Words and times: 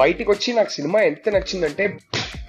బయటికి 0.00 0.28
వచ్చి 0.32 0.50
నాకు 0.58 0.72
సినిమా 0.76 0.98
ఎంత 1.10 1.28
నచ్చిందంటే 1.34 1.84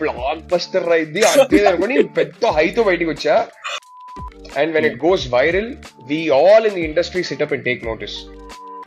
బ్లాక్ 0.02 0.44
బస్టర్ 0.54 0.88
అయింది 0.98 1.22
అంతే 1.32 1.60
అనుకుని 1.70 1.98
పెద్ద 2.20 2.52
హైతో 2.58 2.84
బయటికి 2.90 3.10
వచ్చా 3.14 3.36
and 4.62 4.72
when 4.76 4.88
it 4.90 5.00
goes 5.06 5.26
viral 5.36 5.70
we 6.12 6.20
all 6.40 6.66
in 6.70 6.78
the 6.80 6.86
industry 6.90 7.24
sit up 7.32 7.54
and 7.58 7.66
take 7.70 7.82
notice 7.90 8.18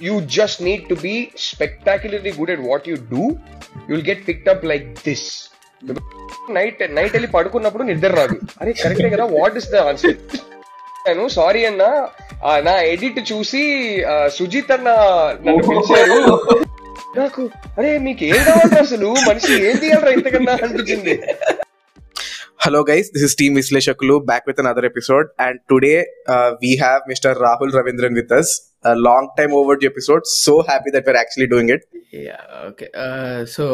you 0.06 0.14
just 0.38 0.60
need 0.68 0.86
to 0.92 0.96
be 1.06 1.14
spectacularly 1.48 2.32
good 2.38 2.52
at 2.54 2.64
what 2.70 2.88
you 2.90 2.96
do 3.14 3.24
you'll 3.92 4.06
get 4.10 4.22
picked 4.30 4.50
up 4.54 4.64
like 4.72 4.86
this 5.08 5.28
night 6.58 6.82
night 6.98 7.14
వెళ్ళి 7.16 7.30
పడుకున్నప్పుడు 7.36 7.84
నిద్ర 7.90 8.10
రాదు. 8.20 8.36
అరే 8.60 8.72
కరెక్టే 8.82 9.10
కదా 9.14 9.26
what 9.38 9.56
is 9.60 9.70
the 9.74 9.82
answer 9.88 10.16
నేను 11.06 11.24
sorry 11.38 11.60
అన్న. 11.70 11.84
నా 12.68 12.72
ఎడిట్ 12.92 13.18
చూసి 13.32 13.62
సుజిత్ 14.36 14.72
అన్న 14.76 14.88
నన్ను 15.44 15.62
పిలిచారు. 15.68 16.16
నాకు 17.16 17.42
అరే 17.78 17.98
మీకు 17.98 18.24
ఏం 18.24 18.40
కావాలి 18.44 18.76
అసలు? 18.80 19.08
మనిషి 19.28 19.52
ఏం 19.68 19.76
తీయాలరా 19.76 20.10
ఇంతకన్నా 20.10 20.52
అనిపించింది. 20.52 21.14
Hello 22.64 22.80
guys 22.90 23.12
this 23.12 23.24
is 23.24 23.36
team 23.36 23.54
Vishleshakulu 23.54 24.14
back 24.18 24.44
with 24.46 24.60
another 24.66 24.84
episode 24.84 25.26
and 25.40 25.58
today 25.70 25.92
we 26.62 26.76
have 26.76 27.00
mister 27.08 27.38
Rahul 27.38 27.72
Ravindran 27.72 28.14
with 28.14 28.32
us 28.32 28.52
long 29.02 29.28
time 29.38 29.52
over 29.52 29.84
episode 29.84 30.24
so 30.26 30.54
happy 30.68 30.90
that 30.90 31.06
we're 31.06 31.16
actually 31.16 31.48
doing 31.50 31.70
it 31.70 31.84
okay 32.68 32.86
so 33.44 33.64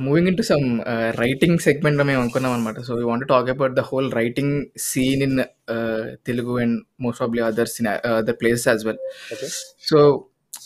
moving 0.00 0.28
in 0.28 0.36
to 0.36 0.42
some 0.42 0.66
writing 1.18 1.58
segment 1.58 2.04
మేము 2.04 2.20
అనుకున్నాం 2.20 2.52
అనమాట 2.52 2.80
so 2.80 2.94
we 2.94 3.04
want 3.04 3.26
talk 3.28 3.50
about 3.50 3.72
the 3.72 3.80
whole 3.80 4.12
writing 4.12 4.66
scene 4.78 5.22
in 5.22 5.38
Telugu 6.26 6.58
and 6.58 6.78
most 7.00 7.22
awfully 7.22 7.42
other 7.42 7.70
other 8.14 8.36
places 8.40 8.68
as 8.68 8.86
well 8.86 9.02
so 9.88 10.00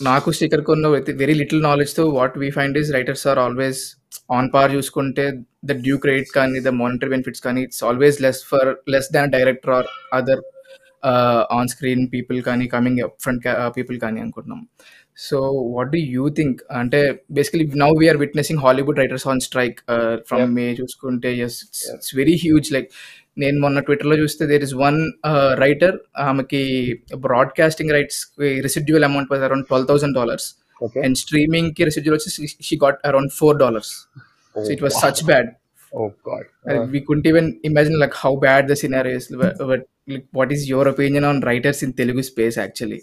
నాకు 0.01 0.29
శ్రీకర్ 0.37 0.63
కొన్న 0.69 0.87
very 1.23 1.35
little 1.41 1.61
నాలెడ్జ్తో 1.69 2.03
what 2.19 2.37
we 2.43 2.47
find 2.55 2.77
is 2.81 2.89
writers 2.95 3.25
are 3.31 3.39
always 3.45 3.81
on 4.37 4.49
par 4.53 4.71
చూసుకుంటే 4.77 5.25
the 5.69 5.73
due 5.85 5.95
credit 6.03 6.31
కానీ 6.37 6.59
the 6.67 6.71
monetary 6.81 7.09
benefits 7.13 7.43
కానీ 7.45 7.61
it's 7.67 7.83
always 7.89 8.17
less 8.25 8.41
for 8.51 8.69
less 8.93 9.09
than 9.17 9.31
director 9.37 9.73
are 9.77 9.87
other 10.19 10.43
on 11.57 11.69
screen 11.73 12.03
people 12.15 12.37
కానీ 12.49 12.65
coming 12.73 12.99
front 13.23 13.47
people 13.77 13.97
కానీ 14.03 14.19
అనుకుంటున్నాం. 14.23 14.61
So 15.27 15.37
what 15.75 15.91
do 15.95 15.99
you 16.15 16.25
think 16.37 16.59
అంటే 16.81 16.99
basically 17.37 17.65
now 17.83 17.89
we're 18.01 18.19
witnessing 18.23 18.61
Hollywood 18.65 18.99
writers 19.01 19.27
on 19.33 19.41
strike 19.47 19.79
from. 20.29 20.53
May 20.57 20.65
చూసుకుంటే 20.81 21.31
yes 21.47 21.57
it's 21.95 22.13
very 22.21 22.35
huge 22.45 22.69
like 22.77 22.89
నేను 23.42 23.58
మొన్న 23.60 23.80
ట్విట్టర్లో 23.86 24.16
చూస్తే 24.22 24.44
there 24.46 24.64
is 24.68 24.74
one 24.84 24.98
writer 25.64 25.96
ఆమెకి 26.28 26.62
broadcasting 27.26 27.92
rights 27.96 28.20
residual 28.66 29.06
amount 29.10 29.30
was 29.32 29.44
around 29.48 29.66
twelve 29.70 29.88
thousand 29.92 30.16
dollars 30.20 30.48
okay 30.82 31.00
and 31.06 31.18
streaming 31.24 31.70
కి 31.78 31.84
residual 31.84 32.18
వచ్చి 32.20 32.48
she 32.68 32.78
got 32.84 32.98
around 33.10 33.32
four 33.40 33.56
dollars 33.64 33.92
so 34.56 34.68
it 34.76 34.84
was 34.86 34.98
such 35.04 35.22
bad 35.32 35.50
oh 35.92 36.08
God 36.30 36.48
we 36.94 37.00
couldn't 37.00 37.26
even 37.26 37.46
imagine 37.68 37.94
like 38.02 38.16
how 38.22 38.32
bad 38.36 38.62
the 38.70 38.76
scenario 38.76 39.14
is 39.20 39.26
but, 39.42 39.54
but 39.70 39.82
like, 40.10 40.26
what 40.30 40.50
is 40.56 40.62
your 40.72 40.84
opinion 40.88 41.24
on 41.30 41.36
writers 41.40 41.78
in 41.84 41.92
telugu 42.00 42.22
space 42.30 42.56
actually 42.64 42.98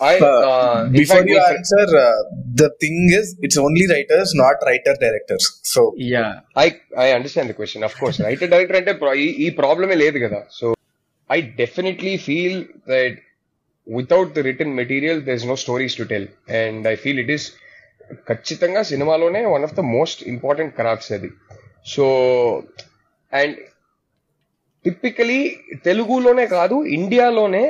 I 0.00 0.18
Uh, 0.18 0.28
uh, 0.48 0.88
before 0.88 1.16
fact, 1.16 1.28
you 1.28 1.38
fri- 1.38 1.56
answer, 1.56 1.82
uh, 1.98 2.18
the 2.54 2.68
thing 2.80 2.98
is, 3.10 3.36
it's 3.40 3.58
only 3.58 3.86
writers, 3.86 4.28
not 4.34 4.62
writer 4.66 4.94
directors. 4.96 5.44
So, 5.64 5.80
yeah 6.06 6.30
I 6.56 6.66
I 6.96 7.12
understand 7.12 7.48
the 7.48 7.56
question. 7.58 7.80
Of 7.88 7.94
course, 7.94 8.18
writer 8.28 8.50
director 8.52 8.78
అంటే 8.80 8.92
pro- 9.00 9.16
ఈ- 9.44 9.50
ప్రాబ్లమే 9.58 9.96
లేదు 10.02 10.18
కదా 10.24 10.40
so 10.58 10.68
I 11.30 11.40
definitely 11.60 12.14
feel 12.26 12.58
that 12.92 13.18
without 13.86 14.32
the 14.38 14.44
written 14.48 14.72
material 14.80 15.20
there 15.26 15.36
is 15.40 15.46
no 15.50 15.56
stories 15.64 15.96
to 16.00 16.06
tell 16.12 16.28
and 16.60 16.88
I 16.92 16.96
feel 17.04 17.20
it 17.24 17.32
is 17.36 17.46
ఖచ్చితంగా 18.30 18.82
సినిమాలోనే 18.92 19.42
one 19.54 19.66
of 19.68 19.76
the 19.80 19.84
most 19.96 20.22
important 20.32 20.74
crafts 20.80 21.12
అది 21.18 21.30
so 21.86 22.06
and 23.32 23.58
typically 24.84 25.40
తెలుగులోనే 25.86 26.46
కాదు 26.56 26.76
ఇండియాలోనే 26.98 27.64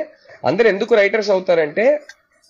అందరు 0.49 0.67
ఎందుకు 0.73 0.93
రైటర్స్ 0.95 1.31
అవుతారంటే 1.35 1.85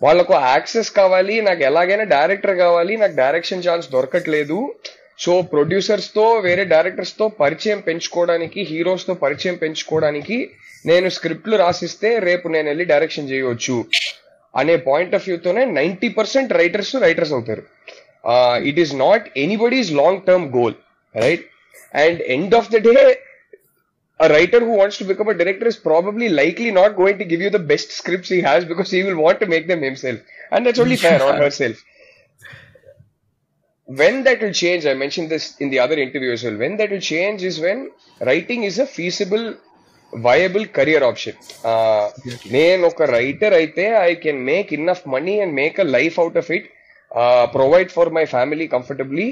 వాళ్ళకు 0.04 0.34
యాక్సెస్ 0.52 0.90
కావాలి 1.00 1.36
నాకు 1.48 1.62
ఎలాగైనా 1.70 2.06
డైరెక్టర్ 2.16 2.56
కావాలి 2.64 2.94
నాకు 3.02 3.16
డైరెక్షన్ 3.24 3.66
ఛాన్స్ 3.68 3.88
దొరకట్లేదు. 3.96 4.58
సో 5.24 5.34
ప్రొడ్యూసర్స్తో 5.54 6.24
వేరే 6.46 6.64
డైరెక్టర్స్తో 6.74 7.26
పరిచయం 7.42 7.80
పెంచుకోవడానికి 7.88 8.60
హీరోస్తో 8.72 9.14
పరిచయం 9.24 9.56
పెంచుకోవడానికి 9.64 10.38
నేను 10.90 11.08
స్క్రిప్ట్లు 11.16 11.56
రాసిస్తే 11.64 12.10
రేపు 12.28 12.48
నేను 12.48 12.68
వెళ్ళి 12.72 12.86
డైరెక్షన్ 12.94 13.30
చేయవచ్చు 13.32 13.76
అనే 14.54 14.76
పాయింట్ 14.88 15.14
ఆఫ్ 15.18 15.28
వ్యూతోనే 15.28 15.64
నైన్టీ 15.80 16.10
పర్సెంట్ 16.18 16.54
రైటర్స్ 16.62 16.94
రైటర్స్ 17.06 17.34
అవుతారు. 17.38 17.64
It 18.70 18.80
is 18.84 18.94
not 19.06 19.28
anybody's 19.44 19.92
long 20.02 20.24
term 20.30 20.48
goal 20.58 20.76
right 21.16 21.46
and 22.04 22.22
end 22.38 22.56
of 22.60 22.72
the 22.76 22.82
day 22.88 22.96
a 24.21 24.29
writer 24.29 24.61
who 24.61 24.75
wants 24.81 24.97
to 24.99 25.05
become 25.05 25.29
a 25.29 25.35
director 25.35 25.67
is 25.67 25.77
probably 25.77 26.29
likely 26.29 26.71
not 26.71 26.97
going 26.97 27.19
to 27.19 27.25
give 27.25 27.41
you 27.41 27.51
the 27.51 27.59
best 27.59 27.91
scripts 27.91 28.29
he 28.29 28.41
has 28.41 28.65
because 28.65 28.91
he 28.91 29.03
will 29.03 29.17
want 29.17 29.41
to 29.41 29.47
make 29.47 29.67
them 29.69 29.83
himself. 29.83 30.19
And 30.51 30.65
that's 30.65 30.79
only 30.79 30.97
fair 30.97 31.23
on 31.23 31.37
herself. 31.37 31.77
When 33.89 34.25
that 34.25 34.41
will 34.41 34.53
change, 34.53 34.87
I 34.87 34.95
mentioned 34.95 35.31
this 35.31 35.57
in 35.59 35.71
the 35.71 35.79
other 35.79 35.97
interview 35.97 36.33
as 36.33 36.43
well. 36.43 36.57
When 36.57 36.77
that 36.79 36.91
will 36.91 37.01
change 37.01 37.43
is 37.43 37.61
when 37.61 37.91
writing 38.21 38.65
is 38.65 38.79
a 38.79 38.87
feasible, 38.87 39.55
viable 40.13 40.67
career 40.67 41.03
option. 41.05 41.35
Uh, 41.65 42.07
నేను 42.57 42.83
ఒక 42.93 43.03
writer 43.17 43.55
అయితే 43.61 43.85
I 44.09 44.13
can 44.25 44.41
make 44.51 44.71
enough 44.79 45.05
money 45.15 45.35
and 45.45 45.55
make 45.63 45.79
a 45.85 45.87
life 45.97 46.17
out 46.23 46.39
of 46.43 46.51
it 46.57 46.67
provide 47.57 47.91
for 47.97 48.11
my 48.19 48.25
family 48.35 48.67
comfortably 48.77 49.29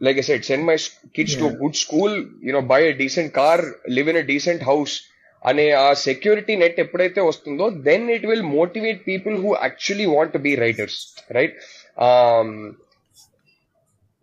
like 0.00 0.18
I 0.18 0.24
said, 0.28 0.44
send 0.44 0.64
my 0.70 0.74
s- 0.74 0.90
kids 1.14 1.34
to 1.36 1.46
a 1.48 1.54
good 1.62 1.76
school, 1.76 2.12
you 2.46 2.52
know, 2.52 2.62
buy 2.72 2.80
a 2.80 2.94
decent 3.02 3.32
car, 3.32 3.58
live 3.88 4.08
in 4.08 4.16
a 4.16 4.26
decent 4.34 4.62
house. 4.72 4.96
అనే 5.50 5.64
ఆ 5.80 5.88
security 6.04 6.54
net 6.60 6.78
ఎప్పుడైతే 6.82 7.20
వస్తుందో 7.28 7.66
then 7.88 8.06
it 8.14 8.24
will 8.30 8.46
motivate 8.54 9.00
people 9.08 9.34
who 9.42 9.50
actually 9.66 10.06
want 10.14 10.36
be 10.46 10.52
writers 10.62 10.96
right 11.36 11.54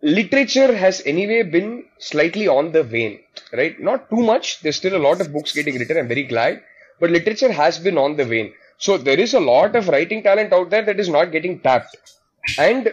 literature 0.02 0.74
has 0.76 1.00
anyway 1.06 1.42
been 1.42 1.84
slightly 1.98 2.46
on 2.48 2.72
the 2.72 2.82
wane, 2.84 3.20
right? 3.52 3.78
Not 3.80 4.10
too 4.10 4.22
much. 4.22 4.60
There's 4.60 4.76
still 4.76 4.96
a 4.96 5.04
lot 5.06 5.20
of 5.20 5.32
books 5.32 5.52
getting 5.52 5.78
written. 5.78 5.96
I'm 5.96 6.08
very 6.08 6.24
glad. 6.24 6.62
But 7.00 7.10
literature 7.10 7.52
has 7.52 7.78
been 7.78 7.98
on 7.98 8.16
the 8.16 8.26
wane. 8.26 8.52
So 8.78 8.98
there 8.98 9.18
is 9.18 9.34
a 9.34 9.40
lot 9.40 9.74
of 9.76 9.88
writing 9.88 10.22
talent 10.22 10.52
out 10.52 10.70
there 10.70 10.82
that 10.82 11.00
is 11.00 11.08
not 11.08 11.32
getting 11.32 11.60
tapped. 11.60 11.96
And 12.58 12.92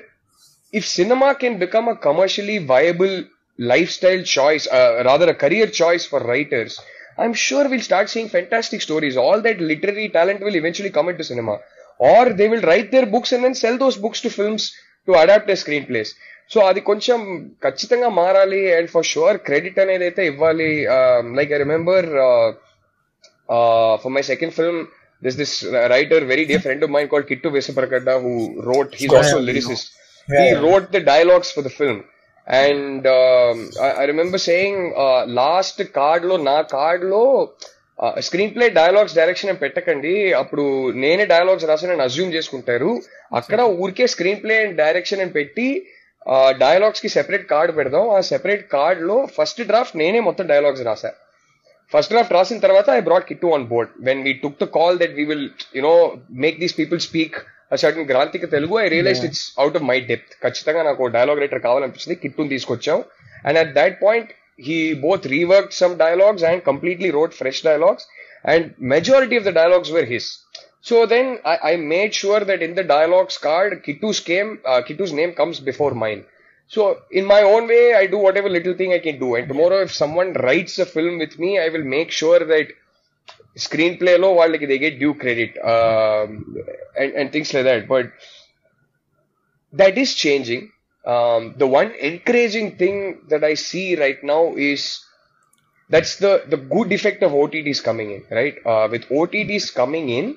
if 0.72 0.86
cinema 0.86 1.34
can 1.34 1.58
become 1.58 1.88
a 1.88 1.96
commercially 1.96 2.58
viable 2.58 3.24
lifestyle 3.58 4.22
choice, 4.22 4.66
uh, 4.68 5.02
rather 5.04 5.28
a 5.30 5.34
career 5.34 5.66
choice 5.66 6.04
for 6.04 6.20
writers, 6.20 6.80
I'm 7.18 7.34
sure 7.34 7.68
we'll 7.68 7.80
start 7.80 8.10
seeing 8.10 8.28
fantastic 8.28 8.82
stories. 8.82 9.16
All 9.16 9.40
that 9.40 9.60
literary 9.60 10.08
talent 10.08 10.40
will 10.40 10.54
eventually 10.54 10.90
come 10.90 11.08
into 11.08 11.24
cinema. 11.24 11.58
Or 12.00 12.30
they 12.30 12.48
will 12.48 12.60
write 12.60 12.90
their 12.90 13.06
books 13.06 13.32
and 13.32 13.42
then 13.42 13.54
sell 13.54 13.78
those 13.78 13.96
books 13.96 14.20
to 14.20 14.30
films 14.30 14.74
to 15.08 15.14
adapt 15.14 15.46
their 15.46 15.56
screenplays. 15.56 16.10
So 16.50 16.58
అది 16.70 16.80
కొంచెం 16.88 17.20
ఖచ్చితంగా 17.64 18.08
మారాలి 18.18 18.60
and 18.74 18.90
for 18.92 19.06
sure 19.12 19.36
credit 19.46 19.78
అనేది 19.84 20.04
అయితే 20.08 20.22
ఇవ్వాలి 20.30 20.68
like 21.38 21.52
I 21.56 21.58
remember 21.62 22.06
for 24.02 24.12
my 24.16 24.22
second 24.28 24.54
film 24.58 24.78
this 25.22 25.38
this 25.40 25.54
writer 25.94 26.24
very 26.32 26.44
dear 26.50 26.62
friend 26.66 26.84
of 26.86 26.92
mind 26.96 27.10
call 27.14 27.26
kit 27.30 27.50
విస్సాప్రగడ 27.56 28.14
who 28.26 28.34
wrote 28.70 28.94
he's 29.00 29.16
also 29.20 29.40
lyricist 29.48 29.90
Yeah, 30.28 30.44
he 30.48 30.54
wrote 30.62 30.90
the 30.92 31.00
dialogues 31.00 31.50
for 31.52 31.62
the 31.62 31.70
film. 31.70 31.98
And 32.46 33.06
um, 33.06 33.70
I, 33.80 33.90
I 34.02 34.04
remember 34.04 34.38
saying 34.38 34.76
uh, 35.04 35.22
last 35.40 35.78
card 35.98 36.22
లో 36.30 36.36
నా 36.48 36.58
కార్డ్లో 36.74 37.24
screen 38.26 38.50
play 38.54 38.66
dialogues 38.78 39.14
direction 39.18 39.60
పెట్టకండి. 39.62 40.14
అప్పుడు 40.40 40.64
నేనే 41.02 41.24
dialogues 41.34 41.66
రాసానని 41.70 42.04
assume 42.06 42.34
చేసుకుంటారు. 42.36 42.90
అక్కడ 43.38 43.60
ఊరికే 43.82 44.06
screen 44.14 44.42
play 44.42 44.56
and 44.64 44.76
direction 44.82 45.22
అని 45.24 45.32
పెట్టి 45.38 45.68
డైలాగ్స్కి 46.64 47.08
సెపరేట్ 47.16 47.46
కార్డ్ 47.54 47.72
పెడదాం. 47.78 48.04
ఆ 48.16 48.20
సెపరేట్ 48.32 48.64
కార్డ్లో 48.74 49.16
ఫస్ట్ 49.36 49.62
డ్రాఫ్ట్ 49.70 49.96
నేనే 50.02 50.20
మొత్తం 50.28 50.46
డైలాగ్స్ 50.52 50.84
రాసా 50.90 51.12
ఫస్ట్ 51.94 52.12
డ్రాఫ్ట్ 52.14 52.36
రాసిన 52.38 52.60
తర్వాత 52.66 52.88
I 52.98 53.02
brought 53.08 53.28
Kittu 53.30 53.50
on 53.56 53.66
board 53.72 53.92
when 54.08 54.22
we 54.28 54.34
took 54.44 54.60
the 54.64 54.68
call 54.78 54.96
that 55.02 55.14
we 55.18 55.24
will 55.30 55.48
you know 55.78 55.96
make 56.44 56.56
these 56.64 56.76
people 56.80 57.00
speak 57.08 57.36
certain 57.83 58.07
గ్రాంతిక 58.11 58.45
Telugu 58.55 58.75
I 58.83 58.87
realize 58.95 59.21
it's 59.27 59.45
out 59.61 59.77
of 59.79 59.85
my 59.91 59.97
depth 60.11 60.33
ఖచ్చితంగా 60.45 60.81
నాకు 60.89 61.07
dialogue 61.17 61.41
writer 61.43 61.63
కావాలనిపించింది 61.67 62.17
కిట్టుని 62.23 62.51
తీసుకొచ్చాం 62.55 62.99
and 63.49 63.59
at 63.63 63.71
that 63.79 63.97
point 64.05 64.31
he 64.67 64.79
both 65.05 65.27
rework 65.35 65.71
some 65.81 65.95
dialogues 66.05 66.45
and 66.51 66.63
completely 66.69 67.11
road 67.19 67.35
fresh 67.41 67.61
dialogues 67.69 68.07
and 68.53 68.67
majority 68.95 69.37
of 69.41 69.47
the 69.49 69.53
dialogues 69.61 69.93
were 69.97 70.09
his 70.13 70.29
So 70.81 71.05
then 71.05 71.39
I, 71.45 71.57
I 71.63 71.75
made 71.77 72.13
sure 72.13 72.39
that 72.39 72.61
in 72.63 72.73
the 72.75 72.83
dialogues 72.83 73.37
card, 73.37 73.83
Kittu's 73.83 74.19
came, 74.19 74.59
uh, 74.65 74.81
Kittu's 74.81 75.13
name 75.13 75.33
comes 75.33 75.59
before 75.59 75.91
mine. 75.93 76.25
So 76.71 77.01
in 77.11 77.25
my 77.25 77.41
own 77.43 77.67
way, 77.67 77.93
I 77.93 78.07
do 78.07 78.17
whatever 78.17 78.49
little 78.49 78.73
thing 78.73 78.91
I 78.93 78.99
can 78.99 79.19
do. 79.19 79.35
And 79.35 79.47
tomorrow, 79.47 79.81
if 79.81 79.93
someone 79.93 80.33
writes 80.33 80.79
a 80.79 80.85
film 80.85 81.19
with 81.19 81.37
me, 81.37 81.59
I 81.59 81.69
will 81.69 81.83
make 81.83 82.11
sure 82.11 82.39
that 82.39 82.67
screenplay 83.56 84.18
low 84.18 84.32
while 84.34 84.50
like, 84.50 84.60
they 84.68 84.78
get 84.78 84.98
due 84.98 85.14
credit 85.14 85.56
um, 85.64 86.56
and, 86.98 87.32
things 87.32 87.52
like 87.54 87.64
that. 87.64 87.88
But 87.88 88.12
that 89.72 89.96
is 89.98 90.14
changing. 90.14 90.72
Um, 91.04 91.54
the 91.56 91.66
one 91.66 91.92
encouraging 91.92 92.76
thing 92.76 93.20
that 93.28 93.44
i 93.44 93.54
see 93.54 93.94
right 93.94 94.22
now 94.24 94.54
is 94.56 95.04
that's 95.88 96.16
the 96.16 96.42
the 96.48 96.56
good 96.56 96.92
effect 96.92 97.22
of 97.22 97.30
OTTs 97.30 97.80
coming 97.82 98.10
in 98.10 98.24
right? 98.28 98.56
Uh, 98.66 98.88
with 98.90 99.08
OTTs 99.08 99.72
coming 99.72 100.08
in 100.08 100.36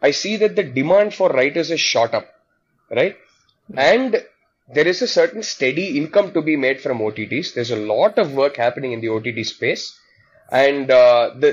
i 0.00 0.10
see 0.10 0.36
that 0.36 0.56
the 0.56 0.62
demand 0.62 1.12
for 1.12 1.28
writers 1.28 1.70
is 1.70 1.80
shot 1.80 2.14
up 2.14 2.26
right? 2.90 3.18
And 3.76 4.24
there 4.72 4.86
is 4.88 5.02
a 5.02 5.06
certain 5.08 5.42
steady 5.42 5.98
income 5.98 6.32
to 6.32 6.40
be 6.40 6.56
made 6.56 6.80
from 6.80 7.00
OTTs. 7.00 7.52
there's 7.52 7.70
a 7.70 7.76
lot 7.76 8.18
of 8.18 8.32
work 8.32 8.56
happening 8.56 8.92
in 8.92 9.00
the 9.02 9.08
OTT 9.10 9.44
space. 9.44 9.99
And 10.52 10.90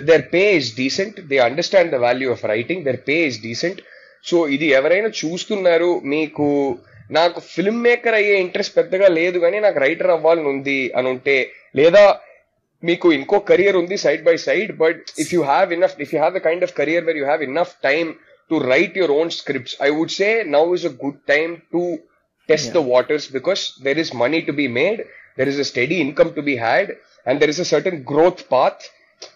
there 0.10 0.26
pay 0.34 0.44
is 0.60 0.70
decent 0.78 1.18
they 1.32 1.40
understand 1.48 1.92
the 1.96 2.00
value 2.06 2.30
of 2.32 2.44
writing 2.54 2.84
their 2.88 3.02
pay 3.10 3.18
is 3.30 3.40
decent 3.44 3.82
so 4.26 4.38
ఇది 4.56 4.68
ఎవరైనా 4.80 5.10
చూస్తున్నారు 5.22 5.92
మీకు 6.14 6.48
నాకు 7.10 7.40
film 7.52 7.84
maker 7.84 8.16
అయ్యే 8.20 8.38
interest 8.46 8.78
పెద్దగా 8.78 9.08
లేదు 9.20 9.38
కానీ 9.40 9.58
నాకు 9.60 9.80
రైటర్ 9.86 10.14
అవ్వాలని 10.16 10.50
ఉంది 10.54 10.80
అని 10.98 11.08
ఉంటే 11.14 11.38
లేదా 11.76 12.04
మీకు 12.84 13.08
ఇంకో 13.14 13.38
కెరియర్ 13.50 13.78
ఉంది 13.82 13.96
side 13.98 14.24
by 14.26 14.36
side 14.48 14.72
but 14.82 15.04
if 15.24 15.32
you 15.36 15.42
have 15.44 15.70
enough 15.74 15.96
if 16.04 16.12
you 16.14 16.20
have 16.20 16.36
the 16.38 16.42
kind 16.48 16.66
of 16.68 16.74
career 16.80 17.06
where 17.08 17.18
you 17.18 17.26
have 17.26 17.44
enough 17.48 17.74
time 17.88 18.10
to 18.52 18.58
write 18.74 18.98
your 19.00 19.14
own 19.20 19.32
scripts 19.38 19.76
I 19.82 19.90
would 19.98 20.14
say 20.18 20.30
now 20.58 20.64
is 20.78 20.86
a 20.86 20.94
good 21.04 21.22
time 21.34 21.54
to 21.76 21.82
test 22.50 22.72
the 22.74 22.82
waters 22.92 23.28
because 23.32 23.64
there 23.88 24.00
is 24.00 24.12
money 24.16 24.42
to 24.50 24.56
be 24.62 24.68
made 24.78 25.02
there 25.40 25.50
is 25.54 25.60
a 25.60 25.68
steady 25.72 25.98
income 26.06 26.32
to 26.38 26.44
be 26.50 26.56
had 26.60 26.92
and 27.28 27.42
there 27.42 27.50
is 27.50 27.60
a 27.60 27.66
certain 27.66 27.98
growth 28.04 28.42
path. 28.50 28.80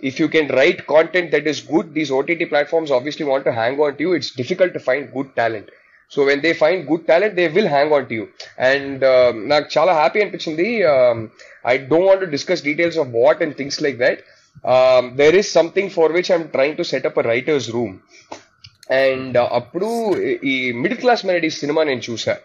If 0.09 0.19
you 0.21 0.27
can 0.29 0.47
write 0.55 0.79
content 0.87 1.31
that 1.31 1.45
is 1.51 1.59
good, 1.73 1.93
these 1.93 2.11
OTT 2.11 2.41
platforms 2.49 2.89
obviously 2.91 3.25
want 3.25 3.43
to 3.45 3.51
hang 3.51 3.79
on 3.79 3.95
to 3.97 4.03
you. 4.05 4.13
It's 4.13 4.31
difficult 4.31 4.73
to 4.73 4.79
find 4.79 5.11
good 5.13 5.29
talent. 5.35 5.69
So 6.11 6.25
when 6.25 6.41
they 6.41 6.53
find 6.53 6.87
good 6.87 7.07
talent, 7.07 7.35
they 7.35 7.47
will 7.47 7.67
hang 7.67 7.91
on 7.91 8.07
to 8.09 8.13
you. 8.19 8.25
And 8.69 9.03
um, 9.11 9.35
నాకు 9.51 9.67
చాలా 9.75 9.91
happy 9.99 10.19
అనిపించింది 10.23 10.67
I 11.71 11.75
don't 11.91 12.07
want 12.09 12.23
to 12.25 12.29
discuss 12.35 12.63
details 12.69 12.99
of 13.03 13.09
what 13.21 13.41
and 13.45 13.55
things 13.59 13.79
like 13.85 13.97
that 14.05 14.21
there 15.21 15.37
is 15.41 15.51
something 15.59 15.91
for 15.97 16.13
which 16.17 16.31
I'm 16.33 16.47
trying 16.55 16.77
to 16.81 16.85
set up 16.93 17.19
a 17.21 17.25
writers 17.33 17.69
room 17.77 17.95
and 19.01 19.37
అప్పుడు 19.59 19.89
ఈ 20.53 20.55
middle 20.83 20.99
class 21.03 21.23
melodies 21.29 21.59
cinema 21.63 21.83
నేను 21.91 22.03
చూసా 22.09 22.35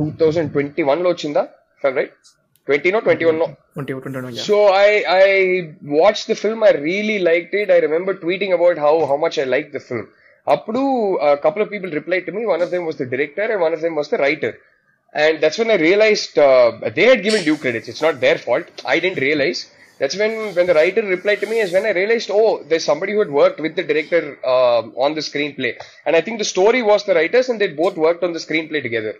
two 0.00 0.08
thousand 0.22 0.50
twenty 0.56 0.84
వన్లో 0.92 1.10
వచ్చిందా 1.14 1.44
right 2.00 2.16
20 2.66 2.90
no 2.92 3.00
mm-hmm. 3.00 3.04
21 3.04 3.38
no. 3.38 3.56
21, 3.74 4.02
21 4.02 4.34
yeah. 4.34 4.42
so 4.42 4.58
i 4.68 4.90
i 5.22 5.74
watched 5.82 6.26
the 6.26 6.34
film 6.42 6.62
i 6.62 6.70
really 6.70 7.18
liked 7.18 7.54
it. 7.54 7.70
I 7.70 7.78
remember 7.86 8.14
tweeting 8.14 8.54
about 8.54 8.78
how 8.84 8.94
how 9.10 9.16
much 9.24 9.38
i 9.38 9.44
liked 9.44 9.72
the 9.72 9.80
film. 9.80 10.08
Up 10.46 10.66
to 10.66 10.84
a 11.30 11.36
couple 11.38 11.62
of 11.62 11.70
people 11.70 11.90
replied 11.90 12.26
to 12.26 12.32
me. 12.32 12.44
One 12.44 12.60
of 12.60 12.70
them 12.70 12.84
was 12.84 12.96
the 12.96 13.06
director 13.06 13.46
and 13.52 13.60
one 13.60 13.72
of 13.72 13.80
them 13.80 13.94
was 13.94 14.08
the 14.10 14.18
writer. 14.18 14.58
And 15.12 15.40
that's 15.42 15.58
when 15.58 15.70
i 15.70 15.76
realized 15.76 16.38
uh, 16.38 16.72
they 16.96 17.06
had 17.12 17.22
given 17.22 17.44
due 17.44 17.56
credits. 17.56 17.88
It's 17.88 18.02
not 18.02 18.20
their 18.20 18.38
fault. 18.46 18.66
I 18.84 18.98
didn't 18.98 19.20
realize. 19.28 19.60
That's 19.98 20.16
when 20.20 20.32
when 20.56 20.66
the 20.70 20.76
writer 20.80 21.02
replied 21.16 21.40
to 21.42 21.46
me 21.52 21.58
is 21.64 21.72
when 21.76 21.86
i 21.90 21.92
realized 22.00 22.30
oh 22.38 22.52
there's 22.68 22.86
somebody 22.90 23.12
who 23.12 23.20
had 23.24 23.30
worked 23.42 23.60
with 23.64 23.74
the 23.76 23.84
director 23.90 24.22
uh, 24.54 24.80
on 25.06 25.14
the 25.18 25.24
screenplay. 25.30 25.72
And 26.06 26.16
i 26.16 26.22
think 26.26 26.38
the 26.44 26.50
story 26.56 26.82
was 26.92 27.04
the 27.04 27.16
writers 27.20 27.48
and 27.50 27.60
they 27.60 27.70
both 27.84 27.96
worked 28.06 28.24
on 28.28 28.32
the 28.38 28.44
screenplay 28.46 28.82
together. 28.88 29.14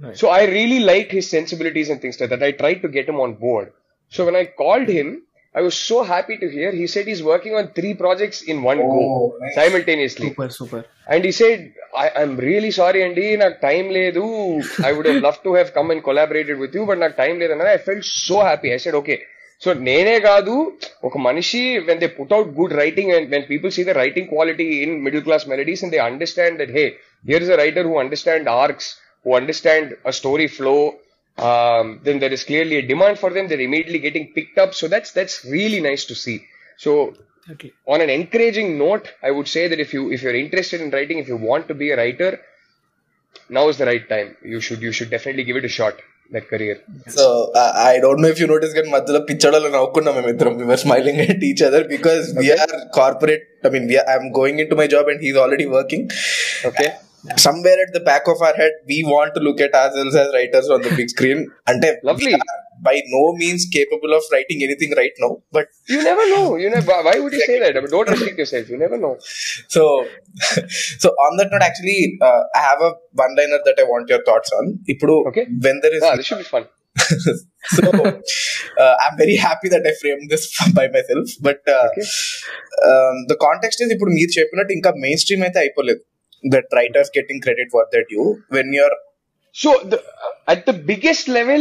Right. 0.00 0.16
So 0.20 0.28
I 0.28 0.44
really 0.48 0.80
liked 0.90 1.12
his 1.12 1.26
sensibilities 1.28 1.88
and 1.88 2.00
things 2.00 2.18
like 2.20 2.30
that. 2.30 2.42
I 2.42 2.52
tried 2.52 2.80
to 2.84 2.88
get 2.88 3.08
him 3.10 3.20
on 3.20 3.32
board. 3.44 3.66
So 4.12 4.24
when 4.24 4.36
I 4.36 4.46
called 4.62 4.88
him, 4.88 5.08
I 5.54 5.62
was 5.62 5.76
so 5.90 5.98
happy 6.04 6.36
to 6.38 6.46
hear 6.54 6.70
he 6.72 6.86
said 6.92 7.04
he's 7.06 7.22
working 7.24 7.54
on 7.54 7.64
three 7.76 7.92
projects 7.94 8.38
in 8.42 8.56
one 8.62 8.78
Oh, 8.80 8.88
go 8.94 9.02
nice. 9.42 9.54
simultaneously. 9.58 10.28
Super 10.30 10.52
super 10.58 10.84
And 11.14 11.22
he 11.28 11.32
said, 11.40 11.60
I, 12.02 12.10
I'm 12.20 12.34
really 12.48 12.72
sorry, 12.80 13.00
Andy. 13.08 13.26
నాకు 13.42 13.56
time 13.68 13.84
లేదు 13.98 14.24
I 14.88 14.92
would 14.96 15.08
have 15.10 15.20
loved 15.28 15.42
to 15.48 15.52
have 15.58 15.70
come 15.78 15.90
and 15.94 16.02
collaborated 16.08 16.58
with 16.64 16.74
you, 16.78 16.84
but 16.90 16.98
నాకు 17.04 17.16
time 17.22 17.34
లేదు 17.42 17.54
అన్నది 17.56 17.72
I 17.76 17.80
felt 17.88 18.04
so 18.28 18.38
happy. 18.50 18.70
I 18.78 18.80
said, 18.86 18.96
okay. 19.02 19.18
So 19.62 19.72
నేనే 19.88 20.14
కాదు 20.28 20.54
ఒక 21.08 21.16
మనిషి 21.26 21.60
when 21.88 22.00
they 22.02 22.08
put 22.16 22.32
out 22.36 22.48
good 22.58 22.72
writing 22.80 23.10
and 23.16 23.28
when 23.34 23.44
people 23.50 23.70
see 23.76 23.82
the 23.88 23.92
writing 24.00 24.28
quality 24.32 24.66
in 24.84 24.94
middle 25.06 25.22
class 25.28 25.44
melodies 25.52 25.82
and 25.84 25.94
they 25.96 26.00
understand 26.08 26.56
that 26.62 26.72
hey 26.78 26.84
here 27.30 27.44
is 27.46 27.52
a 27.56 27.58
writer 27.62 27.86
who 27.90 27.94
understand 28.02 28.48
arcs 28.62 28.88
who 29.26 29.32
understand 29.40 29.92
a 30.10 30.14
story 30.20 30.48
flow 30.58 30.74
then 32.08 32.18
there 32.24 32.34
is 32.38 32.46
clearly 32.50 32.78
a 32.82 32.86
demand 32.92 33.16
for 33.22 33.30
them 33.36 33.46
they're 33.50 33.66
immediately 33.68 34.02
getting 34.08 34.26
picked 34.38 34.58
up 34.64 34.72
so 34.80 34.86
that's 34.94 35.12
that's 35.18 35.36
really 35.56 35.80
nice 35.90 36.04
to 36.10 36.16
see 36.24 36.38
so 36.84 36.90
on 37.86 38.00
an 38.00 38.10
encouraging 38.10 38.78
note, 38.78 39.06
I 39.22 39.30
would 39.30 39.48
say 39.48 39.68
that 39.68 39.78
if 39.78 39.92
you 39.92 40.10
if 40.10 40.22
you're 40.22 40.34
interested 40.34 40.80
in 40.80 40.90
writing, 40.90 41.18
if 41.18 41.28
you 41.28 41.36
want 41.50 41.68
to 41.68 41.74
be 41.74 41.90
a 41.90 41.96
writer, 41.96 42.30
now 43.50 43.68
is 43.68 43.76
the 43.76 43.86
right 43.86 44.08
time. 44.08 44.36
You 44.44 44.60
should 44.60 44.80
you 44.80 44.92
should 44.92 45.10
definitely 45.10 45.44
give 45.44 45.56
it 45.56 45.64
a 45.64 45.74
shot. 45.78 45.96
That 46.30 46.46
career. 46.52 46.76
So 47.16 47.24
I 47.88 47.94
don't 48.04 48.22
know 48.24 48.28
if 48.32 48.38
you 48.42 48.46
notice 48.52 48.72
కానీ 48.76 48.90
మధ్యలో 48.94 49.20
పిచ్చడలో 49.30 49.68
నవ్వుకున్నాం 49.74 50.14
మేము 50.18 50.30
ఇద్దరం 50.34 50.54
వి 50.60 50.66
వర్ 50.70 50.80
smiling 50.84 51.20
at 51.24 51.42
each 51.48 51.62
other 51.68 51.84
because 51.94 52.24
we are 52.38 52.72
corporate 52.98 53.44
I 53.68 53.72
mean 53.74 53.86
I'm 54.12 54.28
going 54.40 54.60
in 54.64 54.70
to 54.72 54.78
my 54.80 54.86
job 54.94 55.10
and 55.14 55.22
he's 55.26 55.40
already 55.44 55.66
working 55.78 56.06
Okay. 56.66 56.88
somewhere 57.44 57.78
at 57.84 57.90
the 57.96 58.00
back 58.08 58.24
of 58.32 58.38
our 58.46 58.54
head 58.60 58.72
we 58.90 58.96
want 59.12 59.30
to 59.36 59.40
look 59.46 59.60
at 59.66 59.74
ourselves 59.82 60.14
as 60.22 60.28
writers 60.34 60.66
on 60.74 60.80
the 60.86 60.92
big 60.98 61.08
screen 61.14 61.38
and 61.70 61.84
Lovely. 62.08 62.34
by 62.86 62.94
no 63.14 63.22
means 63.40 63.62
capable 63.76 64.12
of 64.16 64.22
writing 64.32 64.58
anything 64.66 64.92
right 65.00 65.16
now 65.24 65.30
but 65.56 65.66
You 65.92 66.00
never 66.08 66.24
know. 66.32 66.44
You 66.62 66.68
never. 66.74 66.92
Why 67.06 67.14
would 67.22 67.32
you 67.32 67.42
say 67.50 67.56
that? 67.62 67.76
I 67.78 67.80
mean, 67.82 67.90
don't 67.94 68.10
restrict 68.14 68.38
yourself. 68.42 68.68
You 68.72 68.78
never 68.84 68.98
know. 69.04 69.12
so 69.76 69.82
so 71.04 71.08
on 71.26 71.32
that 71.38 71.48
note 71.52 71.64
actually 71.68 71.98
uh, 72.28 72.40
i 72.58 72.62
have 72.68 72.80
a 72.88 72.92
one 73.24 73.34
liner 73.38 73.60
that 73.68 73.78
i 73.82 73.86
want 73.92 74.08
your 74.14 74.22
thoughts 74.28 74.50
on 74.58 74.64
ఇప్పుడు 74.94 75.14
Okay. 75.30 75.44
when 75.66 75.78
there 75.84 75.94
is 75.98 76.02
Ah, 76.08 76.14
this 76.20 76.26
should 76.30 76.42
be 76.44 76.48
fun. 76.54 76.64
so 77.76 77.82
uh, 78.82 78.94
i'm 79.02 79.16
very 79.22 79.36
happy 79.46 79.68
that 79.74 79.84
i 79.90 79.94
framed 80.02 80.26
this 80.34 80.44
by 80.78 80.86
myself 80.96 81.28
but 81.48 81.60
uh, 81.76 81.84
Okay. 81.88 82.04
um, 82.90 83.16
the 83.32 83.38
context 83.46 83.80
is 83.84 83.88
ఇప్పుడు 83.96 84.12
మీరు 84.18 84.32
చెప్పినట్టు 84.38 84.74
ఇంకా 84.78 84.90
main 85.04 85.20
stream 85.24 85.44
అయితే 85.48 85.58
అయిపోలేదు 85.64 86.02
that 86.54 86.70
writers 86.80 87.10
getting 87.18 87.42
credit 87.46 87.72
for 87.76 87.88
that 87.96 88.12
you 88.16 88.24
when 88.58 88.72
you're 88.82 88.96
So 89.54 89.70
the, 89.90 89.98
at 90.52 90.60
the 90.68 90.72
biggest 90.88 91.26
level, 91.34 91.60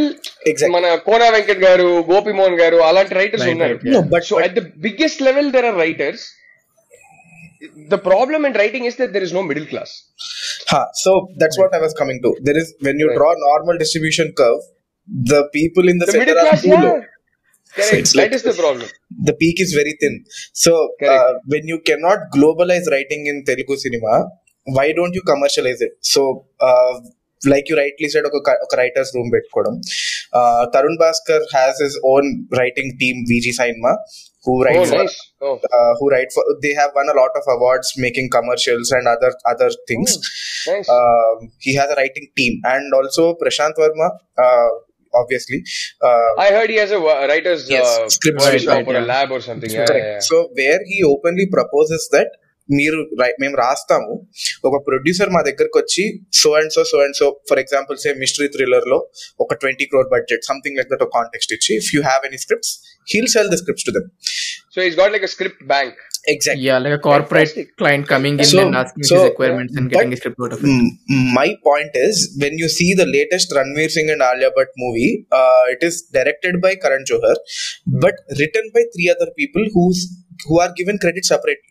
Exactly. 0.52 0.70
మన 0.76 0.86
కోనా 1.08 1.28
వెంకట్ 1.36 1.60
గారు 1.66 1.90
గోపి 2.08 2.32
మోహన్ 2.38 2.56
గారు 2.62 2.78
అలాంటి 2.88 3.14
రైటర్స్ 3.20 3.44
Right, 3.46 3.56
ఉన్నారు 3.56 3.76
right, 3.76 3.86
yeah. 3.90 3.96
No, 3.96 4.02
but- 4.14 4.26
so 4.30 4.38
at 4.46 4.54
the 4.60 4.64
biggest 4.86 5.20
level 5.28 5.46
there 5.56 5.66
are 5.70 5.76
writers. 5.82 6.22
The 7.92 8.00
problem 8.08 8.42
in 8.48 8.54
writing 8.60 8.86
is 8.90 8.96
that 9.02 9.14
there 9.16 9.26
is 9.28 9.34
no 9.38 9.44
middle 9.50 9.68
class. 9.74 9.92
Huh, 10.72 10.86
so 11.04 11.12
that's 11.42 11.58
what 11.62 11.74
I 11.78 11.82
was 11.86 11.94
coming 12.02 12.20
to. 12.26 12.30
There 12.48 12.58
is 12.62 12.68
when 12.88 12.98
you 13.02 13.08
Right. 13.10 13.18
draw 13.20 13.32
normal 13.48 13.78
distribution 13.84 14.30
curve, 14.42 14.62
the 15.34 15.42
people 15.58 15.88
in 15.88 15.98
the, 16.02 16.08
The 16.10 16.16
center 16.16 16.26
middle 16.26 16.42
are 16.44 16.50
class, 16.50 16.64
too 16.68 16.74
yeah. 16.76 16.86
low. 16.88 16.96
Correct. 17.76 17.94
it's 18.02 18.14
that 18.14 18.22
like- 18.22 18.36
is 18.40 18.44
the 18.44 18.56
problem. 18.64 18.90
The 19.30 19.36
peak 19.44 19.60
is 19.60 19.72
very 19.82 19.94
thin. 20.02 20.16
So 20.64 20.74
Correct. 21.00 21.14
uh, 21.14 21.32
when 21.54 21.66
you 21.74 21.80
cannot 21.92 22.20
globalize 22.38 22.88
writing 22.96 23.24
in 23.34 23.38
Telugu 23.52 23.78
cinema, 23.86 24.16
why 24.78 24.88
don't 25.00 25.14
you 25.14 25.24
commercialize 25.34 25.82
it? 25.82 25.94
So 26.14 26.22
uh, 26.70 26.94
like 27.54 27.68
you 27.70 27.78
rightly 27.84 28.10
said, 28.14 28.26
ఒక 28.30 28.50
ఒక 28.66 28.74
writer's 28.80 29.10
room 29.16 29.30
పెట్టుకోవడం. 29.36 29.74
Uh, 30.40 30.62
Tarun 30.74 30.96
Bhaskar 31.02 31.42
has 31.58 31.74
his 31.86 31.96
own 32.12 32.26
writing 32.58 32.88
team, 33.02 33.18
VG 33.32 33.48
Cinema, 33.58 33.92
who 34.46 34.54
Oh, 34.60 34.64
writes 34.66 34.90
for, 34.94 34.98
nice. 35.02 35.18
Oh, 35.48 35.54
uh, 35.78 35.92
who 36.00 36.06
write 36.14 36.32
for. 36.36 36.44
They 36.64 36.72
have 36.80 36.92
won 37.00 37.10
a 37.14 37.18
lot 37.20 37.34
of 37.40 37.44
awards 37.56 37.90
making 38.06 38.28
commercials 38.38 38.90
and 39.00 39.06
other 39.16 39.32
other 39.54 39.70
things. 39.92 40.10
nice. 40.72 40.90
um, 40.98 41.38
he 41.68 41.74
has 41.80 41.90
a 41.94 41.98
writing 42.00 42.26
team 42.40 42.54
and 42.72 42.98
also 43.00 43.24
prashant 43.42 43.76
verma 43.84 44.08
uh, 44.46 44.70
obviously 45.22 45.60
uh, 46.10 46.30
I 46.46 46.50
heard 46.56 46.70
he 46.76 46.78
has 46.84 46.92
a 46.98 47.02
wo- 47.06 47.18
writer's 47.32 47.64
Yes, 47.76 47.90
uh, 48.00 48.08
script 48.16 48.40
workshop 48.46 48.74
right, 48.76 48.88
or 48.92 48.96
a 48.96 49.02
yeah. 49.02 49.12
lab 49.14 49.32
or 49.38 49.42
something. 49.50 49.70
Yeah, 49.78 49.86
correct. 49.90 50.06
yeah, 50.06 50.14
yeah. 50.14 50.28
so 50.30 50.38
where 50.62 50.80
he 50.92 50.98
openly 51.14 51.48
proposes 51.58 52.06
that 52.16 52.30
మీరు 52.79 52.99
మేము 53.43 53.57
రాస్తాము. 53.63 54.13
ఒక 54.69 54.77
producer 54.89 55.31
మా 55.37 55.43
దగ్గరకు 55.49 55.79
వచ్చి 55.83 56.05
so 56.41 56.51
and 56.59 56.73
so 56.77 56.83
so 56.91 56.99
and 57.05 57.17
so 57.21 57.29
for 57.51 57.61
example 57.65 57.99
say 58.05 58.13
mystery 58.23 58.49
థ్రిల్లర్లో 58.57 58.99
ఒక 59.41 59.55
twenty 59.63 59.87
crore 59.93 60.11
budget 60.15 60.45
something 60.51 60.79
like 60.79 60.91
that 60.93 61.05
ఒక 61.07 61.13
context 61.19 61.55
ఇచ్చి 61.57 61.73
if 61.81 61.91
you 61.97 62.03
have 62.03 62.25
any 62.31 62.41
scripts 62.45 62.75
he'll 63.09 63.31
sell 63.35 63.51
the 63.53 63.59
scripts 63.63 63.89
to 63.89 63.95
them 63.97 64.09
so 64.75 64.81
it's 64.87 65.01
got 65.01 65.13
like 65.15 65.27
a 65.29 65.33
script 65.35 65.63
bank 65.73 65.99
exactly 66.67 66.77
like 66.85 66.97
a 66.97 67.03
corporate 67.07 67.53
client 67.81 68.07
coming 68.13 68.41
in 68.45 68.61
and 68.63 68.77
asking 68.81 69.07
his 69.07 69.25
requirements 69.29 69.77
and 69.79 69.89
getting 69.95 70.15
a 70.15 70.21
script 70.21 70.41
out 70.45 70.55
of 70.57 70.63
it. 70.65 70.83
My 71.39 71.49
point 71.69 71.97
is 72.05 72.21
when 72.45 72.59
you 72.63 72.69
see 72.77 72.89
the 73.01 73.07
latest 73.15 73.53
Ranveer 73.59 73.93
Singh 73.97 74.13
and 74.15 74.25
Alia 74.29 74.51
Bhatt 74.59 74.75
movie 74.85 75.09
it 75.75 75.85
is 75.89 75.99
directed 76.19 76.59
by 76.67 76.73
Karan 76.85 77.09
Johar 77.13 77.41
but 78.05 78.21
written 78.43 78.71
by 78.77 78.85
three 78.95 79.07
other 79.15 79.33
people 79.41 79.67
whose 79.77 80.03
who 80.47 80.57
are 80.65 80.73
given 80.81 81.01
credit 81.05 81.29
separately 81.33 81.71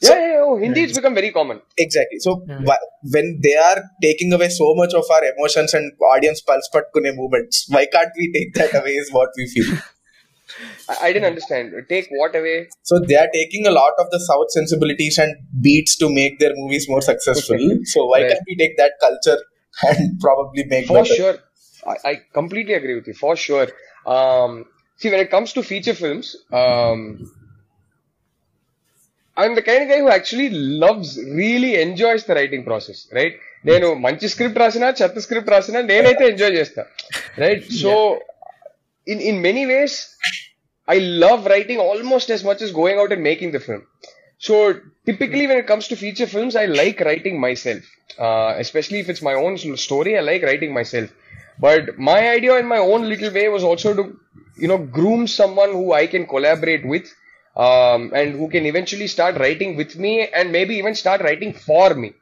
So- 0.00 0.14
yeah, 0.14 0.20
yeah, 0.20 0.32
yeah. 0.34 0.40
Oh, 0.46 0.56
Hindi 0.56 0.82
has 0.86 0.94
become 0.96 1.14
very 1.14 1.32
common. 1.32 1.60
Exactly. 1.84 2.18
So 2.26 2.34
Yeah. 2.48 2.60
why, 2.70 2.76
when 3.16 3.40
they 3.42 3.54
are 3.54 3.82
taking 4.02 4.32
away 4.32 4.48
so 4.48 4.74
much 4.74 4.94
of 4.94 5.04
our 5.16 5.24
emotions 5.32 5.74
and 5.74 5.92
audience 6.12 6.40
pulse 6.40 6.68
patkune 6.76 7.10
movements, 7.20 7.66
why 7.68 7.86
can't 7.96 8.10
we 8.22 8.30
take 8.38 8.54
that 8.54 8.74
away? 8.80 8.94
Is 9.04 9.12
what 9.12 9.30
we 9.36 9.46
feel. 9.54 9.76
I, 10.88 10.96
I 11.08 11.12
didn't 11.12 11.26
understand. 11.26 11.72
Take 11.88 12.08
what 12.10 12.34
away? 12.36 12.68
So 12.82 13.00
they 13.00 13.16
are 13.16 13.28
taking 13.32 13.66
a 13.66 13.70
lot 13.70 13.92
of 13.98 14.10
the 14.10 14.20
South 14.20 14.50
sensibilities 14.50 15.18
and 15.18 15.34
beats 15.60 15.96
to 15.98 16.08
make 16.08 16.38
their 16.38 16.52
movies 16.54 16.88
more 16.88 17.02
successful. 17.02 17.58
so 17.84 18.06
why 18.06 18.20
Right. 18.22 18.28
can't 18.30 18.40
we 18.46 18.56
take 18.56 18.76
that 18.76 18.92
culture 19.00 19.38
and 19.88 20.20
probably 20.26 20.64
make 20.64 20.86
For 20.86 21.02
better? 21.02 21.14
sure. 21.14 21.36
I, 21.86 21.96
I 22.10 22.14
completely 22.32 22.74
agree 22.74 22.94
with 22.94 23.06
you. 23.08 23.14
For 23.14 23.36
sure. 23.36 23.68
Um, 24.06 24.64
see, 24.96 25.10
when 25.10 25.20
it 25.20 25.30
comes 25.30 25.52
to 25.54 25.62
feature 25.62 25.94
films, 25.94 26.36
um, 26.52 27.18
I'm 29.37 29.53
the 29.55 29.61
kind 29.61 29.81
of 29.83 29.89
guy 29.89 29.99
who 30.03 30.09
actually 30.09 30.49
loves, 30.83 31.09
really 31.41 31.71
enjoys 31.81 32.23
the 32.25 32.35
writing 32.37 32.63
process, 32.69 32.99
right? 33.19 33.35
నేను 33.69 33.87
మంచి 34.05 34.27
script 34.33 34.59
రాసినా 34.61 34.87
చెత్త 34.99 35.19
script 35.25 35.51
రాసినా 35.53 35.79
నేనైతే 35.91 36.23
enjoy 36.31 36.53
చేస్తా 36.59 36.83
right 37.43 37.65
so 37.81 37.91
in 39.13 39.21
in 39.31 39.39
many 39.49 39.65
ways 39.73 39.97
I 40.87 40.97
love 41.23 41.41
writing 41.49 41.79
almost 41.89 42.29
as 42.35 42.41
much 42.47 42.61
as 42.65 42.71
going 42.79 42.97
out 43.01 43.11
and 43.15 43.21
making 43.27 43.51
the 43.55 43.61
film. 43.65 43.81
So 44.47 44.55
typically, 45.09 45.43
when 45.49 45.59
it 45.61 45.67
comes 45.71 45.85
to 45.91 45.95
feature 45.95 46.27
films, 46.33 46.53
I 46.61 46.65
like 46.81 46.99
writing 47.07 47.35
myself, 47.45 47.83
uh, 48.25 48.51
especially 48.63 48.99
if 49.03 49.07
it's 49.11 49.23
my 49.29 49.35
own 49.43 49.53
s- 49.59 49.81
story. 49.87 50.13
I 50.19 50.23
like 50.29 50.43
writing 50.47 50.71
myself. 50.79 51.09
But 51.65 51.83
my 52.09 52.19
idea 52.37 52.55
in 52.63 52.67
my 52.73 52.81
own 52.93 53.03
little 53.11 53.31
way 53.37 53.45
was 53.55 53.63
also 53.69 53.89
to, 53.99 54.03
you 54.63 54.69
know, 54.71 54.79
groom 54.97 55.21
someone 55.39 55.71
who 55.79 55.85
I 56.01 56.07
can 56.13 56.25
collaborate 56.33 56.85
with, 56.93 57.07
um, 57.56 58.12
and 58.14 58.32
who 58.32 58.48
can 58.48 58.66
eventually 58.66 59.06
start 59.06 59.36
writing 59.38 59.76
with 59.76 59.96
me 59.96 60.28
and 60.28 60.52
maybe 60.52 60.76
even 60.76 60.94
start 60.94 61.22
writing 61.22 61.52
for 61.52 61.94
me, 61.94 62.12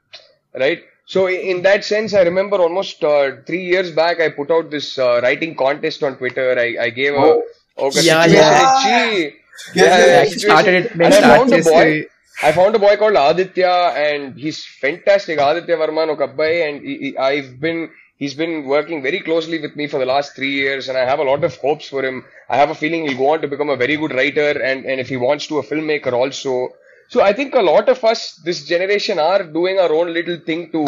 right? 0.54 0.82
So 1.06 1.28
in 1.28 1.62
that 1.62 1.84
sense, 1.84 2.14
I 2.14 2.22
remember 2.22 2.56
almost 2.56 3.02
uh, 3.04 3.36
three 3.46 3.64
years 3.64 3.90
back, 3.90 4.20
I 4.20 4.30
put 4.30 4.50
out 4.50 4.70
this 4.70 4.98
uh, 4.98 5.20
writing 5.22 5.54
contest 5.54 6.02
on 6.02 6.16
Twitter. 6.16 6.58
I, 6.58 6.84
I 6.84 6.90
gave 6.90 7.12
oh. 7.14 7.42
a, 7.76 7.82
okay, 7.82 8.02
yeah, 8.02 8.24
yeah. 8.24 8.86
yeah, 8.86 9.30
yeah, 9.74 10.22
yeah. 10.22 10.24
started 10.24 10.86
it. 10.86 11.00
I 11.00 11.20
found 11.20 11.52
a 11.52 11.62
boy. 11.62 12.06
I 12.42 12.52
found 12.52 12.74
a 12.74 12.78
boy 12.78 12.96
called 12.96 13.16
Aditya, 13.16 13.92
and 13.94 14.34
he's 14.34 14.64
fantastic. 14.64 15.38
Aditya 15.38 15.76
Varman, 15.76 16.16
Okabbai, 16.16 16.68
and 16.68 16.84
he, 16.84 16.98
he, 16.98 17.18
I've 17.18 17.60
been 17.60 17.90
he's 18.16 18.34
been 18.34 18.64
working 18.66 19.02
very 19.02 19.20
closely 19.20 19.60
with 19.60 19.76
me 19.76 19.86
for 19.86 19.98
the 19.98 20.06
last 20.06 20.34
three 20.34 20.52
years, 20.52 20.88
and 20.88 20.96
I 20.96 21.04
have 21.04 21.18
a 21.18 21.24
lot 21.24 21.44
of 21.44 21.56
hopes 21.56 21.88
for 21.88 22.04
him. 22.04 22.24
I 22.48 22.56
have 22.56 22.70
a 22.70 22.74
feeling 22.74 23.06
he'll 23.06 23.18
go 23.18 23.30
on 23.30 23.40
to 23.42 23.48
become 23.48 23.70
a 23.70 23.76
very 23.76 23.96
good 23.96 24.14
writer, 24.14 24.50
and 24.70 24.84
and 24.84 25.00
if 25.00 25.08
he 25.08 25.16
wants 25.16 25.46
to, 25.48 25.58
a 25.58 25.62
filmmaker 25.62 26.12
also. 26.12 26.70
So 27.08 27.20
I 27.20 27.32
think 27.32 27.54
a 27.54 27.60
lot 27.60 27.88
of 27.88 28.02
us, 28.04 28.36
this 28.44 28.64
generation, 28.64 29.18
are 29.18 29.42
doing 29.42 29.78
our 29.78 29.92
own 29.92 30.12
little 30.12 30.38
thing 30.38 30.70
to 30.72 30.86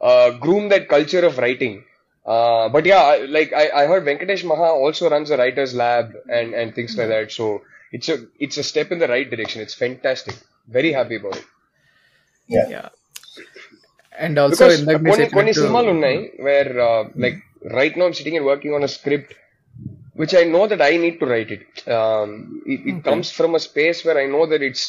uh, 0.00 0.30
groom 0.32 0.68
that 0.68 0.88
culture 0.88 1.24
of 1.24 1.38
writing. 1.38 1.84
Uh, 2.26 2.68
but 2.68 2.86
yeah, 2.86 3.26
like 3.28 3.52
I, 3.52 3.70
I 3.82 3.86
heard 3.86 4.04
Venkatesh 4.04 4.44
Maha 4.44 4.72
also 4.72 5.10
runs 5.10 5.30
a 5.30 5.36
writers 5.36 5.74
lab 5.74 6.14
and, 6.28 6.54
and 6.54 6.74
things 6.74 6.96
like 6.96 7.08
that. 7.08 7.32
So 7.32 7.62
it's 7.92 8.08
a 8.08 8.26
it's 8.38 8.56
a 8.56 8.62
step 8.62 8.92
in 8.92 8.98
the 8.98 9.08
right 9.08 9.28
direction. 9.28 9.60
It's 9.62 9.74
fantastic. 9.74 10.36
Very 10.68 10.92
happy 10.92 11.16
about 11.16 11.36
it. 11.36 11.44
Yeah. 12.48 12.64
And 12.64 12.70
also 14.43 14.55
Because 14.55 14.75
ఇందాక 14.81 14.99
మీరు 15.03 15.15
కొన్ని 15.15 15.27
కొన్ని 15.37 15.51
చెప్పినట్టు- 15.51 15.61
సినిమాలు 15.63 15.91
ఉన్నాయి 15.95 16.19
where 16.47 16.71
like 17.25 17.37
right 17.79 17.97
no 18.01 18.07
sitting 18.19 18.37
and 18.39 18.49
working 18.53 18.77
on 18.79 18.87
a 18.89 18.93
script 18.97 19.33
which 20.21 20.33
I 20.39 20.43
know 20.53 20.63
that 20.71 20.81
I 20.87 20.93
need 21.01 21.15
to 21.19 21.25
write 21.29 21.51
it. 21.55 21.61
Um, 21.97 22.29
it, 22.73 22.79
it 22.91 22.97
comes 23.05 23.27
from 23.37 23.51
a 23.59 23.61
space 23.67 23.99
where 24.05 24.17
I 24.23 24.25
know 24.33 24.41
that 24.51 24.61
it's 24.69 24.81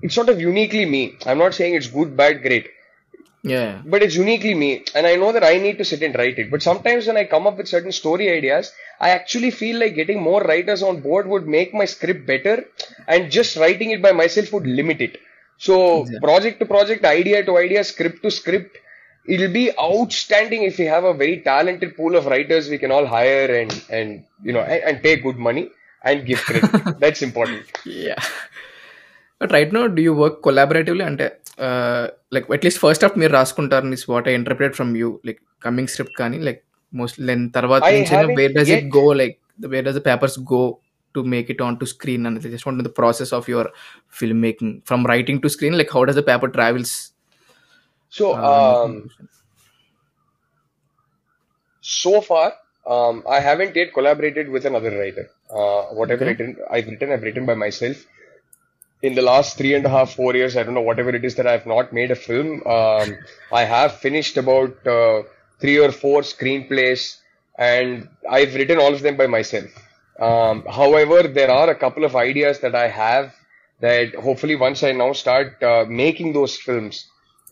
it's 0.00 0.14
sort 0.18 0.30
of 0.32 0.38
uniquely 0.50 0.84
me. 0.94 1.00
I'm 1.26 1.40
not 1.44 1.54
saying 1.58 1.74
it's 1.78 1.90
good, 1.96 2.10
bad, 2.22 2.36
great. 2.46 2.66
Yeah. 3.44 3.72
but 3.84 4.02
it's 4.02 4.16
uniquely 4.16 4.54
me 4.54 4.68
and 4.94 5.04
i 5.06 5.16
know 5.16 5.30
that 5.32 5.44
i 5.44 5.56
need 5.64 5.76
to 5.80 5.84
sit 5.84 6.02
and 6.06 6.14
write 6.18 6.38
it 6.42 6.50
but 6.52 6.62
sometimes 6.62 7.06
when 7.06 7.18
i 7.22 7.24
come 7.24 7.46
up 7.46 7.56
with 7.58 7.68
certain 7.68 7.92
story 7.92 8.26
ideas 8.30 8.66
i 9.00 9.10
actually 9.10 9.50
feel 9.50 9.76
like 9.78 9.94
getting 9.94 10.20
more 10.22 10.40
writers 10.42 10.82
on 10.82 11.00
board 11.00 11.26
would 11.32 11.46
make 11.56 11.74
my 11.74 11.84
script 11.84 12.22
better 12.26 12.54
and 13.06 13.30
just 13.30 13.58
writing 13.62 13.90
it 13.90 14.00
by 14.06 14.12
myself 14.12 14.48
would 14.54 14.68
limit 14.78 15.00
it 15.08 15.14
So 15.67 15.75
project 16.27 16.57
to 16.61 16.65
project 16.75 17.03
idea 17.19 17.39
to 17.47 17.55
idea 17.65 17.81
script 17.91 18.19
to 18.25 18.31
script 18.39 18.75
it'll 19.33 19.55
be 19.61 19.65
outstanding 19.87 20.61
if 20.69 20.75
we 20.81 20.87
have 20.93 21.05
a 21.11 21.15
very 21.23 21.37
talented 21.49 21.89
pool 21.97 22.13
of 22.19 22.25
writers 22.33 22.69
we 22.73 22.79
can 22.83 22.91
all 22.97 23.07
hire 23.15 23.49
and 23.59 23.73
and 23.97 24.09
you 24.47 24.53
know 24.55 24.65
and, 24.71 24.81
and 24.87 24.95
pay 25.07 25.15
good 25.27 25.39
money 25.49 25.65
and 26.09 26.25
give 26.29 26.41
credit 26.49 26.99
that's 27.03 27.23
important 27.29 27.65
Yeah. 28.05 28.21
But 29.41 29.51
right 29.55 29.71
now, 29.75 29.83
do 29.97 30.01
you 30.07 30.13
work 30.21 30.37
collaboratively? 30.47 31.03
అంటే 31.09 31.27
like 32.35 32.47
at least 32.55 32.79
first 32.85 33.03
half 33.05 33.15
మీరు 33.21 33.31
రాసుకుంటారు 33.39 33.93
is 33.97 34.05
what 34.11 34.27
I 34.31 34.33
interpret 34.39 34.73
from 34.79 34.91
you 35.01 35.09
like 35.27 35.39
coming 35.65 35.89
script 35.93 36.17
కానీ 36.21 36.37
like 36.47 36.59
mostly 36.93 37.23
then 37.29 37.45
తర్వాత 37.57 37.83
I 37.89 37.95
నుంచి 37.95 38.35
where 38.39 38.53
does 38.57 38.71
it 38.77 38.89
go 38.97 39.05
like 39.21 39.35
where 39.73 39.85
does 39.87 39.97
the 39.99 40.03
papers 40.09 40.37
go 40.53 40.61
to 41.13 41.23
make 41.23 41.49
it 41.49 41.61
onto 41.61 41.85
screen 41.85 42.25
and 42.25 42.41
they 42.41 42.49
just 42.49 42.65
want 42.65 42.77
to 42.77 42.83
know 42.83 42.87
the 42.87 42.97
process 43.01 43.33
of 43.33 43.47
your 43.47 43.71
filmmaking 44.11 44.83
from 44.85 45.05
writing 45.05 45.41
to 45.41 45.49
screen 45.49 45.77
like 45.77 45.91
how 45.91 46.05
does 46.05 46.15
the 46.15 46.23
paper 46.23 46.47
travels? 46.47 47.11
So 48.09 48.33
uh, 48.33 48.83
um, 48.85 48.91
um 48.91 49.09
so 51.81 52.21
far 52.21 52.53
um, 52.85 53.23
i 53.27 53.39
haven't 53.39 53.75
yet 53.75 53.93
collaborated 53.93 54.49
with 54.49 54.65
another 54.65 54.91
writer. 54.91 55.29
Uh, 55.49 55.83
whatever 55.93 56.25
okay. 56.25 56.31
written, 56.31 56.57
i've 56.69 56.87
written 56.87 57.11
i've 57.11 57.23
written 57.23 57.45
by 57.45 57.55
myself. 57.55 58.05
In 59.01 59.15
the 59.15 59.21
last 59.21 59.57
three 59.57 59.75
and 59.75 59.85
a 59.85 59.89
half 59.89 60.13
four 60.13 60.35
years 60.35 60.57
i 60.57 60.63
don't 60.63 60.73
know 60.73 60.87
whatever 60.89 61.09
it 61.09 61.23
is 61.23 61.35
that 61.35 61.47
i've 61.47 61.65
not 61.65 61.93
made 61.93 62.11
a 62.11 62.15
film 62.15 62.61
um, 62.67 63.17
i 63.51 63.63
have 63.63 63.95
finished 63.95 64.37
about 64.37 64.87
uh, 64.87 65.23
three 65.59 65.79
or 65.79 65.91
four 65.91 66.21
screenplays 66.21 67.17
and 67.57 68.09
i've 68.29 68.53
written 68.55 68.77
all 68.77 68.93
of 68.93 69.01
them 69.01 69.17
by 69.17 69.27
myself. 69.27 69.88
Um, 70.19 70.63
however 70.79 71.19
there 71.37 71.51
are 71.51 71.69
a 71.69 71.75
couple 71.75 72.03
of 72.03 72.15
ideas 72.17 72.59
that 72.59 72.75
i 72.75 72.87
have 72.87 73.25
that 73.81 74.15
hopefully 74.15 74.55
once 74.57 74.83
i 74.83 74.91
now 74.93 75.11
start 75.13 75.63
uh, 75.63 75.85
making 76.03 76.29
those 76.33 76.55
films 76.57 76.97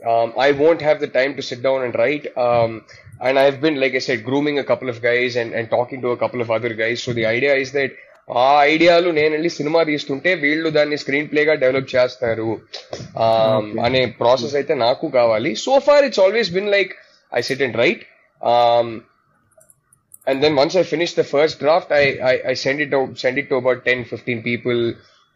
um, 0.06 0.34
I 0.38 0.52
won't 0.52 0.82
have 0.82 1.00
the 1.00 1.08
time 1.08 1.36
to 1.36 1.42
sit 1.42 1.62
down 1.62 1.84
and 1.84 1.96
write. 1.96 2.26
Um, 2.38 2.84
and 3.20 3.40
I've 3.40 3.62
been, 3.62 3.80
like 3.80 3.96
I 3.96 4.00
said, 4.00 4.24
grooming 4.24 4.60
a 4.60 4.64
couple 4.64 4.90
of 4.90 5.02
guys 5.02 5.36
and, 5.36 5.54
and 5.54 5.70
talking 5.70 6.02
to 6.02 6.10
a 6.10 6.18
couple 6.18 6.42
of 6.42 6.52
other 6.52 6.74
guys. 6.74 7.02
So 7.02 7.14
the 7.14 7.26
idea 7.28 7.56
is 7.56 7.72
that 7.74 7.92
ఆ 8.30 8.48
ఐడియాలు 8.72 9.10
నేను 9.18 9.32
వెళ్ళి 9.36 9.50
cinema 9.58 9.82
తీస్తుంటే 9.90 10.32
వీళ్ళు 10.42 10.70
దాన్ని 10.78 10.98
screen 11.04 11.28
play 11.34 11.42
గా 11.50 11.54
develop 11.62 11.88
చేస్తారు 11.94 12.50
um, 13.26 13.68
అనే 13.86 14.02
ప్రాసెస్ 14.22 14.56
అయితే 14.60 14.74
నాకు 14.82 15.06
కావాలి 15.14 15.52
so 15.64 15.74
far 15.86 16.06
it's 16.08 16.22
always 16.24 16.50
been 16.58 16.68
like 16.74 16.92
I 17.40 17.42
sit 17.50 17.64
and 17.68 17.78
write 17.84 18.04
and 20.28 20.44
then 20.44 20.56
once 20.56 20.76
I 20.76 20.84
finish 20.86 21.14
the 21.14 21.24
first 21.26 21.60
draft, 21.60 21.90
I, 21.92 22.06
I, 22.32 22.34
I 22.50 22.54
send 22.56 22.80
it 22.82 22.94
out, 22.94 23.18
send 23.18 23.38
it 23.38 23.48
to 23.50 23.56
about 23.56 23.86
10, 23.86 24.06
15 24.06 24.44
people 24.44 24.80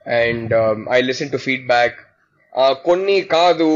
and 0.06 0.52
um, 0.54 0.88
I 0.90 1.02
listen 1.02 1.30
to 1.32 1.40
feedback. 1.40 1.94
కొన్ని 2.86 3.16
కాదు 3.34 3.68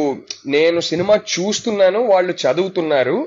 నేను 0.45 0.79
cinema 0.87 1.15
చూస్తున్నాను 1.33 1.99
వాళ్ళు 2.13 2.33
చదువుతున్నారు 2.41 3.17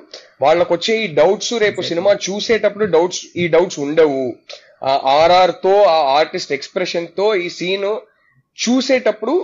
వాళ్ళకు 0.45 0.73
వచ్చే 0.77 0.95
ఈ 1.05 1.07
doubts 1.21 1.53
రేపు 1.63 1.81
సినిమా 1.91 2.13
చూసేటప్పుడు 2.27 2.87
డౌట్స్ 2.97 3.23
ఈ 3.43 3.45
డౌట్స్ 3.55 3.79
ఉండవు 3.85 4.25
ఆర్ఆర్తో 5.15 5.73
ఆ 5.95 5.97
ఆర్టిస్ట్ 6.19 6.53
ఎక్స్ప్రెషన్తో 6.57 7.29
ఈ 7.45 7.49
సీన్ 7.59 7.89
చూసేటప్పుడు 8.63 9.35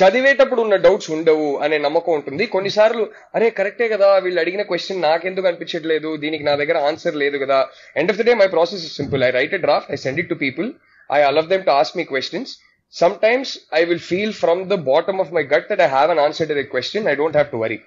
చదివేటప్పుడు 0.00 0.60
ఉన్న 0.66 0.76
డౌట్స్ 0.86 1.10
ఉండవు 1.16 1.48
అనే 1.64 1.78
నమ్మకం 1.86 2.12
ఉంటుంది. 2.18 2.46
కొన్నిసార్లు 2.54 3.04
అరే 3.36 3.48
కరెక్టే 3.58 3.88
కదా 3.94 4.08
వీళ్ళు 4.26 4.40
అడిగిన 4.44 4.62
క్వశ్చన్ 4.70 5.02
నాకెందుకు 5.08 5.48
అనిపించట్లేదు? 5.50 6.12
దీనికి 6.24 6.46
నా 6.50 6.54
దగ్గర 6.62 6.78
ఆన్సర్ 6.90 7.16
లేదు 7.24 7.38
కదా. 7.44 7.58
End 8.02 8.12
of 8.14 8.20
the 8.20 8.26
day 8.30 8.34
my 8.42 8.48
process 8.54 8.84
is 8.88 8.96
simple 9.00 9.24
I 9.28 9.32
write 9.40 9.56
a 9.58 9.62
draft 9.66 9.90
I 9.96 9.98
send 10.06 10.20
it 10.24 10.30
to 10.34 10.38
people 10.46 10.70
I 11.18 11.20
allow 11.32 11.50
them 11.54 11.66
to 11.70 11.74
ask 11.80 11.98
me 12.00 12.06
questions 12.14 12.54
sometimes 12.92 13.48
I 13.78 13.84
will 13.88 14.00
feel 14.08 14.30
from 14.40 14.58
the 14.72 14.76
bottom 14.88 15.16
of 15.22 15.28
my 15.36 15.42
gut 15.52 15.64
that 15.70 15.80
I 15.86 15.88
have 15.94 16.10
an 16.12 16.18
answer 16.24 16.44
to 16.50 16.54
that 16.58 16.68
question. 16.74 17.00
I 17.12 17.14
don't 17.20 17.36
have 17.38 17.48
to 17.54 17.58
worry. 17.62 17.78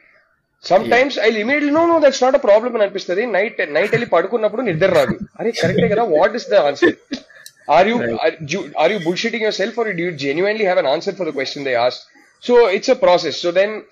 Sometimes 0.63 1.13
I'll 1.23 1.39
immediately 1.43 1.71
no 1.77 1.83
no 1.91 1.97
that's 2.03 2.21
not 2.25 2.35
a 2.39 2.41
problem 2.47 2.71
అని 2.75 2.83
అనిపిస్తుంది. 2.85 3.23
Night 3.35 3.59
night 3.77 3.93
వెళ్ళి 3.95 4.07
పడుకున్నప్పుడు 4.15 4.63
నిద్ర 4.69 4.89
రాదు. 4.97 5.15
అరే 5.39 5.51
కరెక్టే 5.61 5.87
కదా 5.93 6.03
what 6.15 6.35
is 6.39 6.47
the 6.53 6.59
answer 6.69 6.95
Are 7.69 7.87
you, 7.87 7.97
right. 8.01 8.19
are, 8.23 8.43
you 8.43 8.73
are 8.75 8.89
you 8.91 8.99
bullshitting 8.99 9.41
yourself, 9.41 9.77
or 9.77 9.93
do 9.93 10.01
you 10.01 10.11
genuinely 10.11 10.65
have 10.65 10.79
an 10.79 10.87
answer 10.87 11.13
for 11.13 11.23
the 11.23 11.31
question 11.31 11.63
they 11.63 11.75
asked? 11.75 12.07
So 12.39 12.65
it's 12.65 12.89
a 12.89 12.95
process. 12.95 13.37
So 13.37 13.51
then, 13.51 13.85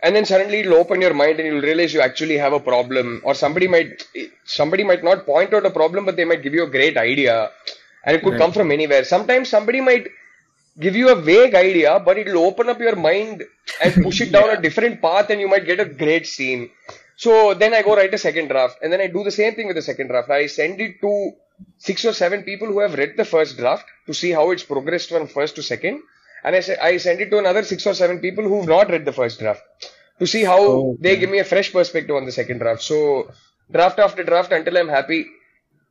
and 0.00 0.14
then 0.14 0.24
suddenly 0.24 0.60
it'll 0.60 0.74
open 0.74 1.00
your 1.00 1.12
mind, 1.12 1.40
and 1.40 1.48
you'll 1.48 1.68
realize 1.70 1.92
you 1.92 2.00
actually 2.00 2.36
have 2.38 2.52
a 2.52 2.60
problem, 2.60 3.20
or 3.24 3.34
somebody 3.34 3.66
might 3.66 4.06
somebody 4.44 4.84
might 4.84 5.02
not 5.02 5.26
point 5.26 5.52
out 5.52 5.66
a 5.66 5.70
problem, 5.70 6.04
but 6.04 6.14
they 6.14 6.24
might 6.24 6.44
give 6.44 6.54
you 6.54 6.64
a 6.64 6.70
great 6.70 6.96
idea, 6.96 7.50
and 8.04 8.16
it 8.16 8.22
could 8.22 8.34
right. 8.34 8.42
come 8.42 8.52
from 8.52 8.70
anywhere. 8.70 9.02
Sometimes 9.02 9.48
somebody 9.48 9.80
might 9.80 10.06
give 10.78 10.94
you 10.94 11.08
a 11.08 11.16
vague 11.16 11.56
idea, 11.56 11.98
but 11.98 12.16
it'll 12.16 12.44
open 12.44 12.68
up 12.68 12.78
your 12.78 12.94
mind 12.94 13.42
and 13.82 13.94
push 14.04 14.20
it 14.20 14.30
down 14.30 14.46
yeah. 14.46 14.58
a 14.58 14.62
different 14.62 15.02
path, 15.02 15.30
and 15.30 15.40
you 15.40 15.48
might 15.48 15.66
get 15.66 15.80
a 15.80 15.84
great 15.84 16.28
scene. 16.28 16.70
So 17.16 17.54
then 17.54 17.74
I 17.74 17.82
go 17.82 17.96
write 17.96 18.14
a 18.14 18.18
second 18.18 18.48
draft, 18.48 18.78
and 18.82 18.92
then 18.92 19.00
I 19.00 19.08
do 19.08 19.24
the 19.24 19.32
same 19.32 19.56
thing 19.56 19.66
with 19.66 19.74
the 19.74 19.82
second 19.82 20.08
draft. 20.08 20.30
I 20.30 20.46
send 20.46 20.80
it 20.80 21.00
to 21.00 21.32
six 21.78 22.04
or 22.04 22.12
seven 22.12 22.42
people 22.42 22.68
who 22.68 22.80
have 22.80 22.94
read 22.94 23.16
the 23.16 23.24
first 23.24 23.56
draft 23.56 23.86
to 24.06 24.14
see 24.14 24.30
how 24.30 24.50
it's 24.50 24.64
progressed 24.64 25.08
from 25.08 25.26
first 25.26 25.56
to 25.56 25.62
second 25.62 26.02
and 26.44 26.54
I, 26.54 26.60
say, 26.60 26.76
I 26.76 26.96
send 26.98 27.20
it 27.20 27.30
to 27.30 27.38
another 27.38 27.62
six 27.64 27.86
or 27.86 27.94
seven 27.94 28.20
people 28.20 28.44
who've 28.44 28.68
not 28.68 28.90
read 28.90 29.04
the 29.04 29.12
first 29.12 29.40
draft 29.40 29.62
to 30.18 30.26
see 30.26 30.44
how 30.44 30.94
they 31.00 31.16
give 31.16 31.30
me 31.30 31.38
a 31.38 31.44
fresh 31.44 31.72
perspective 31.72 32.14
on 32.14 32.26
the 32.26 32.32
second 32.32 32.58
draft. 32.58 32.82
So 32.82 33.32
draft 33.70 33.98
after 33.98 34.22
draft 34.22 34.52
until 34.52 34.76
I'm 34.76 34.88
happy. 34.88 35.26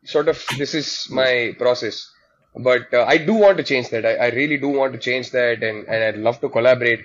Sort 0.05 0.27
of 0.27 0.43
this 0.58 0.74
is 0.75 1.08
my 1.10 1.55
process. 1.58 2.10
but 2.55 2.93
uh, 2.93 3.05
I 3.08 3.17
do 3.17 3.34
want 3.34 3.58
to 3.58 3.63
change 3.63 3.89
that. 3.89 4.05
I, 4.05 4.15
I 4.15 4.29
really 4.29 4.58
do 4.58 4.70
want 4.70 4.93
to 4.93 5.00
change 5.00 5.32
that, 5.32 5.63
and, 5.63 5.88
and 5.88 6.03
I'd 6.03 6.17
love 6.17 6.39
to 6.41 6.50
collaborate. 6.50 7.03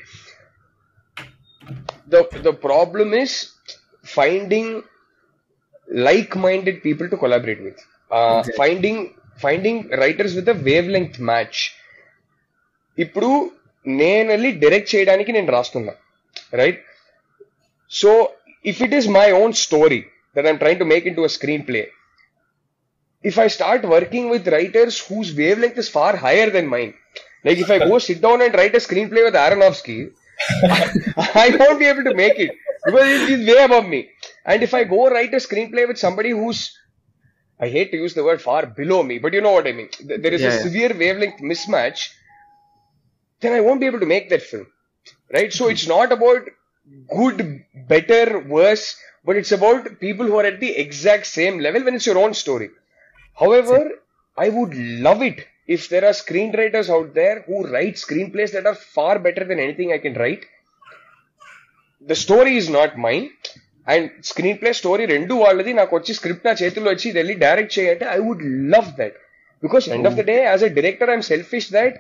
The 2.09 2.29
the 2.43 2.53
problem 2.53 3.15
is 3.15 3.53
finding 4.03 4.83
like-minded 5.91 6.83
people 6.83 7.09
to 7.09 7.17
collaborate 7.17 7.63
with 7.63 7.79
Uh, 8.12 8.40
Exactly. 8.40 8.58
Finding 8.62 8.98
finding 9.44 9.78
writers 10.02 10.34
with 10.38 10.48
a 10.50 10.58
wavelength 10.70 11.18
match. 11.32 11.58
ఇప్పుడు 12.98 13.30
నేను 13.86 14.28
వెళ్ళి 14.34 14.50
direct 14.64 14.92
చేయడానికి 14.94 15.32
నేను 15.38 15.50
రాస్తున్నా 15.56 15.94
right 16.60 16.80
so 17.92 18.12
if 18.72 18.80
it 18.86 18.96
is 19.00 19.08
my 19.18 19.28
own 19.42 19.54
story 19.66 20.00
that 20.36 20.48
I'm 20.52 20.60
trying 20.64 20.80
to 20.82 20.88
make 20.94 21.08
in 21.12 21.18
to 21.20 21.26
a 21.30 21.34
screen 21.38 21.66
play 21.72 21.84
if 23.24 23.36
I 23.44 23.48
start 23.56 23.82
working 23.92 24.26
with 24.32 24.46
writers 24.54 24.96
whose 25.08 25.30
wavelength 25.36 25.78
is 25.84 25.90
far 25.90 26.10
higher 26.24 26.48
than 26.56 26.66
mine, 26.68 26.90
like 27.46 27.58
if 27.58 27.70
I 27.76 27.80
go 27.84 27.98
sit 28.08 28.20
down 28.26 28.40
and 28.46 28.54
write 28.60 28.76
a 28.80 28.84
screenplay 28.86 29.24
with 29.28 29.36
Aronofsky, 29.44 29.96
I 31.44 31.56
won't 31.60 31.80
be 31.84 31.88
able 31.92 32.04
to 32.04 32.14
make 32.14 32.38
it 32.46 32.52
because 32.86 33.06
he- 33.12 33.26
he's 33.30 33.44
way 33.50 33.64
above 33.68 33.88
me. 33.94 34.02
And 34.46 34.62
if 34.68 34.74
I 34.74 34.84
go 34.96 35.02
write 35.14 35.34
a 35.34 35.44
screenplay 35.46 35.86
with 35.92 36.00
somebody 36.06 36.32
who's, 36.40 36.60
I 37.61 37.69
hate 37.69 37.91
to 37.91 37.97
use 37.97 38.15
the 38.15 38.25
word 38.25 38.41
far 38.41 38.67
below 38.67 39.03
me, 39.03 39.19
but 39.19 39.33
you 39.33 39.41
know 39.41 39.53
what 39.53 39.67
I 39.67 39.73
mean. 39.73 39.89
There 40.01 40.33
is 40.35 40.43
Yeah, 40.43 40.49
a 40.49 40.53
yeah. 40.53 40.59
severe 40.63 40.95
wavelength 40.95 41.41
mismatch, 41.41 42.11
then 43.41 43.53
I 43.53 43.61
won't 43.61 43.81
be 43.81 43.87
able 43.87 44.01
to 44.01 44.07
make 44.07 44.29
that 44.31 44.43
film. 44.43 44.67
Right? 45.33 45.53
So 45.53 45.69
it's 45.69 45.87
not 45.87 46.13
about 46.13 46.43
good, 47.15 47.65
better, 47.75 48.39
worse, 48.41 48.97
but 49.25 49.37
it's 49.37 49.53
about 49.53 50.01
people 50.01 50.27
who 50.27 50.37
are 50.37 50.47
at 50.47 50.61
the 50.61 50.77
exact 50.77 51.27
same 51.27 51.59
level 51.59 51.85
when 51.85 51.95
it's 51.95 52.07
your 52.07 52.19
own 52.19 52.35
story. 52.35 52.71
However, 53.39 53.91
I 54.37 54.49
would 54.49 54.75
love 54.75 55.23
it 55.23 55.47
if 55.67 55.89
there 55.89 56.05
are 56.05 56.13
screenwriters 56.13 56.89
out 56.89 57.15
there 57.15 57.43
who 57.43 57.67
write 57.67 57.95
screenplays 57.95 58.53
that 58.53 58.67
are 58.67 58.75
far 58.75 59.19
better 59.19 59.45
than 59.45 59.59
anything 59.61 59.93
I 59.93 59.99
can 59.99 60.15
write. 60.15 60.47
The 62.01 62.17
story 62.17 62.57
is 62.57 62.69
not 62.69 62.99
mine. 62.99 63.31
And 63.95 64.09
screenplay 64.61 64.71
story 64.81 65.05
రెండు 65.15 65.35
వాళ్ళది. 65.45 65.73
నాకు 65.81 65.93
వచ్చి 65.99 66.13
script 66.19 66.47
నా 66.49 66.55
చేతుల్లో 66.63 66.91
వచ్చి 66.95 67.07
ఇది 67.11 67.19
వెళ్ళి 67.21 67.35
direct 67.45 67.75
చేయంటే 67.79 68.07
I 68.17 68.19
would 68.27 68.45
love 68.75 68.91
that. 69.01 69.17
Because 69.63 69.87
end 69.97 70.09
of 70.11 70.17
the 70.21 70.25
day 70.31 70.37
as 70.51 70.65
a 70.69 70.71
director 70.79 71.11
I'm 71.15 71.27
selfish 71.33 71.71
that 71.77 71.97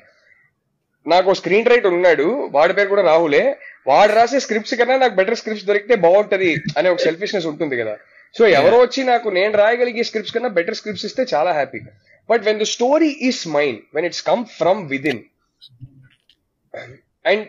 నాకు 1.13 1.35
స్క్రీన్ 1.41 1.71
రైటర్ 1.73 1.95
ఉన్నాడు. 1.99 2.27
వాడి 2.57 2.73
పేరు 2.77 2.89
కూడా 2.93 3.05
రాహులే. 3.11 3.45
వాడు 3.91 4.13
రాసే 4.19 4.39
స్క్రిప్ట్స్ 4.47 4.77
కన్నా 4.81 4.97
నాకు 5.03 5.17
బెటర్ 5.21 5.39
స్క్రిప్ట్స్ 5.41 5.67
దొరికితే 5.71 5.97
బాగుంటది 6.07 6.51
అనే 6.79 6.89
ఒక 6.95 7.03
సెల్ఫిష్నెస్ 7.09 7.47
ఉంటుంది 7.53 7.77
కదా. 7.83 7.95
సో 8.37 8.43
ఎవరో 8.59 8.79
వచ్చి 8.85 9.01
నాకు 9.11 9.29
నేను 9.37 9.53
రాయగలిగే 9.61 10.03
స్క్రిప్ట్స్ 10.09 10.35
కన్నా 10.37 10.51
బెటర్ 10.59 10.77
స్క్రిప్ట్స్ 10.79 11.07
ఇస్తే 11.09 11.23
చాలా 11.35 11.51
happy 11.59 11.81
but 12.31 12.43
when 12.49 12.59
the 12.63 12.67
story 12.75 13.11
is 13.29 13.43
mind 13.57 13.79
when 13.97 14.07
it's 14.09 14.25
come 14.31 14.43
from 14.61 14.83
within 14.93 15.23
and 17.31 17.43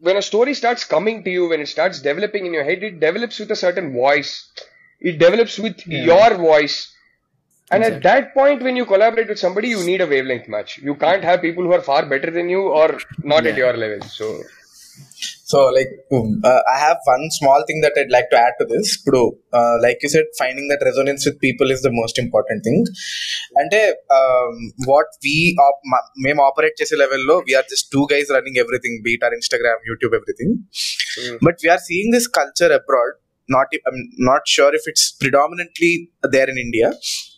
when 0.00 0.16
a 0.16 0.22
story 0.22 0.54
starts 0.54 0.84
coming 0.84 1.22
to 1.24 1.30
you 1.30 1.48
when 1.48 1.60
it 1.60 1.68
starts 1.68 2.00
developing 2.00 2.46
in 2.46 2.52
your 2.52 2.64
head 2.64 2.82
it 2.82 3.00
develops 3.00 3.38
with 3.38 3.50
a 3.50 3.56
certain 3.56 3.92
voice. 3.92 4.50
It 5.00 5.18
develops 5.18 5.58
with 5.58 5.86
your 5.86 6.34
voice. 6.34 6.92
And 7.70 7.82
at 7.82 8.02
that 8.02 8.34
point 8.34 8.62
when 8.62 8.76
you 8.76 8.84
collaborate 8.86 9.28
with 9.28 9.38
somebody 9.38 9.68
you 9.68 9.84
need 9.84 10.00
a 10.00 10.06
wavelength 10.06 10.48
match. 10.48 10.78
You 10.78 10.94
can't 10.94 11.24
have 11.24 11.42
people 11.42 11.64
who 11.64 11.72
are 11.72 11.80
far 11.80 12.06
better 12.06 12.30
than 12.30 12.48
you 12.48 12.62
or 12.62 12.98
not 13.22 13.46
at 13.46 13.56
your 13.56 13.76
level. 13.76 14.06
So 14.08 14.42
so 15.54 15.60
like 15.76 15.92
I 16.70 16.76
have 16.76 16.98
one 17.10 17.24
small 17.36 17.64
thing 17.68 17.82
that 17.84 17.96
I'd 18.02 18.12
like 18.14 18.28
to 18.32 18.36
add 18.36 18.56
to 18.60 18.64
this 18.72 18.90
ఇప్పుడు 18.96 19.20
like 19.84 20.00
you 20.04 20.10
set 20.14 20.30
finding 20.40 20.68
that 20.72 20.84
resonance 20.88 21.24
with 21.28 21.38
people 21.44 21.70
is 21.74 21.82
the 21.86 21.92
most 21.98 22.18
important 22.24 22.62
thing 22.64 22.86
అంటే 23.62 23.80
what 24.88 25.12
we 25.26 25.36
మేము 26.26 26.40
operate 26.48 26.78
చేసే 26.82 26.96
లెవెల్లో 27.04 27.36
we're 27.48 27.68
just 27.72 27.88
two 27.92 28.02
guys 28.14 28.30
running 28.36 28.60
everything 28.64 28.98
be it 29.08 29.24
or 29.28 29.36
Instagram 29.40 29.82
YouTube 29.90 30.16
everything 30.20 30.56
but 31.46 31.60
we're 31.64 31.84
seeing 31.88 32.12
this 32.12 32.28
culture 32.38 32.74
abroad 32.80 33.14
not 33.48 33.74
I'm 33.90 34.02
not 34.30 34.48
sure 34.48 34.74
if 34.74 34.88
it's 34.92 35.06
predominantly 35.22 35.92
there 36.32 36.50
in 36.50 36.62
India 36.64 36.90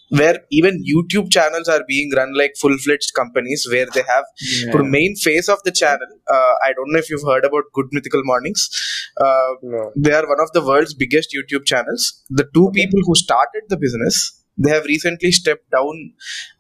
where 0.09 0.39
even 0.51 0.83
YouTube 0.85 1.31
channels 1.31 1.69
are 1.69 1.83
being 1.87 2.13
run 2.15 2.33
like 2.37 2.55
full 2.57 2.77
fledged 2.79 3.13
companies 3.15 3.67
where 3.71 3.87
they 3.93 4.03
have 4.03 4.25
yeah. 4.41 4.73
the 4.73 4.85
main 4.85 5.17
face 5.17 5.49
of 5.49 5.63
the 5.65 5.73
channel. 5.73 6.07
Uh, 6.29 6.55
I 6.65 6.73
don't 6.75 6.93
know 6.93 6.99
if 6.99 7.11
you've 7.11 7.25
heard 7.25 7.45
about 7.45 7.65
Good 7.73 7.87
Mythical 7.93 8.23
Mornings. 8.25 8.69
Uh, 9.17 9.55
no. 9.63 9.93
They 9.97 10.13
are 10.13 10.27
one 10.29 10.41
of 10.41 10.53
the 10.53 10.65
world's 10.65 10.95
biggest 10.95 11.35
YouTube 11.37 11.65
channels. 11.65 12.23
The 12.31 12.49
two 12.55 12.69
okay. 12.69 12.85
people 12.85 13.01
who 13.05 13.15
started 13.15 13.63
the 13.69 13.77
business, 13.77 14.43
they 14.57 14.71
have 14.71 14.85
recently 14.85 15.33
stepped 15.33 15.71
down 15.71 16.13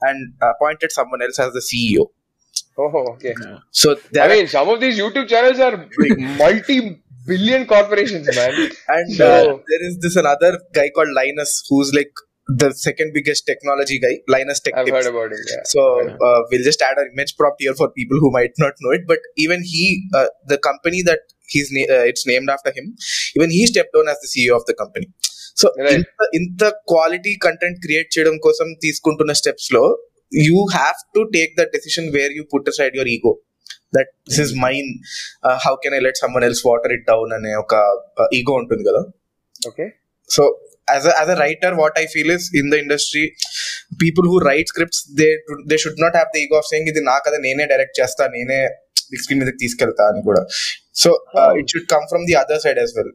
and 0.02 0.34
appointed 0.42 0.92
someone 0.92 1.22
else 1.22 1.38
as 1.38 1.52
the 1.52 1.60
CEO. 1.60 2.06
Oh, 2.78 3.12
okay. 3.14 3.34
Yeah. 3.40 3.58
So 3.70 3.96
I 4.20 4.28
mean, 4.28 4.48
some 4.48 4.68
of 4.68 4.80
these 4.80 4.98
YouTube 4.98 5.28
channels 5.28 5.58
are 5.60 5.88
multi 6.38 7.02
billion 7.26 7.66
corporations, 7.66 8.28
man. 8.34 8.70
And 8.88 9.14
so, 9.14 9.26
uh, 9.26 9.44
there 9.68 9.88
is 9.88 9.98
this 9.98 10.16
another 10.16 10.60
guy 10.72 10.90
called 10.94 11.08
Linus 11.14 11.66
who's 11.68 11.92
like 11.94 12.12
the 12.61 12.69
second 12.77 13.09
biggest 13.13 13.41
technology 13.45 13.97
guy 13.99 14.13
Linus 14.27 14.59
Tech 14.59 14.73
i've 14.75 14.85
Tips. 14.85 14.95
heard 14.95 15.07
about 15.07 15.31
it 15.31 15.43
yeah 15.47 15.61
So 15.65 15.81
uh, 16.27 16.39
we'll 16.49 16.63
just 16.63 16.81
add 16.81 16.97
an 16.97 17.09
image 17.13 17.33
prompt 17.35 17.59
here 17.59 17.75
for 17.75 17.87
people 17.91 18.17
who 18.17 18.29
might 18.31 18.55
not 18.57 18.73
know 18.81 18.91
it. 18.91 19.03
But 19.05 19.19
even 19.37 19.59
he, 19.65 19.83
uh, 20.13 20.25
the 20.45 20.57
company 20.59 21.01
that 21.03 21.21
he's 21.49 21.69
na- 21.71 21.89
uh, 21.95 22.03
it's 22.09 22.25
named 22.25 22.49
after 22.49 22.71
him, 22.71 22.87
even 23.35 23.49
he 23.51 23.61
stepped 23.65 23.93
down 23.93 24.07
as 24.07 24.19
the 24.19 24.29
CEO 24.33 24.55
of 24.55 24.65
the 24.65 24.75
company. 24.75 25.07
So 25.61 25.67
Right. 25.79 25.95
ఇంత 25.95 26.27
ఇంత 26.39 26.63
quality 26.91 27.33
content 27.45 27.79
create 27.85 28.09
చేయడం 28.15 28.35
కోసం 28.45 28.67
తీసుకుంటున్న 28.85 29.33
steps 29.41 29.69
లో 29.75 29.83
you 30.31 30.59
have 30.75 30.99
to 31.15 31.23
take 31.35 31.53
the 31.59 31.65
decision 31.75 32.09
where 32.17 32.33
you 32.37 32.43
put 32.53 32.69
side 32.79 32.95
your 32.99 33.11
ego 33.15 33.33
that 33.93 34.11
this 34.29 34.41
is 34.45 34.53
mine 34.65 34.89
how 35.65 35.73
can 35.85 35.95
I 35.97 36.03
let 36.07 36.21
someone 36.23 36.45
else 36.49 36.63
water 36.69 36.93
it 36.97 37.05
down 37.11 37.33
అనే 37.39 37.53
ఒక 37.63 37.73
ego 38.39 38.55
ఉంటుంది 38.63 38.85
కదా 38.91 39.03
okay 39.69 39.87
so 40.29 40.43
as 40.87 41.05
a 41.05 41.13
as 41.21 41.29
a 41.29 41.35
writer 41.35 41.75
what 41.75 41.93
i 41.95 42.05
feel 42.05 42.29
is 42.29 42.49
in 42.53 42.69
the 42.73 42.79
industry 42.79 43.23
people 44.03 44.23
who 44.23 44.39
write 44.39 44.67
scripts 44.67 44.99
they 45.19 45.31
they 45.69 45.77
should 45.77 45.97
not 45.97 46.13
have 46.19 46.29
the 46.35 46.41
ego 46.45 46.57
of 46.57 46.67
saying 46.71 46.85
ఇది 46.91 47.01
నా 47.09 47.17
కదా 47.19 47.37
నేనే 47.37 47.65
direct 47.65 47.99
చేస్తా 48.01 48.25
నేనే 48.27 48.59
బిగ్ 49.11 49.21
స్క్రీన్ 49.23 49.41
మీదకి 49.43 49.57
తీసుకెళ్తా 49.57 50.03
అని 50.11 50.21
కూడా 50.21 50.41
so 50.95 51.09
it 51.61 51.71
should 51.73 51.89
come 51.95 52.05
from 52.07 52.25
the 52.25 52.37
other 52.43 52.63
side 52.65 52.79
as 52.79 52.93
well 52.99 53.13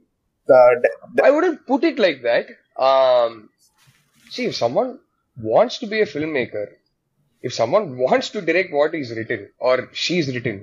I 1.22 1.30
wouldn't 1.30 1.66
put 1.66 1.84
it 1.84 1.98
like 1.98 2.22
that. 2.22 2.46
Um, 2.78 3.50
see, 4.26 4.44
if 4.44 4.54
someone 4.54 4.98
wants 5.36 5.78
to 5.78 5.86
be 5.86 6.00
a 6.00 6.06
filmmaker, 6.06 6.66
if 7.44 7.54
someone 7.54 7.98
wants 7.98 8.30
to 8.30 8.40
direct 8.40 8.72
what 8.72 8.94
is 8.94 9.10
written 9.10 9.48
or 9.58 9.88
she's 9.92 10.28
written, 10.28 10.58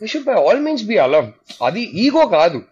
they 0.00 0.06
should 0.06 0.24
by 0.24 0.34
all 0.34 0.58
means 0.58 0.82
be 0.84 0.96
allowed. 0.98 1.28
అది 1.60 1.82
ego 1.96 2.26
కాదు 2.28 2.60
ఇ- 2.60 2.68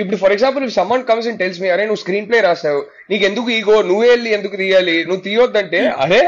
ఇప్పుడు 0.00 0.18
for 0.20 0.32
example 0.34 0.62
if 0.66 0.74
someone 0.78 1.04
comes 1.08 1.26
and 1.30 1.38
tells 1.42 1.58
me 1.62 1.68
అరే 1.72 1.84
నువ్వు 1.88 2.02
screen 2.02 2.28
play 2.28 2.38
రాసావు 2.46 2.80
నీకు 3.10 3.24
ఎందుకు 3.28 3.48
ego 3.56 3.76
నువ్వే 3.88 4.08
వెళ్ళి 4.12 4.30
ఎందుకు 4.36 4.56
తీయాలి 4.62 4.96
నువ్వు 5.08 5.22
తీయొద్దంటే 5.26 5.80
అరే 6.04 6.20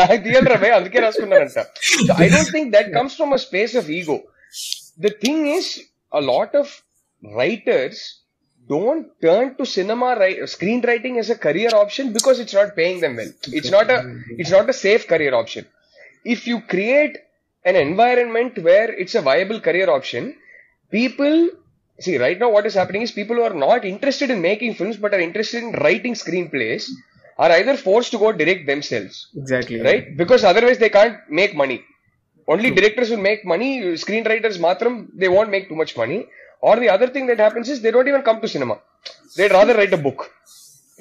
నాకు 0.00 0.18
తీయాలి 0.26 0.48
రా 0.52 0.58
భయ్, 0.64 0.74
అందుకే 0.78 1.00
రాసుకున్నానంట 1.06 1.60
I 2.24 2.28
don't 2.34 2.52
think 2.56 2.70
that 2.76 2.90
comes 2.96 3.16
from 3.20 3.34
a 3.38 3.42
space 3.46 3.74
of 3.82 3.90
ego 3.98 4.18
the 5.04 5.12
thing 5.22 5.38
is 5.50 5.66
a 6.12 6.22
lot 6.22 6.50
of 6.54 6.68
writers 7.22 7.98
don't 8.70 9.04
turn 9.20 9.46
to 9.54 9.64
cinema 9.68 10.08
ri- 10.14 10.42
screenwriting 10.46 11.14
as 11.18 11.28
a 11.30 11.38
career 11.38 11.70
option 11.74 12.06
because 12.12 12.38
it's 12.42 12.54
not 12.54 12.70
paying 12.76 12.98
them 13.00 13.14
well 13.16 13.30
it's 13.58 13.70
not 13.70 13.88
a 13.90 13.98
it's 14.38 14.52
not 14.56 14.68
a 14.68 14.78
safe 14.80 15.04
career 15.06 15.32
option 15.34 15.64
if 16.26 16.40
you 16.46 16.58
create 16.74 17.14
an 17.64 17.76
environment 17.78 18.54
where 18.60 18.90
it's 18.96 19.14
a 19.14 19.24
viable 19.30 19.60
career 19.60 19.88
option 19.90 20.24
people 20.92 21.36
see 21.99 22.17
right 22.17 22.39
now 22.39 22.49
what 22.49 22.65
is 22.65 22.73
happening 22.73 23.01
is 23.01 23.11
people 23.11 23.35
who 23.37 23.43
are 23.43 23.53
not 23.53 23.85
interested 23.85 24.29
in 24.29 24.41
making 24.41 24.73
films 24.75 24.97
but 24.97 25.13
are 25.13 25.19
interested 25.19 25.63
in 25.63 25.71
writing 25.83 26.13
screenplays 26.13 26.89
are 27.37 27.51
either 27.51 27.75
forced 27.77 28.11
to 28.11 28.17
go 28.17 28.31
direct 28.31 28.65
themselves 28.65 29.27
Exactly. 29.35 29.79
right? 29.81 30.15
Because 30.17 30.43
otherwise 30.43 30.77
they 30.77 30.89
can't 30.89 31.17
make 31.29 31.55
money. 31.55 31.83
Only 32.47 32.69
directors 32.71 33.09
will 33.09 33.17
make 33.29 33.43
money. 33.43 33.81
Screenwriters, 34.03 34.57
matram, 34.59 35.07
they 35.15 35.27
won't 35.27 35.49
make 35.49 35.67
too 35.67 35.75
much 35.75 35.97
money. 35.97 36.27
Or 36.61 36.75
the 36.79 36.89
other 36.89 37.07
thing 37.07 37.25
that 37.27 37.39
happens 37.39 37.69
is 37.69 37.81
they 37.81 37.91
don't 37.91 38.07
even 38.07 38.21
come 38.21 38.39
to 38.41 38.47
cinema. 38.47 38.79
They'd 39.35 39.51
rather 39.51 39.73
write 39.73 39.93
a 39.93 39.97
book, 39.97 40.31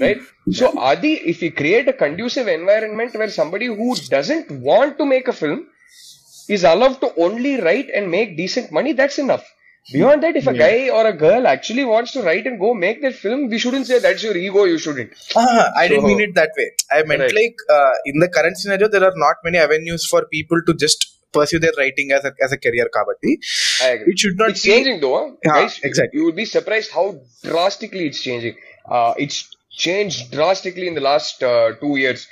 right? 0.00 0.18
Hmm. 0.46 0.52
So, 0.52 0.78
Adi, 0.78 1.12
if 1.32 1.40
we 1.40 1.50
create 1.50 1.86
a 1.86 1.92
conducive 1.92 2.48
environment 2.48 3.14
where 3.14 3.30
somebody 3.30 3.66
who 3.66 3.94
doesn't 4.08 4.50
want 4.50 4.98
to 4.98 5.06
make 5.06 5.28
a 5.28 5.32
film 5.32 5.66
is 6.48 6.64
allowed 6.64 7.00
to 7.02 7.14
only 7.16 7.60
write 7.60 7.90
and 7.94 8.10
make 8.10 8.36
decent 8.36 8.72
money, 8.72 8.92
that's 8.92 9.18
enough. 9.18 9.44
Beyond 9.92 10.22
that, 10.22 10.36
if 10.36 10.46
a 10.46 10.54
guy 10.54 10.88
or 10.88 11.06
a 11.06 11.12
girl 11.12 11.46
actually 11.46 11.84
wants 11.84 12.12
to 12.12 12.22
write 12.22 12.46
and 12.46 12.58
go 12.58 12.72
make 12.74 13.02
that 13.02 13.14
film, 13.14 13.48
we 13.48 13.58
shouldn't 13.58 13.86
say 13.86 13.98
that's 13.98 14.22
your 14.22 14.36
ego, 14.36 14.64
you 14.64 14.78
shouldn't. 14.78 15.12
i 15.36 15.86
didn't 15.88 16.06
mean 16.06 16.20
it 16.26 16.34
that 16.34 16.50
way 16.58 16.68
i 16.90 17.02
meant 17.10 17.20
Right. 17.24 17.34
like 17.40 17.56
uh, 17.76 17.92
in 18.06 18.18
the 18.24 18.28
current 18.36 18.56
scenario 18.56 18.88
there 18.94 19.04
are 19.08 19.12
not 19.24 19.36
many 19.48 19.58
avenues 19.58 20.06
for 20.12 20.20
people 20.36 20.60
to 20.68 20.74
just 20.84 21.04
pursue 21.32 21.58
their 21.64 21.72
writing 21.78 22.12
as 22.12 22.24
a 22.24 22.32
as 22.46 22.52
a 22.56 22.58
career 22.64 22.86
kabatti 22.96 23.32
I 23.82 23.88
agree. 23.96 24.12
it 24.12 24.18
should 24.24 24.38
not 24.42 24.50
it's 24.54 24.62
be 24.62 24.70
changing 24.70 25.00
though, 25.04 25.14
huh? 25.20 25.30
Yeah, 25.44 25.52
guys. 25.60 25.80
exactly. 25.90 26.18
You 26.20 26.24
would 26.26 26.36
be 26.36 26.44
surprised 26.56 26.90
how 26.98 27.06
drastically 27.42 28.06
it's 28.06 28.20
changing. 28.28 28.56
Uh, 28.88 29.12
it's 29.26 29.38
changed 29.86 30.30
drastically 30.38 30.86
in 30.88 30.94
the 30.94 31.06
last 31.10 31.42
uh, 31.42 31.72
two 31.84 31.96
years. 31.96 32.26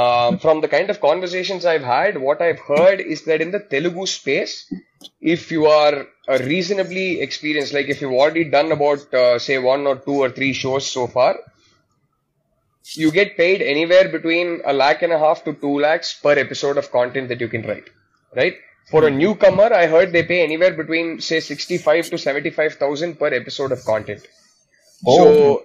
Um, 0.00 0.38
from 0.38 0.60
the 0.60 0.68
kind 0.68 0.88
of 0.90 1.00
conversations 1.00 1.64
I've 1.64 1.82
had, 1.82 2.18
what 2.26 2.40
I've 2.40 2.60
heard 2.60 3.00
is 3.00 3.24
that 3.28 3.40
in 3.44 3.50
the 3.50 3.58
Telugu 3.72 4.06
space, 4.06 4.52
if 5.20 5.50
you 5.50 5.66
are 5.66 6.06
a 6.28 6.38
reasonably 6.38 7.20
experienced, 7.20 7.72
like 7.72 7.88
if 7.88 8.00
you've 8.00 8.12
already 8.12 8.44
done 8.44 8.72
about 8.72 9.12
uh, 9.12 9.38
say 9.38 9.58
one 9.58 9.86
or 9.86 9.96
two 9.96 10.14
or 10.14 10.30
three 10.30 10.52
shows 10.52 10.86
so 10.86 11.06
far, 11.06 11.38
you 12.94 13.10
get 13.10 13.36
paid 13.36 13.62
anywhere 13.62 14.08
between 14.08 14.60
a 14.64 14.72
lakh 14.72 15.02
and 15.02 15.12
a 15.12 15.18
half 15.18 15.44
to 15.44 15.52
two 15.52 15.78
lakhs 15.80 16.14
per 16.14 16.32
episode 16.32 16.76
of 16.76 16.90
content 16.90 17.28
that 17.28 17.40
you 17.40 17.48
can 17.48 17.62
write, 17.62 17.88
right? 18.34 18.54
For 18.90 19.06
a 19.06 19.10
newcomer, 19.10 19.72
I 19.72 19.86
heard 19.86 20.12
they 20.12 20.24
pay 20.24 20.42
anywhere 20.42 20.72
between 20.74 21.20
say 21.20 21.40
sixty-five 21.40 22.10
to 22.10 22.18
seventy-five 22.18 22.74
thousand 22.74 23.18
per 23.18 23.28
episode 23.28 23.72
of 23.72 23.84
content. 23.84 24.26
So, 25.04 25.64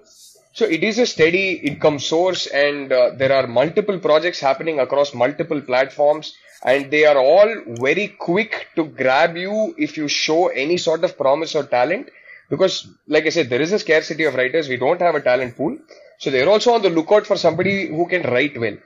so 0.54 0.66
it 0.66 0.84
is 0.84 1.00
a 1.00 1.06
steady 1.06 1.54
income 1.54 2.00
source, 2.00 2.48
and 2.48 2.92
uh, 2.92 3.12
there 3.16 3.34
are 3.34 3.48
multiple 3.48 4.00
projects 4.00 4.40
happening 4.40 4.80
across 4.80 5.14
multiple 5.14 5.60
platforms, 5.60 6.36
and 6.65 6.91
they 6.91 7.05
are 7.11 7.19
all 7.19 7.51
very 7.87 8.09
quick 8.09 8.69
to 8.77 8.85
grab 8.85 9.37
you 9.37 9.75
if 9.79 9.97
you 9.97 10.09
show 10.09 10.49
any 10.49 10.77
sort 10.77 11.05
of 11.05 11.17
promise 11.17 11.55
or 11.55 11.65
talent. 11.65 12.09
Because, 12.51 12.75
like 13.07 13.27
I 13.27 13.29
said, 13.29 13.49
there 13.49 13.63
is 13.63 13.73
a 13.73 13.79
scarcity 13.79 14.25
of 14.25 14.35
writers. 14.35 14.69
We 14.69 14.77
don't 14.77 15.01
have 15.01 15.15
a 15.15 15.21
talent 15.21 15.57
pool, 15.57 15.79
so 16.19 16.31
they're 16.31 16.49
also 16.49 16.73
on 16.73 16.83
the 16.83 16.91
lookout 16.91 17.27
for 17.27 17.37
somebody 17.37 17.75
who 17.87 18.07
can 18.07 18.23
write 18.23 18.59
well. 18.59 18.77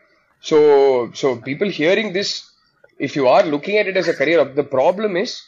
So, 0.41 1.11
so 1.15 1.37
people 1.37 1.71
hearing 1.71 2.13
this, 2.13 2.51
if 2.99 3.17
you 3.17 3.27
are 3.29 3.45
looking 3.45 3.79
at 3.79 3.87
it 3.87 3.97
as 3.97 4.09
a 4.09 4.15
career, 4.15 4.45
the 4.45 4.65
problem 4.65 5.17
is 5.17 5.43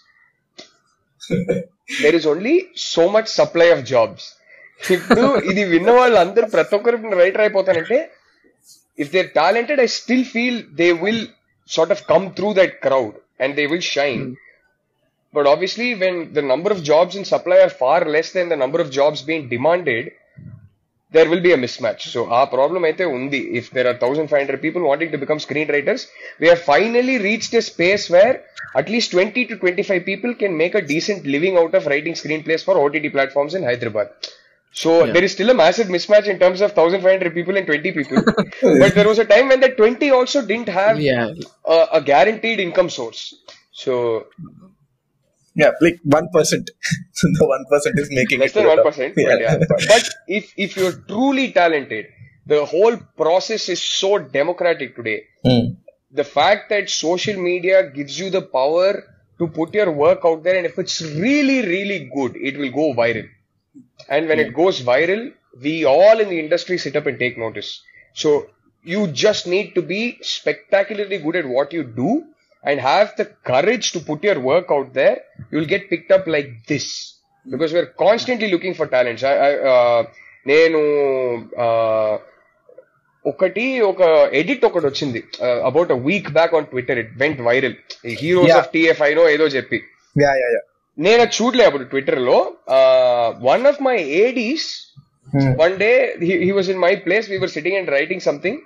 there 2.02 2.14
is 2.14 2.26
only 2.26 2.68
so 2.74 3.08
much 3.08 3.28
supply 3.28 3.66
of 3.76 3.84
jobs. 3.84 4.22
ఇప్పుడు 4.94 5.22
ఇది 5.50 5.62
విన్న 5.72 5.90
వాళ్ళు 5.98 6.16
అందరూ 6.22 6.46
ప్రతి 6.54 6.74
ఒక్కరు 6.76 6.96
writer 7.20 7.42
అయిపోతానంటే 7.44 7.98
if 9.02 9.10
they 9.14 9.20
talented 9.38 9.80
I 9.84 9.88
still 9.98 10.26
feel 10.32 10.58
they 10.80 10.88
will 11.04 11.24
sort 11.76 11.92
of 11.96 12.02
come 12.12 12.26
through 12.38 12.50
that 12.60 12.74
crowd 12.86 13.16
and 13.44 13.54
they 13.60 13.64
will 13.72 13.88
shine 13.96 14.24
but 15.34 15.48
obviously 15.54 15.88
when 16.04 16.20
the 16.36 16.44
number 16.52 16.74
of 16.76 16.84
jobs 16.90 17.16
in 17.20 17.28
supply 17.34 17.58
are 17.66 17.74
far 17.82 18.06
less 18.16 18.32
than 18.38 18.52
the 18.54 18.58
number 18.64 18.82
of 18.84 18.92
jobs 18.98 19.24
being 19.30 19.48
demanded 19.56 20.08
there 21.14 21.28
will 21.30 21.40
be 21.40 21.52
a 21.52 21.56
mismatch. 21.56 22.02
So 22.12 22.20
our 22.36 22.48
problem 22.54 22.82
అయితే 22.88 23.04
ఉంది. 23.16 23.40
If 23.60 23.66
there 23.76 23.86
are 23.90 23.96
1500 23.98 24.60
people 24.64 24.82
wanting 24.90 25.10
to 25.14 25.18
become 25.24 25.40
screenwriters, 25.46 26.02
we 26.40 26.48
have 26.52 26.62
finally 26.72 27.16
reached 27.28 27.52
a 27.60 27.62
space 27.62 28.04
where 28.14 28.34
at 28.80 28.88
least 28.94 29.12
20 29.12 29.44
to 29.50 29.56
25 29.56 30.04
people 30.10 30.32
can 30.42 30.52
make 30.62 30.74
a 30.80 30.82
decent 30.92 31.22
living 31.34 31.54
out 31.62 31.74
of 31.78 31.86
writing 31.90 32.16
screenplays 32.22 32.64
for 32.66 32.74
OTT 32.84 33.06
platforms 33.16 33.54
in 33.54 33.62
Hyderabad. 33.62 34.08
So 34.73 35.05
there 35.05 35.23
is 35.23 35.33
still 35.33 35.49
a 35.49 35.53
massive 35.53 35.87
mismatch 35.87 36.27
in 36.27 36.39
terms 36.39 36.61
of 36.61 36.75
1500 36.75 37.33
people 37.33 37.57
and 37.57 37.65
20 37.65 37.91
people. 37.91 38.23
but 38.61 38.95
there 38.95 39.07
was 39.07 39.19
a 39.19 39.25
time 39.25 39.49
when 39.49 39.59
the 39.59 39.69
20 39.69 40.09
also 40.11 40.45
didn't 40.45 40.69
have 40.69 40.99
Yeah. 40.99 41.33
a, 41.65 41.87
a 41.93 42.01
guaranteed 42.01 42.59
income 42.59 42.89
source. 42.89 43.35
So 43.71 44.27
Yeah, 45.55 45.71
like 45.81 45.99
one 46.03 46.29
percent. 46.33 46.69
the 47.21 47.45
one 47.45 47.65
percent 47.69 47.99
is 47.99 48.09
making 48.11 48.39
less 48.39 48.53
than 48.53 48.67
one 48.67 48.77
Yeah. 48.77 49.11
But, 49.15 49.41
yeah. 49.41 49.57
but 49.87 50.09
if 50.27 50.53
if 50.55 50.77
you're 50.77 50.93
truly 50.93 51.51
talented, 51.51 52.05
the 52.45 52.65
whole 52.65 52.95
process 53.17 53.67
is 53.67 53.81
so 53.81 54.17
democratic 54.19 54.95
today. 54.95 55.23
Hmm. 55.45 55.73
The 56.11 56.23
fact 56.23 56.69
that 56.69 56.89
social 56.89 57.37
media 57.41 57.89
gives 57.89 58.17
you 58.17 58.29
the 58.29 58.41
power 58.41 59.03
to 59.39 59.47
put 59.47 59.73
your 59.73 59.91
work 59.91 60.21
out 60.23 60.43
there, 60.43 60.55
and 60.55 60.65
if 60.65 60.79
it's 60.79 61.01
really 61.01 61.61
really 61.65 62.09
good, 62.15 62.37
it 62.37 62.57
will 62.57 62.71
go 62.71 62.93
viral. 62.93 63.27
And 64.09 64.27
when 64.27 64.39
it 64.39 64.53
goes 64.53 64.81
viral, 64.81 65.23
we 65.61 65.85
all 65.85 66.19
in 66.19 66.29
the 66.29 66.39
industry 66.39 66.77
sit 66.77 66.95
up 66.95 67.05
and 67.05 67.17
take 67.17 67.37
notice. 67.37 67.69
So 68.13 68.29
you 68.85 69.07
just 69.25 69.47
need 69.47 69.75
to 69.75 69.81
be 69.83 70.01
spectacularly 70.21 71.19
good 71.19 71.35
at 71.35 71.45
what 71.47 71.71
you 71.71 71.83
do 72.01 72.25
and 72.63 72.79
have 72.81 73.15
the 73.17 73.25
courage 73.51 73.91
to 73.93 73.99
put 73.99 74.23
your 74.23 74.39
work 74.41 74.67
out 74.71 74.93
there. 74.93 75.17
You'll 75.51 75.65
get 75.65 75.89
picked 75.89 76.11
up 76.11 76.27
like 76.27 76.49
this 76.67 76.87
because 77.45 77.73
we're 77.73 77.91
constantly 78.05 78.51
looking 78.51 78.73
for 78.73 78.87
talents. 78.87 79.23
I, 79.23 79.35
I, 79.47 79.53
uh, 79.73 80.01
నేను 80.45 80.79
uh, 81.65 82.13
ఒకటి 83.25 83.65
ఒక 83.89 84.01
edit 84.39 84.63
ఒకటి 84.67 84.85
వచ్చింది 84.89 85.19
about 85.69 85.91
a 85.95 85.97
week 86.07 86.29
back 86.37 86.53
on 86.57 86.67
Twitter 86.71 86.99
it 87.01 87.11
went 87.23 87.41
viral 87.47 87.75
heroes 88.21 88.49
Yeah. 88.51 88.61
Of 88.61 88.69
TF 88.75 89.01
I know 89.09 89.25
ఏదో 89.35 89.47
చెప్పి 89.55 89.79
Yeah, 90.15 90.33
yeah, 90.41 90.49
yeah. 90.55 90.63
నేను 90.97 91.21
అది 91.23 91.33
చూడలే 91.37 91.63
అప్పుడు 91.65 91.83
ట్విట్టర్లో 91.83 92.37
one 93.51 93.65
of 93.67 93.81
my 93.81 93.97
ADs 94.23 94.67
one 95.61 95.75
day 95.77 95.91
he 96.43 96.51
was 96.51 96.69
in 96.69 96.81
my 96.85 96.93
place 97.05 97.29
we 97.29 97.37
were 97.37 97.53
sitting 97.57 97.77
and 97.77 97.89
writing 97.89 98.21
something 98.21 98.59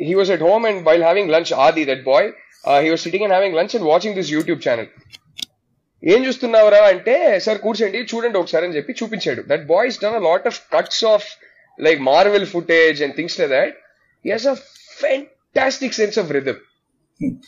he 0.00 0.14
was 0.14 0.30
at 0.30 0.42
home 0.42 0.64
and 0.66 0.80
while 0.88 1.02
having 1.02 1.30
lunch 1.30 1.52
ఆది 1.66 1.84
that 1.84 2.04
boy 2.04 2.28
he 2.84 2.90
was 2.90 3.00
sitting 3.00 3.24
and 3.24 3.34
having 3.34 3.56
lunch 3.56 3.74
and 3.76 3.86
watching 3.86 4.14
this 4.14 4.32
YouTube 4.32 4.62
channel 4.68 4.90
ఏం 6.02 6.24
చూస్తున్నావురా 6.26 6.80
అంటే 6.84 7.14
sir 7.38 7.58
కూర్చోండి 7.58 7.98
చూడండి 8.10 8.38
ఒకసారి 8.38 8.64
అని 8.66 8.76
చెప్పి 8.76 8.92
చూపించాడు. 8.92 9.42
That 9.42 9.64
boy 9.66 9.88
is 9.88 10.00
done 10.00 10.16
lot 10.22 10.46
of 10.46 10.58
cuts 10.72 11.04
of 11.04 11.28
like 11.78 12.00
Marvel 12.00 12.46
footage 12.46 13.02
and 13.02 13.14
things 13.16 13.36
like 13.40 13.50
that 13.50 13.76
he 14.24 14.30
has 14.30 14.46
a 14.46 14.56
fantastic 14.98 15.94
sense 15.94 16.18
of 16.18 16.30
rhythm 16.30 16.60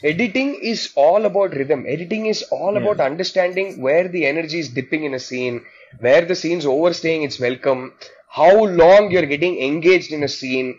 editing 0.03 0.55
is 0.63 0.93
all 0.95 1.25
about 1.25 1.55
rhythm 1.55 1.85
editing 1.89 2.27
is 2.27 2.43
all 2.51 2.75
yeah. 2.75 2.81
about 2.81 3.01
understanding 3.01 3.81
where 3.81 4.07
the 4.09 4.25
energy 4.25 4.61
is 4.61 4.69
dipping 4.69 5.05
in 5.05 5.15
a 5.15 5.19
scene 5.19 5.65
where 5.99 6.25
the 6.25 6.37
scene's 6.37 6.67
overstaying 6.67 7.23
its 7.25 7.41
welcome 7.41 7.93
how 8.29 8.65
long 8.65 9.11
you're 9.11 9.27
getting 9.27 9.61
engaged 9.61 10.13
in 10.13 10.23
a 10.23 10.29
scene 10.29 10.79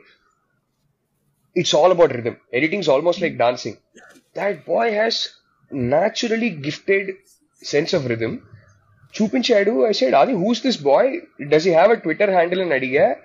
it's 1.54 1.74
all 1.74 1.92
about 1.92 2.16
rhythm 2.16 2.38
editing's 2.54 2.88
almost 2.88 3.20
like 3.20 3.38
dancing 3.38 3.78
that 4.34 4.66
boy 4.66 4.92
has 4.92 5.34
naturally 5.72 6.50
gifted 6.50 7.16
sense 7.62 7.94
of 7.94 8.06
rhythm 8.06 8.48
Chupinchadu, 9.14 9.88
I 9.88 9.94
said, 9.94 10.14
Adi, 10.14 10.34
who's 10.34 10.62
this 10.62 10.78
boy? 10.78 11.22
Does 11.50 11.64
he 11.64 11.72
have 11.72 11.90
a 11.90 11.98
Twitter 11.98 12.32
handle? 12.32 12.62
And 12.62 12.72
Adiga, 12.72 13.18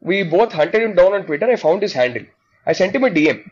we 0.00 0.22
both 0.22 0.52
hunted 0.52 0.82
him 0.82 0.94
down 0.94 1.14
on 1.14 1.24
Twitter. 1.24 1.46
I 1.46 1.56
found 1.56 1.82
his 1.82 1.92
handle. 1.92 2.24
I 2.66 2.72
sent 2.72 2.94
him 2.94 3.04
a 3.04 3.10
DM 3.10 3.50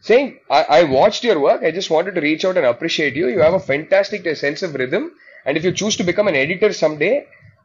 saying, 0.00 0.26
I, 0.50 0.62
I 0.78 0.84
watched 0.84 1.24
your 1.24 1.38
work. 1.40 1.62
I 1.62 1.70
just 1.70 1.90
wanted 1.90 2.14
to 2.16 2.20
reach 2.20 2.44
out 2.44 2.56
and 2.56 2.66
appreciate 2.66 3.14
you. 3.14 3.28
You 3.28 3.40
have 3.40 3.54
a 3.54 3.60
fantastic 3.60 4.22
sense 4.36 4.62
of 4.62 4.74
rhythm. 4.74 5.04
And 5.46 5.56
if 5.56 5.64
you 5.64 5.72
choose 5.72 5.96
to 5.96 6.04
become 6.04 6.28
an 6.28 6.36
editor 6.36 6.72
someday, 6.74 7.14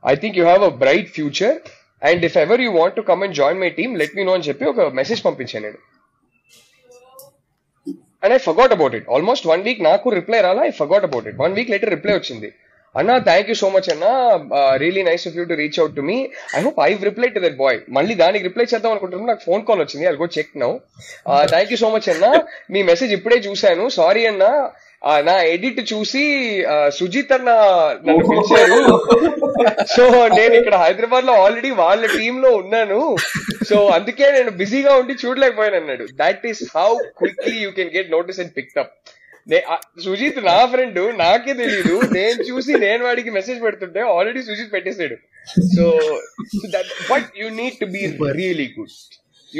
I 0.04 0.16
think 0.16 0.36
you 0.36 0.46
have 0.46 0.62
a 0.62 0.72
bright 0.72 1.10
future. 1.10 1.56
And 2.02 2.24
if 2.24 2.36
ever 2.36 2.60
you 2.60 2.72
want 2.72 2.96
to 2.96 3.04
come 3.04 3.24
and 3.24 3.34
join 3.34 3.60
my 3.60 3.70
team, 3.70 3.92
let 3.96 4.14
me 4.16 4.24
know 4.24 4.36
అని 4.38 4.46
చెప్పి 4.48 4.66
ఒక 4.72 4.86
message 5.00 5.22
పంపించాను 5.26 5.64
నేను 5.68 5.80
and 8.24 8.34
I 8.38 8.40
forgot 8.48 8.74
about 8.76 8.96
it 9.00 9.08
almost 9.16 9.46
one 9.52 9.62
week 9.68 9.80
నాకు 9.90 10.10
reply 10.18 10.40
రాలా 10.48 10.64
I 10.70 10.72
forgot 10.80 11.06
about 11.08 11.28
it 11.32 11.38
one 11.44 11.54
week 11.58 11.72
letter 11.74 11.92
reply 11.96 12.16
వచ్చింది 12.18 12.50
అన్నా 13.01 13.15
thank 13.29 13.49
you 13.51 13.57
so 13.63 13.69
much 13.75 13.89
అన్నా. 13.95 14.13
Really 14.83 15.03
nice 15.11 15.27
of 15.29 15.37
you 15.39 15.45
to 15.51 15.57
reach 15.63 15.79
out 15.83 15.95
to 15.99 16.05
me 16.11 16.19
I 16.59 16.63
hope 16.67 16.81
I 16.87 16.91
reply 17.09 17.29
to 17.37 17.43
that 17.45 17.59
boy 17.65 17.79
మళ్ళీ 17.99 18.17
దానికి 18.25 18.47
reply 18.49 18.67
చేద్దాం 18.73 18.91
అనుకుంటున్నాను. 18.93 19.31
నాకు 19.33 19.45
ఫోన్ 19.51 19.63
కాల్ 19.69 19.83
వచ్చింది. 19.85 20.09
అది 20.11 20.21
go 20.23 20.29
check 20.39 20.53
now 20.65 20.73
thank 21.55 21.73
you 21.75 21.79
so 21.85 21.91
much 21.95 22.09
అన్నా. 22.15 22.33
మీ 22.77 22.83
మెసేజ్ 22.91 23.15
ఇప్పుడే 23.19 23.39
చూశాను. 23.49 23.87
సారీ 24.01 24.25
అన్నా. 24.33 24.51
నా 25.27 25.35
ఎడిట్ 25.55 25.81
చూసి 25.91 26.23
సుజిత్ 26.99 27.33
అన్న 27.37 27.51
నన్ను 28.07 28.23
పిలిచారు. 28.31 28.79
సో 29.95 30.05
నేను 30.39 30.55
ఇక్కడ 30.61 30.77
హైదరాబాద్లో 30.85 31.35
ఆల్రెడీ 31.43 31.71
వాళ్ళ 31.83 32.03
టీమ్లో 32.15 32.51
ఉన్నాను. 32.63 33.01
సో 33.69 33.77
అందుకే 33.97 34.27
నేను 34.37 34.53
బిజీగా 34.63 34.95
ఉండి 35.03 35.15
చూడలేకపోయాను 35.25 35.79
అన్నాడు. 35.81 36.07
That 36.23 36.43
is 36.53 36.63
how 36.77 36.89
quickly 37.21 37.57
you 37.65 37.71
can 37.79 37.93
get 37.97 38.11
notice 38.17 38.41
and 38.45 38.53
pick up 38.59 38.93
Sujith 40.05 40.41
నా 40.51 40.59
ఫ్రెండ్ 40.73 40.99
నాకే 41.25 41.53
తెలియదు 41.63 41.97
నేను 42.19 42.41
చూసి 42.51 42.73
నేను 42.87 43.03
వాడికి 43.09 43.31
మెసేజ్ 43.39 43.61
పెడుతుంటే 43.67 44.01
ఆల్రెడీ 44.15 44.43
సుజిత్ 44.49 44.73
పెట్టేశాడు. 44.73 45.19
So 45.77 45.85
but 47.13 47.29
you 47.43 47.49
need 47.61 47.79
to 47.85 47.89
be 47.99 48.03
really 48.41 48.69
good 48.79 48.97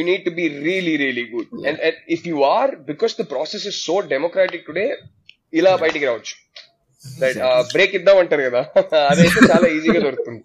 need 0.09 0.23
to 0.29 0.33
be 0.39 0.47
really 0.65 0.95
really 1.03 1.23
good. 1.33 1.47
And, 1.69 1.77
and 1.87 1.95
if 2.15 2.23
you 2.31 2.39
are 2.57 2.71
because 2.89 3.13
the 3.21 3.25
process 3.25 3.63
is 3.71 3.77
so 3.89 3.95
democratic 4.15 4.63
today 4.69 4.89
ఇలా 5.59 5.73
బయటికి 5.83 6.05
రావచ్చు. 6.09 6.35
బ్రేక్ 7.75 7.95
ఇద్దాం 7.99 8.19
అంటారు 8.23 8.43
కదా. 8.49 8.63
అదైతే 9.11 9.41
చాలా 9.51 9.67
ఈజీగా 9.77 10.01
దొరుకుతుంది. 10.07 10.43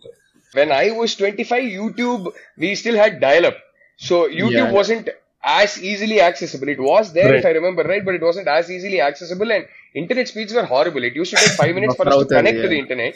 When 0.58 0.72
I 0.84 0.86
was 1.00 1.14
twenty 1.22 1.46
five 1.52 1.66
YouTube 1.80 2.24
we 2.64 2.70
still 2.82 3.00
had 3.02 3.18
dial 3.26 3.48
up 3.52 3.60
so 4.00 4.16
YouTube. 4.42 4.72
Wasn't 4.80 5.10
as 5.45 5.83
easily 5.83 6.21
accessible. 6.21 6.69
It 6.69 6.81
was 6.81 7.13
there 7.13 7.35
if 7.35 7.45
Right. 7.45 7.53
I 7.53 7.59
remember 7.61 7.83
right, 7.85 8.05
but 8.05 8.15
it 8.15 8.23
wasn't 8.23 8.49
as 8.49 8.71
easily 8.71 9.01
accessible 9.01 9.53
and 9.53 9.67
internet 9.95 10.29
speeds 10.29 10.53
were 10.53 10.65
horrible. 10.65 11.05
It 11.05 11.15
used 11.15 11.35
to 11.35 11.41
take 11.43 11.57
five 11.63 11.75
minutes 11.75 11.95
for 11.95 12.07
us 12.09 12.15
to 12.15 12.21
Router, 12.21 12.37
connect 12.37 12.57
to 12.57 12.63
yeah. 12.63 12.69
the 12.69 12.79
internet. 12.79 13.15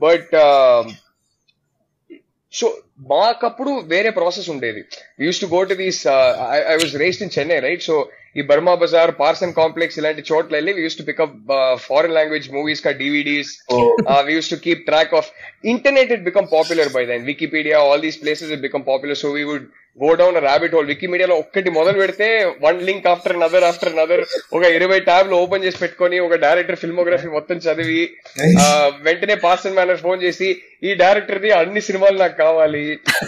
But 0.00 0.26
um, 0.46 0.96
so 2.52 2.66
మాకప్పుడు 3.10 3.72
వేరే 3.90 4.10
process 4.18 4.46
ఉండేది 4.52 4.82
used 5.24 5.40
to 5.42 5.46
go 5.54 5.58
to 5.70 5.74
these 5.80 5.98
I 6.70 6.76
was 6.82 6.94
raised 7.02 7.24
in 7.26 7.32
Chennai 7.34 7.58
right 7.66 7.82
so 7.88 7.96
ఈ 8.38 8.42
Burma 8.50 8.74
Bazaar 8.82 9.12
Parsn 9.20 9.52
complex 9.58 9.98
ఇలాంటి 10.00 10.22
చోట్ల 10.30 10.54
వెళ్ళి 10.58 10.72
used 10.84 10.98
to 11.00 11.04
pick up 11.08 11.34
foreign 11.86 12.14
language 12.18 12.46
movies 12.56 12.82
కా 12.86 12.92
DVDs 13.02 13.50
we 14.26 14.32
used 14.38 14.52
to 14.54 14.58
keep 14.66 14.80
track 14.90 15.10
of 15.20 15.26
internet 15.74 16.08
had 16.14 16.22
become 16.30 16.48
popular 16.56 16.86
by 16.96 17.04
then 17.10 17.20
wikipedia 17.32 17.76
all 17.86 18.00
these 18.06 18.18
places 18.24 18.48
had 18.54 18.62
become 18.68 18.84
popular 18.92 19.16
so 19.22 19.30
we 19.38 19.44
would 19.50 19.66
go 19.97 20.09
down 20.19 20.37
rabbit 20.45 20.75
hole 20.75 20.87
వికీమీడియాలో 20.91 21.35
ఒక్కటి 21.41 21.69
మొదలు 21.75 21.97
పెడితే 22.01 22.27
one 22.63 22.79
link 22.87 23.07
after 23.11 23.35
another 23.43 23.65
after 23.67 23.95
another 23.99 24.23
ఒక 24.57 24.63
ఇరవై 24.77 24.99
ట్యాబ్లు 25.09 25.35
open 25.41 25.65
చేసి 25.65 25.81
పెట్టుకొని 25.83 26.19
ఒక 26.19 26.37
director 26.45 26.79
filmography 26.83 27.29
మొత్తం 27.35 27.57
చదివి 27.65 28.01
వెంటనే 29.07 29.35
పాస్ 29.45 29.65
అండ్ 29.67 29.77
మేనర్ 29.79 30.03
ఫోన్ 30.05 30.21
చేసి 30.23 30.49
ఈ 30.83 30.93
డైరెక్టర్ 31.03 31.41
ది 31.45 31.51
అన్ని 31.59 31.81
సినిమాలు 31.87 32.17
నాకు 32.17 32.37
కావాలి. 32.37 32.85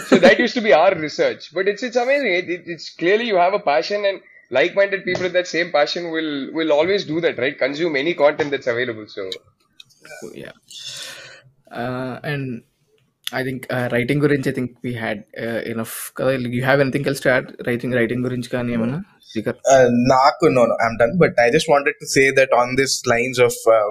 So 0.08 0.16
that 0.24 0.40
used 0.42 0.56
to 0.58 0.64
be 0.66 0.72
our 0.82 0.96
research 1.00 1.44
but 1.56 1.68
it's 1.72 1.86
it's 1.88 2.02
amazing 2.04 2.50
it's 2.74 2.90
clearly 3.00 3.28
you 3.30 3.36
have 3.36 3.56
a 3.60 3.64
passion 3.70 4.06
and 4.10 4.20
like 4.50 4.74
minded 4.78 5.04
people 5.08 5.28
that 5.36 5.50
same 5.56 5.70
passion 5.72 6.06
will 6.14 6.34
will 6.58 6.74
always 6.78 7.04
do 7.12 7.18
that 7.26 7.40
right 7.44 7.58
consume 7.64 7.96
any 8.02 8.14
content 8.24 8.52
that's 8.54 8.70
available 8.74 9.08
so 9.16 9.24
and 12.26 12.50
yeah 13.25 13.37
uh, 13.37 13.37
and 13.37 13.39
I 13.39 13.43
think 13.43 13.67
uh, 13.73 13.87
writing 13.91 14.19
గురించి 14.19 14.49
I 14.49 14.55
think 14.57 14.69
we 14.83 14.93
had 14.93 15.23
uh, 15.45 15.61
enough 15.73 16.11
కదా 16.19 16.31
you 16.59 16.63
have 16.63 16.79
anything 16.85 17.07
else 17.07 17.19
to 17.19 17.31
add 17.37 17.55
writing 17.67 17.91
writing 17.97 18.21
గురించి 18.27 18.49
కానీ 18.55 18.71
ఏమన్నా 18.77 18.99
Srikar 19.31 19.57
Uh, 19.75 19.87
Naku, 20.11 20.47
no, 20.49 20.65
no, 20.65 20.75
I'm 20.83 20.95
done. 21.01 21.17
But 21.17 21.33
I 21.45 21.49
just 21.51 21.67
wanted 21.73 21.93
to 22.01 22.07
say 22.07 22.31
that 22.31 22.51
on 22.61 22.75
this 22.75 23.05
lines 23.05 23.39
of 23.39 23.53
uh, 23.67 23.89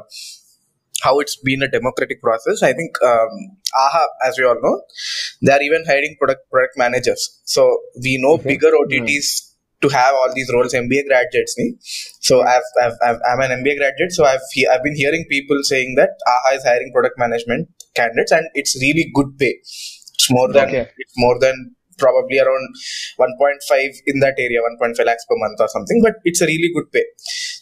how 1.04 1.20
it's 1.20 1.36
been 1.48 1.62
a 1.62 1.68
democratic 1.68 2.20
process, 2.22 2.62
I 2.62 2.72
think 2.72 2.90
um, 3.02 3.30
AHA, 3.84 4.04
as 4.28 4.38
we 4.38 4.44
all 4.44 4.60
know, 4.66 4.82
they 5.42 5.52
are 5.52 5.62
even 5.62 5.84
hiring 5.86 6.16
product 6.18 6.50
product 6.50 6.76
managers. 6.76 7.40
So 7.44 7.78
we 8.02 8.18
know 8.24 8.36
bigger 8.38 8.72
OTTs 8.82 9.28
to 9.82 9.88
have 9.88 10.14
all 10.14 10.30
these 10.34 10.50
roles. 10.54 10.74
MBA 10.74 11.02
graduates, 11.10 11.54
ni. 11.58 11.76
so 12.20 12.42
I've, 12.42 12.62
I've, 12.82 12.92
I've, 13.06 13.20
I'm 13.30 13.40
an 13.40 13.64
MBA 13.64 13.76
graduate, 13.78 14.12
so 14.12 14.24
I've 14.24 14.40
he- 14.52 14.66
I've 14.66 14.82
been 14.82 14.94
hearing 14.96 15.24
people 15.28 15.60
saying 15.62 15.94
that 15.96 16.10
AHA 16.34 16.56
is 16.56 16.64
hiring 16.64 16.92
product 16.92 17.18
management 17.18 17.68
candidates, 17.94 18.32
and 18.32 18.46
it's 18.54 18.74
really 18.80 19.06
good 19.14 19.30
pay. 19.38 19.52
It's 20.14 20.30
more 20.30 20.48
than 20.52 20.68
Okay. 20.68 20.84
it's 20.98 21.16
more 21.18 21.36
than 21.38 21.56
probably 21.98 22.38
around 22.38 22.66
1.5 23.18 23.96
in 24.06 24.20
that 24.20 24.36
area 24.38 24.60
1.5 24.60 25.04
lakhs 25.04 25.26
per 25.30 25.36
month 25.36 25.58
or 25.60 25.68
something 25.68 25.98
but 26.02 26.14
it's 26.24 26.40
a 26.40 26.46
really 26.46 26.70
good 26.72 26.86
pay 26.92 27.02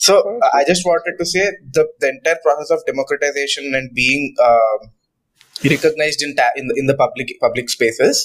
so 0.01 0.13
uh, 0.45 0.51
i 0.55 0.65
just 0.65 0.85
wanted 0.87 1.15
to 1.19 1.27
say 1.27 1.45
the, 1.77 1.85
the 2.03 2.09
entire 2.09 2.39
process 2.45 2.71
of 2.71 2.81
democratization 2.87 3.65
and 3.75 3.87
being 3.95 4.23
um 4.49 4.81
recognized 5.65 6.23
in, 6.23 6.37
ta- 6.37 6.55
in, 6.57 6.69
the, 6.69 6.75
in 6.79 6.87
the 6.87 6.95
public 6.95 7.29
public 7.41 7.69
spaces 7.69 8.17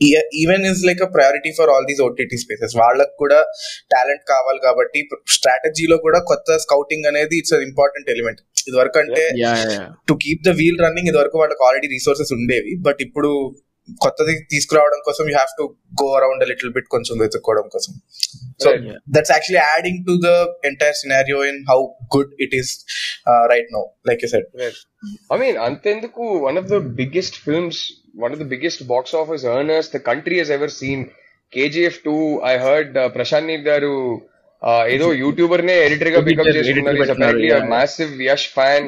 e- 0.00 0.28
even 0.32 0.64
is 0.64 0.82
like 0.90 1.00
a 1.00 1.06
priority 1.08 1.52
for 1.52 1.66
all 1.70 1.84
these 1.90 2.00
OTT 2.00 2.32
spaces 2.44 2.72
వాళ్ళకు 2.80 3.14
కూడా 3.22 3.40
talent 3.94 4.24
కావాలి 4.32 4.60
కాబట్టి 4.66 5.00
స్ట్రాటజీలో 5.36 5.98
కూడా 6.06 6.20
కొత్త 6.30 6.56
scouting 6.64 7.06
అనేది 7.10 7.36
it's 7.42 7.54
important 7.68 8.08
element 8.14 8.40
ఇది 8.69 8.77
వరకు 8.81 8.99
అంటే 9.03 9.23
to 10.09 10.15
keep 10.25 10.43
the 10.47 10.53
wheel 10.59 10.79
running 10.85 11.09
ఇది 11.11 11.19
వరకు 11.21 11.37
వాళ్ళకి 11.43 11.63
ఆల్రెడీ 11.69 11.89
రిసోర్సెస్ 11.95 12.33
ఉండేవి 12.37 12.73
బట్ 12.87 13.01
ఇప్పుడు 13.07 13.31
కొత్తది 14.01 14.33
తీసుకురావడం 14.51 14.99
కోసం 15.05 15.23
you 15.29 15.35
have 15.35 15.53
to 15.59 15.65
go 16.01 16.07
around 16.17 16.43
little 16.49 16.71
bit 16.75 16.89
కొంచెం 16.95 17.15
వెతుక్కోవడం 17.21 17.67
కోసం 17.75 17.93
so. 18.63 18.69
That's 19.15 19.31
actually 19.35 19.61
adding 19.69 20.01
to 20.09 20.13
the 20.25 20.31
entire 20.69 20.97
scenario 20.99 21.39
in 21.49 21.59
how 21.71 21.77
good 22.15 22.33
it 22.45 22.53
is 22.59 22.71
right 23.51 23.71
now 23.77 23.81
like 24.09 24.21
you 24.25 24.29
said 24.33 24.47
Right. 24.61 24.77
I 25.31 25.37
mean, 25.37 25.55
Antenduku, 25.65 26.25
one 26.41 26.57
of 26.57 26.67
the 26.67 26.79
biggest 26.97 27.35
films, 27.39 27.77
one 28.15 28.33
of 28.35 28.39
the 28.39 28.49
biggest 28.53 28.79
box 28.87 29.13
office 29.13 29.43
earners 29.47 29.87
the 29.89 30.01
country 30.01 30.37
has 30.37 30.49
ever 30.49 30.69
seen. 30.73 30.99
KGF 31.53 31.95
2, 32.05 32.15
I 32.43 32.57
heard 32.59 32.89
uh, 32.95 33.09
Prashant 33.09 33.47
Neer 34.62 34.72
garu 34.72 34.72
uh, 34.72 34.84
ఏదో 34.94 35.06
YouTuber 35.22 35.62
నే 35.68 35.74
editor 35.86 36.10
గా 36.14 36.20
pickup 36.26 36.40
Editor- 36.42 36.58
చేసుకున్నారు 36.58 36.98
editor 36.98 37.14
apparently 37.14 37.48
పెట్టినారు, 37.48 37.64
yeah. 37.64 37.72
Massive 37.74 38.12
Yash 38.28 38.46
fan 38.56 38.86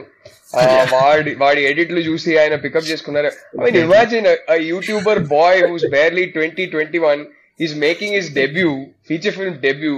వాడి 0.94 1.32
వాడి 1.42 1.62
ఎడిట్లు 1.70 2.00
చూసి 2.08 2.30
ఆయన 2.42 2.54
పికప్ 2.64 2.88
చేసుకున్నారు 2.90 3.30
I 3.56 3.64
mean 3.64 3.78
imagine 3.84 4.28
YouTuber 4.72 5.20
boy 5.34 5.60
who's 5.70 5.86
barely 5.96 6.24
twenty 6.36 6.66
twenty 6.74 7.00
one 7.08 7.22
is 7.60 7.74
making 7.86 8.14
his 8.18 8.30
debut 8.40 8.70
feature 9.10 9.36
film 9.40 9.58
debut 9.68 9.94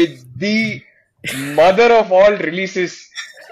with 0.00 0.18
the 0.44 0.56
mother 1.62 1.94
of 2.00 2.12
all 2.20 2.38
releases 2.50 2.98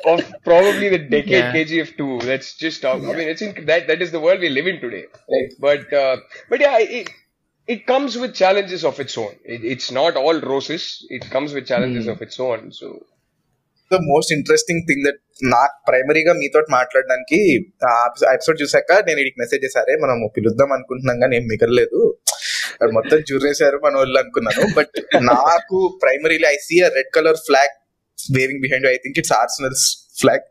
of 0.05 0.21
probably 0.45 0.89
the 0.89 0.99
decade 0.99 1.31
Yeah. 1.31 1.55
KGF 1.55 1.97
2. 1.97 2.21
That's 2.21 2.55
just 2.57 2.85
I 2.85 2.97
mean 2.97 3.29
it's 3.33 3.43
in, 3.43 3.67
that 3.67 3.87
that 3.87 4.01
is 4.03 4.11
the 4.11 4.21
world 4.21 4.41
we 4.41 4.49
live 4.49 4.67
in 4.67 4.81
today. 4.81 5.05
Right. 5.29 5.51
But 5.61 5.93
uh, 5.95 6.17
but 6.51 6.61
yeah, 6.61 6.79
it 6.79 7.11
it 7.68 7.86
comes 7.86 8.18
with 8.18 8.34
challenges 8.36 8.84
of 8.84 9.00
its 9.00 9.18
own. 9.18 9.34
It, 9.46 9.64
it's 9.64 9.92
not 9.92 10.16
all 10.16 10.40
roses. 10.44 11.06
It 11.10 11.30
comes 11.30 11.54
with 11.54 11.66
challenges 11.66 12.08
of 12.08 12.22
its 12.22 12.40
own. 12.42 12.72
So 12.72 12.88
the 13.92 13.98
most 14.04 14.32
interesting 14.36 14.84
thing 14.88 15.04
that 15.06 15.20
నాకు 15.52 15.76
ప్రైమరీగా 15.88 16.34
మీతో 16.40 16.60
మాట్లాడడానికి 16.76 17.40
episode 18.36 18.58
చూసాక 18.62 18.92
నేను 19.08 19.18
వీడికి 19.20 19.38
message 19.44 19.62
చేశారే 19.66 19.96
మనం 20.04 20.24
పిలుద్దాం 20.38 20.72
అనుకుంటున్నాం 20.76 21.18
కానీ 21.24 21.36
ఏం 21.40 21.46
మిగలలేదు 21.52 22.00
మొత్తం 22.98 23.20
చూసేశారు 23.32 23.78
మన 23.86 23.94
వాళ్ళు 24.02 24.18
అనుకున్నాను 24.22 24.64
బట్ 24.78 24.96
నాకు 25.32 25.78
primarily 26.04 26.48
I 26.54 26.58
see 26.68 26.78
red 26.98 27.12
colour 27.18 27.40
flag 27.48 27.76
waving 28.20 28.62
behind 28.66 28.88
I 28.94 28.96
think 29.06 29.20
it's 29.22 29.36
Arsenal's 29.42 29.86
flag 30.21 30.49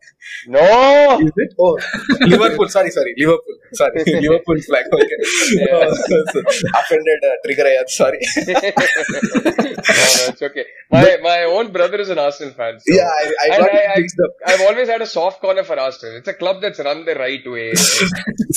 no. 0.48 1.20
Is 1.20 1.32
it? 1.36 1.54
Oh, 1.60 1.78
Liverpool. 2.22 2.68
Sorry, 2.70 2.92
sorry. 2.92 3.14
Liverpool. 3.18 3.56
Sorry, 3.74 4.04
Liverpool 4.06 4.60
flag. 4.62 4.86
Okay. 4.94 5.20
Yeah. 5.54 5.86
Oh, 5.86 5.94
so 5.94 6.40
offended 6.80 7.20
uh, 7.24 7.36
trigger. 7.46 7.66
I 7.66 7.84
sorry. 7.88 8.20
no, 8.38 8.54
no, 8.54 10.24
it's 10.32 10.42
okay. 10.42 10.66
My 10.92 11.18
my 11.22 11.44
own 11.44 11.72
brother 11.72 11.98
is 11.98 12.10
an 12.10 12.20
Arsenal 12.20 12.54
fan. 12.54 12.80
So. 12.80 12.94
yeah, 12.94 13.10
I, 13.22 13.24
I 13.44 13.48
And 13.56 13.62
got 13.64 13.74
I, 13.74 13.78
it 13.78 13.90
I, 13.96 14.00
mixed 14.00 14.20
up. 14.26 14.32
I've 14.46 14.62
always 14.62 14.88
had 14.88 15.02
a 15.02 15.06
soft 15.08 15.42
corner 15.42 15.64
for 15.64 15.78
Arsenal. 15.80 16.16
It's 16.18 16.28
a 16.28 16.34
club 16.34 16.62
that's 16.62 16.80
run 16.80 17.06
the 17.06 17.16
right 17.16 17.46
way. 17.46 17.74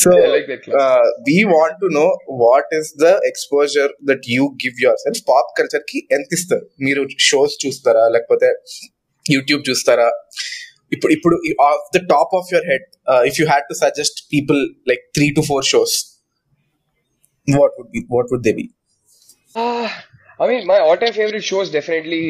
So 0.03 0.11
I 0.11 0.29
like 0.29 0.47
that 0.49 0.63
club. 0.65 0.79
uh, 0.81 1.05
we 1.27 1.45
want 1.45 1.77
to 1.83 1.89
know 1.97 2.11
what 2.27 2.65
is 2.73 2.95
the 3.05 3.21
exposure 3.25 3.91
that 4.11 4.23
you 4.27 4.55
give 4.65 4.79
yourself. 4.87 5.19
Pop 5.33 5.51
culture 5.59 5.85
కి 5.91 5.99
ఎంత 6.17 6.31
ఇస్తారు 6.39 6.65
మీరు 6.87 7.03
shows 7.29 7.55
చూస్తారా 7.65 8.05
లేకపోతే 8.15 8.49
YouTube 9.35 9.63
చూస్తారా 9.69 10.09
ఇప్పుడు 10.96 11.12
ఇప్పుడు 11.18 11.36
of 11.70 11.90
the 11.98 12.02
top 12.14 12.34
of 12.40 12.50
your 12.54 12.68
head 12.72 12.86
if 13.30 13.38
you 13.40 13.46
had 13.52 13.68
to 13.72 13.78
suggest 13.84 14.20
people 14.34 14.62
like 14.92 15.04
three 15.18 15.28
to 15.38 15.44
four 15.52 15.66
shows 15.74 15.96
what 17.48 17.76
would 17.80 17.92
be 17.96 18.02
what 18.16 18.30
would 18.34 18.46
they 18.50 18.54
be 18.62 18.68
I 20.44 20.48
mean 20.52 20.66
my 20.74 20.80
all 20.88 21.00
time 21.06 21.16
favourite 21.22 21.48
shows 21.54 21.72
definitely 21.78 22.22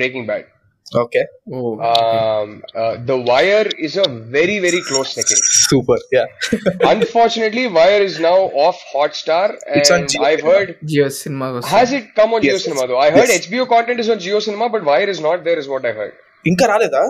Breaking 0.00 0.28
Bad 0.32 0.46
Okay. 0.94 1.24
Oh, 1.50 1.80
um, 1.80 2.62
uh, 2.74 2.96
the 2.96 3.16
Wire 3.16 3.66
is 3.78 3.96
a 3.96 4.08
very, 4.08 4.58
very 4.60 4.80
close 4.82 5.14
second. 5.14 5.38
Super. 5.42 5.96
Yeah. 6.12 6.26
Unfortunately, 6.82 7.66
Wire 7.66 8.02
is 8.02 8.20
now 8.20 8.36
off 8.64 8.80
Hotstar, 8.92 9.56
and 9.66 10.08
I've 10.20 10.42
heard 10.42 10.78
Jio 10.84 11.10
Cinema. 11.10 11.66
Has 11.66 11.92
it 11.92 12.14
come 12.14 12.34
on 12.34 12.42
yes. 12.42 12.54
Jio 12.54 12.64
Cinema 12.64 12.86
though? 12.86 12.98
I 12.98 13.10
heard. 13.10 13.28
HBO 13.28 13.68
content 13.68 13.98
is 13.98 14.08
on 14.08 14.18
Jio 14.18 14.40
Cinema, 14.40 14.68
but 14.68 14.84
Wire 14.84 15.08
is 15.08 15.20
not 15.20 15.42
there. 15.42 15.58
Is 15.58 15.68
what 15.68 15.84
I 15.84 15.92
heard. 15.92 16.14
ఇంకా 16.44 16.64
రాలేదా 16.70 17.02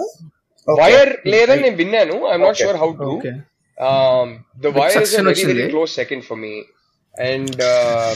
Okay. 0.73 0.81
Wire 0.81 1.11
లేదని 1.33 1.61
నేను 1.65 1.77
విన్నాను. 1.81 2.15
I'm 2.31 2.41
not 2.47 2.51
Okay. 2.51 2.63
sure 2.65 2.77
how 2.83 2.89
true. 3.01 3.15
Okay 3.15 3.31
Um, 3.89 4.27
the 4.63 4.69
But 4.71 4.79
Wire 4.79 4.89
is 4.89 4.95
a 4.95 4.99
succession 4.99 5.25
very, 5.29 5.45
very 5.51 5.63
వచ్చింది. 5.63 5.71
close 5.73 5.91
second 5.99 6.21
for 6.29 6.37
me, 6.43 6.53
and 7.29 7.55
uh, 7.73 8.13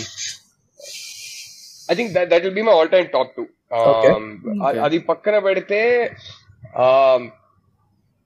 I 1.89 1.95
think 1.95 2.13
that 2.15 2.29
that 2.31 2.43
will 2.43 2.55
be 2.59 2.63
my 2.69 2.71
all-time 2.79 3.07
top 3.15 3.35
two. 3.37 3.47
Okay. 3.91 4.09
Um, 4.11 4.25
Okay. 4.53 4.65
అ- 4.67 4.79
అది 4.85 4.97
పక్కన 5.09 5.35
పెడితే 5.47 5.81
um, 6.85 7.21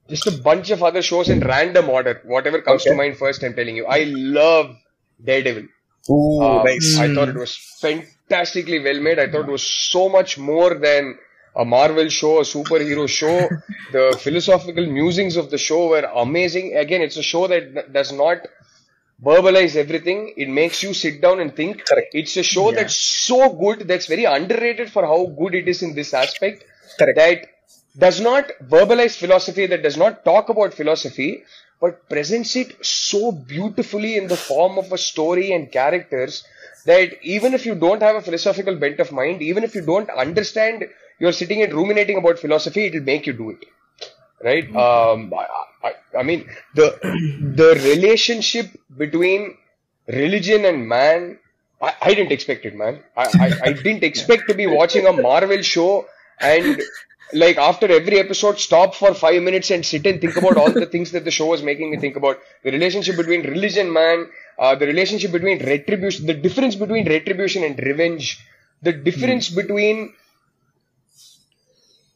just 0.08 0.26
a 0.32 0.36
bunch 0.48 0.70
of 0.76 0.82
other 0.88 1.02
shows 1.10 1.28
in 1.34 1.40
random 1.54 1.88
order. 1.88 2.14
Whatever 2.34 2.60
comes 2.68 2.84
to 2.84 2.92
Okay. 2.92 2.98
mind 3.00 3.16
first, 3.24 3.42
I'm 3.46 3.54
telling 3.60 3.76
you. 3.80 3.86
I 3.98 4.02
love 4.38 4.68
Daredevil. 5.20 5.66
Ooh, 6.10 6.42
Um, 6.46 6.62
nice. 6.68 6.90
I 7.04 7.08
thought 7.14 7.30
it 7.34 7.40
was 7.44 7.54
fantastically 7.84 8.80
well 8.88 9.00
made. 9.08 9.18
I 9.18 9.28
thought 9.32 9.48
it 9.48 9.56
was 9.58 9.66
so 9.94 10.08
much 10.08 10.32
more 10.52 10.72
than 10.86 11.04
a 11.55 11.65
Marvel 11.65 12.09
show, 12.09 12.39
a 12.39 12.41
superhero 12.43 13.07
show. 13.07 13.49
the 13.91 14.17
philosophical 14.21 14.85
musings 14.85 15.35
of 15.37 15.49
the 15.49 15.57
show 15.57 15.89
were 15.89 16.09
amazing. 16.15 16.75
Again, 16.77 17.01
it's 17.01 17.17
a 17.17 17.23
show 17.23 17.47
that 17.47 17.93
does 17.93 18.11
not 18.11 18.39
verbalize 19.23 19.75
everything. 19.75 20.33
It 20.35 20.49
makes 20.49 20.83
you 20.83 20.93
sit 20.93 21.21
down 21.21 21.39
and 21.39 21.55
think. 21.55 21.85
Correct. 21.85 22.13
It's 22.13 22.35
a 22.37 22.43
show 22.43 22.69
Yeah. 22.69 22.77
that's 22.77 22.97
so 22.97 23.49
good, 23.53 23.87
that's 23.87 24.07
very 24.07 24.25
underrated 24.25 24.91
for 24.91 25.03
how 25.05 25.25
good 25.27 25.55
it 25.55 25.67
is 25.67 25.81
in 25.81 25.95
this 25.95 26.13
aspect. 26.13 26.65
Correct. 26.99 27.15
That 27.17 27.45
does 27.97 28.19
not 28.19 28.51
verbalize 28.63 29.15
philosophy, 29.17 29.65
that 29.67 29.81
does 29.81 29.97
not 29.97 30.25
talk 30.25 30.49
about 30.49 30.73
philosophy, 30.73 31.43
but 31.79 32.09
presents 32.09 32.55
it 32.55 32.85
so 32.85 33.31
beautifully 33.31 34.17
in 34.17 34.27
the 34.27 34.35
form 34.35 34.77
of 34.77 34.91
a 34.91 34.97
story 34.97 35.51
and 35.53 35.71
characters 35.71 36.43
that 36.85 37.13
even 37.23 37.53
if 37.53 37.65
you 37.65 37.75
don't 37.75 38.01
have 38.01 38.15
a 38.15 38.21
philosophical 38.21 38.75
bent 38.75 38.99
of 38.99 39.11
mind, 39.11 39.41
even 39.41 39.63
if 39.63 39.75
you 39.75 39.81
don't 39.85 40.09
understand, 40.09 40.85
you're 41.19 41.31
sitting 41.31 41.61
and 41.61 41.73
ruminating 41.73 42.17
about 42.17 42.39
philosophy, 42.39 42.85
it'll 42.85 43.01
make 43.01 43.25
you 43.25 43.33
do 43.33 43.51
it. 43.51 43.65
Right? 44.43 44.67
Um, 44.75 45.33
I, 45.33 45.47
I, 45.87 46.19
I 46.19 46.23
mean, 46.23 46.49
the 46.75 46.97
the 47.55 47.75
relationship 47.83 48.67
between 48.95 49.57
religion 50.07 50.65
and 50.65 50.87
man, 50.87 51.39
I, 51.81 51.93
I 52.01 52.13
didn't 52.13 52.31
expect 52.31 52.65
it, 52.65 52.75
man. 52.75 52.99
I, 53.15 53.23
I, 53.39 53.69
I 53.69 53.73
didn't 53.73 54.03
expect 54.03 54.47
to 54.49 54.53
be 54.53 54.67
watching 54.67 55.07
a 55.07 55.13
Marvel 55.13 55.61
show 55.61 56.05
and 56.39 56.81
like 57.33 57.57
after 57.57 57.91
every 57.91 58.19
episode 58.19 58.59
stop 58.59 58.95
for 58.95 59.13
five 59.13 59.41
minutes 59.41 59.71
and 59.71 59.85
sit 59.85 60.05
and 60.05 60.21
think 60.21 60.35
about 60.37 60.57
all 60.57 60.71
the 60.71 60.85
things 60.85 61.11
that 61.11 61.25
the 61.25 61.31
show 61.31 61.47
was 61.47 61.63
making 61.63 61.91
me 61.91 61.97
think 61.97 62.15
about 62.15 62.39
the 62.63 62.71
relationship 62.71 63.17
between 63.17 63.41
religion 63.41 63.91
man 63.91 64.27
uh, 64.59 64.75
the 64.75 64.85
relationship 64.85 65.31
between 65.31 65.57
retribution 65.65 66.27
the 66.27 66.33
difference 66.33 66.75
between 66.75 67.07
retribution 67.07 67.63
and 67.63 67.79
revenge 67.79 68.39
the 68.83 68.93
difference 68.93 69.49
between 69.49 70.13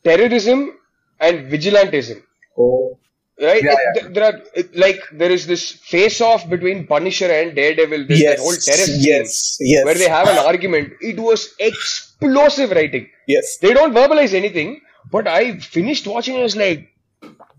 terrorism 0.03 0.73
and 1.19 1.51
vigilantism. 1.51 2.21
Oh, 2.57 2.97
right? 3.41 3.63
Yeah, 3.63 3.75
yeah. 3.95 4.01
th- 4.01 4.13
there 4.13 4.25
are 4.25 4.41
like 4.73 5.01
there 5.13 5.31
is 5.31 5.47
this 5.47 5.71
face 5.71 6.21
off 6.21 6.49
between 6.49 6.87
punisher 6.87 7.31
and 7.31 7.55
daredevil. 7.55 8.05
There's 8.07 8.21
yes, 8.21 8.39
whole 8.39 8.55
terror 8.55 8.85
scene 8.85 9.01
yes, 9.01 9.57
yes, 9.59 9.85
where 9.85 9.95
they 9.95 10.09
have 10.09 10.27
an 10.27 10.39
argument. 10.39 10.93
It 11.01 11.19
was 11.19 11.53
explosive 11.59 12.71
writing. 12.71 13.09
Yes. 13.27 13.57
they 13.59 13.73
don't 13.73 13.93
verbalize 13.93 14.33
anything 14.33 14.81
but 15.11 15.27
i 15.27 15.57
finished 15.59 16.07
watching 16.07 16.35
it 16.35 16.39
I 16.39 16.43
was 16.43 16.55
like 16.55 16.89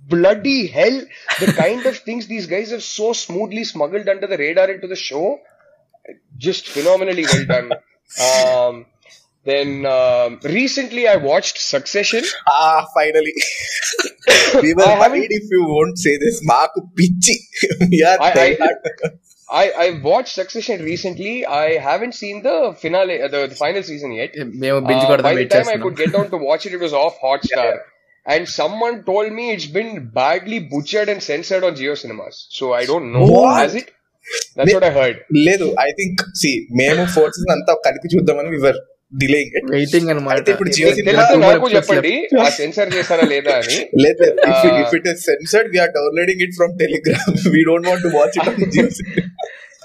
bloody 0.08 0.66
hell 0.66 1.00
the 1.38 1.52
kind 1.52 1.86
of 1.86 1.96
things 1.98 2.26
these 2.26 2.46
guys 2.46 2.72
have 2.72 2.82
so 2.82 3.12
smoothly 3.12 3.62
smuggled 3.62 4.08
under 4.08 4.26
the 4.26 4.36
radar 4.36 4.68
into 4.70 4.88
the 4.88 4.96
show 4.96 5.38
just 6.36 6.68
phenomenally 6.68 7.24
well 7.24 7.44
done. 7.44 7.72
Um, 8.20 8.86
then 9.48 9.68
um, 9.86 10.38
recently 10.44 11.02
i 11.08 11.16
watched 11.16 11.58
succession 11.58 12.24
Ah, 12.46 12.86
finally. 12.94 13.32
we 14.62 14.74
were 14.74 14.84
I 14.84 15.08
worried 15.08 15.30
if 15.30 15.44
you 15.50 15.64
won't 15.64 15.98
say 15.98 16.16
this. 16.18 16.44
Maku 16.50 16.80
pichi. 16.98 17.36
we 17.90 18.02
are 18.02 18.18
I- 18.20 18.32
I-. 18.46 18.56
I, 19.52 19.70
I 19.84 20.00
watched 20.02 20.34
Succession 20.34 20.84
recently. 20.84 21.44
I 21.44 21.78
haven't 21.78 22.14
seen 22.14 22.42
the 22.44 22.76
finale, 22.80 23.20
uh, 23.20 23.26
the, 23.28 23.48
the 23.48 23.56
final 23.56 23.82
season 23.82 24.12
yet. 24.12 24.30
Uh, 24.38 24.80
by 24.80 25.34
the 25.34 25.46
time 25.46 25.68
I 25.68 25.76
could 25.76 25.96
get 25.96 26.12
down 26.12 26.30
to 26.30 26.36
watch 26.36 26.66
it, 26.66 26.72
it 26.72 26.78
was 26.78 26.92
off 26.92 27.16
Hotstar. 27.20 27.56
Yeah, 27.56 27.76
And 28.26 28.48
someone 28.48 29.02
told 29.02 29.32
me 29.32 29.50
it's 29.50 29.66
been 29.66 30.08
badly 30.10 30.60
butchered 30.60 31.08
and 31.08 31.20
censored 31.20 31.64
on 31.64 31.74
Geo 31.74 31.96
Cinemas. 31.96 32.46
So 32.50 32.72
I 32.74 32.84
don't 32.84 33.12
know. 33.12 33.24
What? 33.26 33.56
Has 33.62 33.74
it? 33.74 33.90
That's 34.54 34.72
what 34.72 34.84
I 34.84 34.90
heard. 34.90 35.16
లేదు 35.48 35.66
I 35.86 35.90
think 36.00 36.20
సి 36.40 36.50
మేము 36.80 37.04
forces 37.16 37.50
అంతా 37.56 37.74
కలిపి 37.86 38.08
చూద్దామని 38.14 38.50
we were 38.56 38.78
delaying 39.21 39.53
it 39.57 39.67
waiting 39.75 40.07
అనమాట 40.13 40.35
అయితే 40.39 40.51
ఇప్పుడు 40.55 40.71
జియో 40.75 40.87
మీకు 40.89 41.03
సినిమా 41.03 41.23
తెలిస్తే 41.23 41.33
two 41.33 41.41
more 41.43 41.51
నాకు 41.53 41.67
episodes 41.67 41.75
చెప్పండి 41.77 42.13
ఆ 42.43 42.47
సెన్సర్ 42.61 42.89
చేస్తారా 42.95 43.25
లేదా 43.33 43.53
అని 43.61 43.77
లేదు 44.05 44.25
Uh, 44.47 44.71
if 44.83 44.95
it 44.99 45.07
is 45.13 45.23
censored 45.31 45.69
we 45.73 45.79
are 45.83 45.93
downloading 45.97 46.41
it 46.47 46.55
from 46.59 46.73
Telegram 46.83 47.35
we 47.55 47.61
don't 47.69 47.87
want 47.91 48.03
to 48.07 48.11
watch 48.19 48.37
it 48.39 48.49
on 48.53 48.71
Jio 48.77 48.87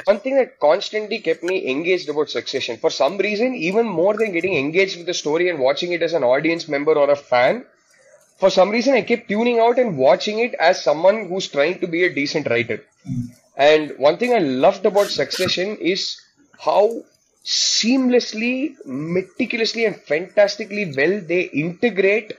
One 0.06 0.18
thing 0.18 0.36
that 0.36 0.58
constantly 0.60 1.18
kept 1.20 1.42
me 1.42 1.56
engaged 1.72 2.08
about 2.08 2.30
Succession, 2.30 2.74
for 2.78 2.90
some 2.92 3.18
reason, 3.18 3.54
even 3.68 3.86
more 3.98 4.14
than 4.14 4.32
getting 4.32 4.54
engaged 4.56 4.96
with 4.96 5.06
the 5.06 5.14
story 5.14 5.48
and 5.50 5.58
watching 5.60 5.92
it 5.92 6.02
as 6.02 6.14
an 6.14 6.24
audience 6.24 6.64
member 6.68 6.94
or 6.94 7.10
a 7.10 7.20
fan, 7.32 7.54
for 8.40 8.50
some 8.50 8.70
reason 8.70 8.94
I 8.94 9.02
kept 9.02 9.28
tuning 9.28 9.58
out 9.60 9.78
and 9.78 9.98
watching 9.98 10.38
it 10.38 10.54
as 10.60 10.82
someone 10.82 11.26
who's 11.28 11.48
trying 11.48 11.78
to 11.80 11.86
be 11.86 12.04
a 12.04 12.12
decent 12.12 12.48
writer. 12.48 12.78
And 13.68 13.92
one 13.98 14.16
thing 14.16 14.32
I 14.32 14.42
loved 14.64 14.86
about 14.86 15.08
Succession 15.12 15.76
is 15.92 16.02
how 16.60 16.82
seamlessly, 17.45 18.75
meticulously, 18.85 19.85
and 19.85 19.95
fantastically 19.95 20.93
well 20.97 21.21
they 21.21 21.43
integrate 21.43 22.33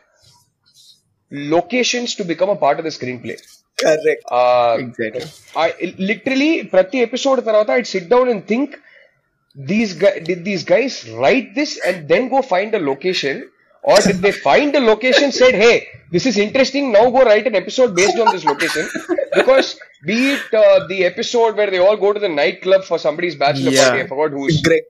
locations 1.31 2.15
to 2.17 2.25
become 2.25 2.49
a 2.49 2.57
part 2.57 2.79
of 2.79 2.85
the 2.85 2.91
screenplay. 2.91 3.41
Correct. 3.79 4.25
Uh, 4.31 4.77
exactly. 4.81 5.23
I 5.55 5.95
literally 5.99 6.65
prati 6.65 7.03
episode 7.03 7.41
tarvata 7.45 7.71
I'd 7.71 7.87
sit 7.87 8.09
down 8.09 8.29
and 8.29 8.47
think 8.47 8.79
these 9.55 9.95
guys 9.95 10.23
did 10.25 10.45
these 10.45 10.65
guys 10.65 11.09
write 11.11 11.55
this 11.55 11.79
and 11.85 12.09
then 12.09 12.29
go 12.29 12.43
find 12.43 12.75
a 12.75 12.79
location 12.79 13.51
or 13.83 13.99
did 13.99 14.17
they 14.17 14.33
find 14.33 14.75
a 14.75 14.81
location 14.81 15.33
said 15.33 15.55
hey 15.55 15.89
this 16.11 16.27
is 16.27 16.39
interesting. 16.39 16.93
Now 16.93 17.11
go 17.11 17.25
write 17.25 17.47
an 17.47 17.57
episode 17.57 17.95
based 17.95 18.19
on 18.19 18.33
this 18.33 18.45
location 18.45 18.89
because 19.35 19.79
be 20.05 20.33
it 20.33 20.55
uh, 20.55 20.87
the 20.87 21.05
episode 21.05 21.57
where 21.57 21.71
they 21.71 21.79
all 21.79 21.97
go 21.97 22.13
to 22.13 22.21
the 22.21 22.29
nightclub 22.29 22.85
for 22.85 22.99
somebody's 22.99 23.37
bachelor 23.37 23.71
yeah. 23.71 23.89
party. 23.89 24.03
I 24.03 24.07
forgot 24.07 24.31
who's 24.39 24.61
Greg. 24.63 24.83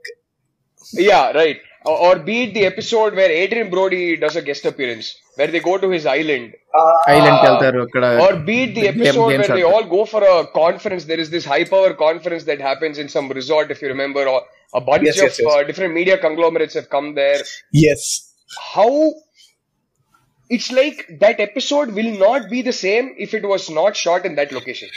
Yeah, 0.93 1.33
right. 1.33 1.59
Or, 1.85 1.99
or 1.99 2.19
be 2.19 2.45
it 2.45 2.55
the 2.55 2.67
episode 2.67 3.15
where 3.15 3.31
Adrien 3.31 3.71
Brody 3.71 4.17
does 4.17 4.35
a 4.35 4.43
guest 4.43 4.65
appearance, 4.65 5.17
where 5.37 5.47
they 5.47 5.61
go 5.61 5.79
to 5.79 5.89
his 5.89 6.05
island. 6.05 6.55
Uh, 6.77 6.93
island, 7.07 7.95
uh, 7.95 8.27
or 8.27 8.37
be 8.37 8.65
it 8.65 8.75
the 8.75 8.89
episode 8.89 9.31
game, 9.31 9.41
where 9.41 9.49
they 9.49 9.63
all 9.63 9.85
go 9.85 10.05
for 10.05 10.23
a 10.23 10.47
conference. 10.49 11.05
There 11.05 11.21
is 11.21 11.31
this 11.31 11.45
high 11.45 11.65
power 11.65 11.95
conference 11.95 12.45
that 12.45 12.61
happens 12.61 12.99
in 12.99 13.09
some 13.09 13.29
resort, 13.29 13.71
if 13.71 13.81
you 13.83 13.89
remember, 13.89 14.27
or 14.27 14.43
a 14.75 14.81
bunch 14.81 15.05
yes, 15.05 15.17
of 15.19 15.25
yes, 15.25 15.41
yes. 15.41 15.55
Uh, 15.55 15.63
different 15.63 15.95
media 15.95 16.19
conglomerates 16.19 16.75
have 16.75 16.91
come 16.91 17.15
there. 17.15 17.41
Yes. 17.73 18.35
How 18.75 19.13
it's 20.49 20.71
like 20.71 21.19
that 21.21 21.41
episode 21.41 21.93
will 21.93 22.19
not 22.19 22.49
be 22.49 22.63
the 22.63 22.73
same 22.73 23.15
if 23.19 23.35
it 23.35 23.47
was 23.47 23.69
not 23.69 23.97
shot 23.97 24.25
in 24.25 24.37
that 24.37 24.53
location. 24.53 24.89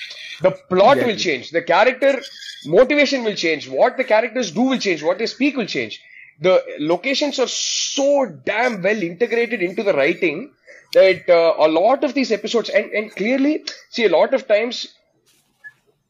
The 0.42 0.52
plot 0.52 0.98
will 0.98 1.16
change, 1.16 1.52
the 1.52 1.62
character 1.62 2.22
motivation 2.66 3.24
will 3.24 3.36
change, 3.36 3.68
what 3.68 3.98
the 3.98 4.04
characters 4.04 4.52
do 4.52 4.62
will 4.62 4.78
change, 4.78 5.02
what 5.04 5.18
they 5.18 5.26
speak 5.26 5.58
will 5.58 5.66
change. 5.66 6.02
The 6.42 6.64
locations 6.80 7.40
are 7.40 7.48
so 7.48 8.26
damn 8.46 8.82
well 8.82 9.02
integrated 9.02 9.62
into 9.62 9.84
the 9.84 9.94
writing 9.94 10.54
that 10.94 11.30
uh, 11.30 11.56
a 11.58 11.68
lot 11.68 12.04
of 12.04 12.14
these 12.14 12.32
episodes 12.32 12.70
and, 12.70 12.92
and 12.92 13.12
clearly 13.16 13.66
see 13.90 14.06
a 14.06 14.10
lot 14.10 14.34
of 14.34 14.48
times 14.48 14.88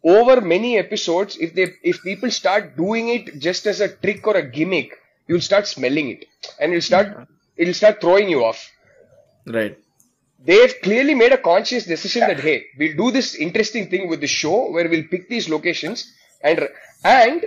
over 0.04 0.40
many 0.40 0.78
episodes 0.78 1.36
if 1.38 1.54
they 1.56 1.74
if 1.84 2.02
people 2.04 2.32
start 2.32 2.78
doing 2.78 3.10
it 3.10 3.40
just 3.40 3.66
as 3.66 3.82
a 3.82 3.90
trick 3.90 4.26
or 4.26 4.38
a 4.38 4.50
gimmick 4.50 4.98
you'll 5.28 5.42
start 5.42 5.68
smelling 5.68 6.10
it. 6.10 6.26
And 6.60 6.72
it'll 6.72 6.82
start 6.82 7.28
it'll 7.58 7.74
start 7.74 8.00
throwing 8.00 8.30
you 8.30 8.46
off 8.46 8.72
right 9.46 9.78
they've 10.48 10.76
clearly 10.82 11.16
made 11.22 11.34
a 11.34 11.38
conscious 11.38 11.84
decision 11.86 12.22
that 12.30 12.40
hey 12.40 12.58
we'll 12.80 12.96
do 13.04 13.12
this 13.12 13.36
interesting 13.36 13.90
thing 13.90 14.08
with 14.12 14.22
the 14.22 14.28
show 14.42 14.72
where 14.72 14.88
we'll 14.92 15.08
pick 15.14 15.28
these 15.30 15.50
locations. 15.50 16.00
And 16.50 16.60
and 17.04 17.40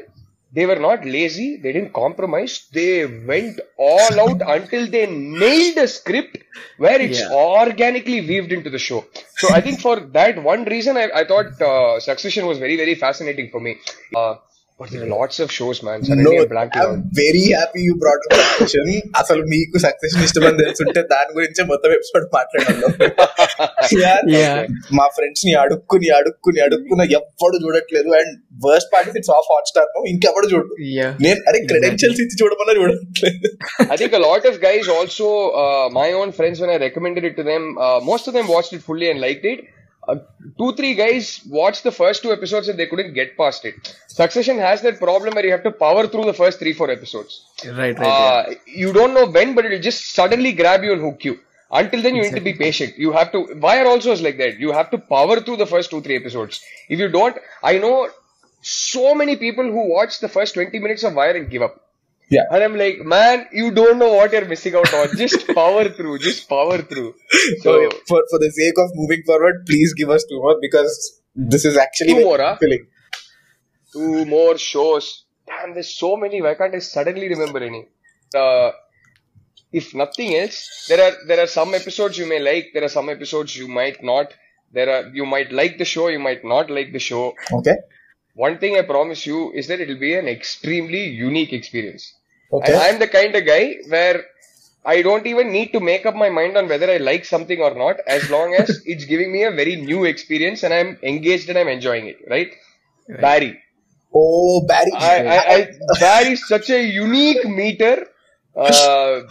they 0.57 0.67
were 0.67 0.79
not 0.79 1.01
lazy. 1.07 1.57
They 1.63 1.73
didn't 1.73 1.95
compromise. 1.95 2.69
They 2.79 3.07
went 3.07 3.61
all 3.79 4.15
out 4.25 4.41
until 4.57 4.87
they 4.95 5.07
nailed 5.07 5.79
a 5.79 5.89
script 5.89 6.37
where 6.77 7.01
it's 7.01 7.21
Yeah. 7.21 7.33
organically 7.33 8.21
weaved 8.21 8.53
into 8.53 8.69
the 8.77 8.79
show. 8.89 9.01
So 9.41 9.49
i 9.59 9.61
think 9.67 9.81
for 9.87 9.97
that 10.19 10.43
one 10.53 10.65
reason 10.75 10.97
i, 11.03 11.07
I 11.21 11.25
thought 11.31 11.51
uh, 11.71 11.99
succession 12.01 12.45
was 12.51 12.59
very 12.67 12.77
very 12.83 12.97
fascinating 13.07 13.49
for 13.55 13.61
me. 13.61 13.73
Uh, 14.15 14.35
lots 15.15 15.41
of 15.45 15.53
shows 15.59 15.81
very 17.21 17.45
happy 17.55 17.83
you 17.89 17.95
brought 18.03 18.27
అసలు 19.23 19.43
మీకు 19.53 19.79
తెలుసుంటే 20.63 21.03
దాని 21.15 21.31
గురించి 21.39 21.65
మొత్తం 21.73 21.93
episode 21.99 22.29
మాట్లాడాను 22.39 22.89
మా 24.99 25.07
ఫ్రెండ్స్ని 25.17 25.53
అడుక్కుని 25.63 26.09
అడుక్కుని 26.19 26.61
అడుక్కున్న 26.67 27.03
ఎవ్వడు 27.19 27.57
చూడట్లేదు. 27.65 28.11
And 28.19 28.33
worst 28.67 28.91
part 28.93 29.17
it's 29.21 29.33
of 29.37 29.49
hot 29.53 29.69
స్టార్ను 29.73 30.03
ఇంకెవడు 30.13 30.47
చూడు 30.53 30.69
నేను 31.25 31.39
అరే 31.49 31.59
క్రెడెన్షియల్స్ 31.73 32.21
ఇచ్చి 32.25 32.37
చూడమన్నా 32.43 32.75
చూడట్లేదు. 32.81 33.51
I 33.93 33.97
think 34.03 34.17
lot 34.29 34.47
of 34.53 34.59
guys 34.67 34.91
also 34.99 35.29
my 36.01 36.09
own 36.23 36.33
friends 36.39 36.63
when 36.65 36.73
I 36.77 36.79
recommended 36.89 37.27
it 37.31 37.39
to 37.41 37.47
them 37.53 37.67
most 38.11 38.29
of 38.31 38.37
them 38.39 38.51
watch 38.55 38.71
it 38.77 38.85
fully 38.91 39.09
and 39.13 39.23
like 39.27 39.45
it 39.53 39.63
Uh, 40.09 40.17
two 40.59 40.73
three 40.75 40.95
guys 40.95 41.41
watched 41.49 41.85
the 41.85 41.93
first 41.93 42.23
two 42.23 42.33
episodes 42.33 42.69
and 42.69 42.79
they 42.79 42.87
couldn't 42.87 43.13
get 43.15 43.37
past 43.37 43.65
it. 43.65 43.97
Succession 44.09 44.59
has 44.59 44.83
that 44.83 44.99
problem 44.99 45.35
where 45.35 45.45
you 45.45 45.53
have 45.53 45.63
to 45.63 45.71
power 45.71 46.09
through 46.09 46.25
the 46.25 46.35
first 46.35 46.59
three 46.59 46.73
four 46.73 46.91
episodes. 46.91 47.47
Right 47.65 47.97
right 47.97 47.99
uh, 47.99 48.45
yeah. 48.49 48.55
you 48.67 48.93
don't 48.93 49.15
know 49.15 49.27
when 49.27 49.55
but 49.55 49.65
it'll 49.65 49.79
just 49.81 50.13
suddenly 50.13 50.53
grab 50.53 50.83
you 50.83 50.93
and 50.93 51.03
hook 51.03 51.25
you. 51.25 51.39
Until 51.71 52.03
then 52.03 52.17
you 52.17 52.23
exactly. 52.23 52.41
need 52.41 52.53
to 52.53 52.59
be 52.59 52.65
patient. 52.65 52.99
You 52.99 53.13
have 53.13 53.31
to 53.33 53.55
wire 53.55 53.87
also 53.87 54.11
is 54.13 54.21
like 54.21 54.39
that. 54.39 54.59
You 54.59 54.73
have 54.73 54.91
to 54.91 54.99
power 54.99 55.41
through 55.41 55.59
the 55.59 55.67
first 55.67 55.91
two 55.91 56.03
three 56.03 56.17
episodes. 56.17 56.61
If 56.89 56.99
you 56.99 57.09
don't 57.09 57.37
i 57.63 57.79
know 57.79 58.11
so 58.63 59.15
many 59.15 59.37
people 59.37 59.65
who 59.65 59.89
watch 59.89 60.21
the 60.21 60.29
first 60.29 60.55
20 60.55 60.79
minutes 60.79 61.03
of 61.05 61.15
wire 61.15 61.37
and 61.37 61.51
give 61.51 61.63
up. 61.63 61.81
Yeah. 62.35 62.45
And 62.51 62.65
I'm 62.67 62.77
like, 62.83 62.99
man, 63.15 63.47
you 63.61 63.71
don't 63.79 63.99
know 64.03 64.11
what 64.19 64.33
you're 64.35 64.49
missing 64.53 64.75
out 64.81 64.93
on. 65.01 65.17
Just 65.23 65.47
power 65.61 65.85
through. 65.97 66.19
Just 66.27 66.49
power 66.53 66.79
through. 66.93 67.11
So 67.65 67.73
So, 67.73 67.91
for 68.11 68.21
for 68.33 68.39
the 68.45 68.51
sake 68.61 68.79
of 68.85 68.91
moving 69.03 69.23
forward, 69.31 69.65
please 69.73 69.95
give 70.03 70.11
us 70.19 70.25
two 70.31 70.39
more 70.47 70.57
because 70.67 70.95
this 71.57 71.65
is 71.73 71.77
actually 71.87 72.15
Two 72.15 72.25
more, 72.29 72.39
huh? 72.45 72.55
fulfilling. 72.55 72.87
two 73.93 74.25
more 74.37 74.57
shows. 74.59 75.11
Damn, 75.51 75.75
there's 75.75 75.93
so 76.05 76.17
many. 76.17 76.41
Why 76.47 76.55
can't 76.63 76.75
I 76.75 76.79
suddenly 76.89 77.29
remember 77.35 77.61
any? 77.71 77.83
Uh, 78.43 78.71
if 79.81 79.95
nothing 79.95 80.35
else, 80.37 80.87
there 80.89 81.03
are 81.07 81.13
there 81.27 81.41
are 81.45 81.47
some 81.47 81.75
episodes 81.75 82.19
you 82.23 82.27
may 82.27 82.39
like. 82.51 82.71
There 82.75 82.85
are 82.85 82.95
some 82.99 83.09
episodes 83.17 83.57
you 83.57 83.69
might 83.69 84.03
not. 84.13 84.33
There 84.79 84.89
are 84.97 85.03
you 85.21 85.27
might 85.27 85.53
like 85.61 85.79
the 85.79 85.85
show. 85.95 86.09
You 86.09 86.19
might 86.31 86.45
not 86.45 86.71
like 86.79 86.93
the 86.93 86.99
show. 87.11 87.35
Okay. 87.61 87.77
One 88.35 88.59
thing 88.59 88.77
I 88.79 88.83
promise 88.83 89.27
you 89.27 89.53
is 89.53 89.67
that 89.69 89.81
it'll 89.81 89.99
be 90.09 90.15
an 90.15 90.29
extremely 90.29 91.03
unique 91.09 91.53
experience. 91.53 92.15
Okay. 92.53 92.73
And 92.73 92.83
I'm 92.83 92.99
the 92.99 93.09
kind 93.09 93.35
of 93.35 93.47
guy 93.47 93.77
where 93.89 94.25
I 94.85 95.03
don't 95.03 95.27
even 95.27 95.53
need 95.53 95.73
to 95.73 95.81
make 95.81 96.07
up 96.07 96.15
my 96.15 96.29
mind 96.29 96.57
on 96.57 96.69
whether 96.69 96.91
I 96.91 96.97
like 96.97 97.25
something 97.25 97.61
or 97.61 97.75
not, 97.75 97.97
as 98.07 98.29
long 98.31 98.55
as 98.55 98.83
it's 98.87 99.05
giving 99.05 99.33
me 99.33 99.45
a 99.45 99.51
very 99.51 99.77
new 99.77 100.05
experience 100.05 100.63
and 100.63 100.75
I'm 100.75 100.99
engaged 101.03 101.49
and 101.49 101.59
I'm 101.59 101.69
enjoying 101.69 102.07
it, 102.09 102.19
right? 102.29 102.53
Barry. 103.09 103.61
oh, 104.15 104.67
Barry. 104.67 104.93
I, 104.93 105.27
I, 105.27 105.55
I, 105.55 105.69
Barry 106.01 106.33
is 106.33 106.47
such 106.47 106.71
a 106.71 106.83
unique 106.83 107.47
meter. 107.49 108.07
Uh, 108.55 109.23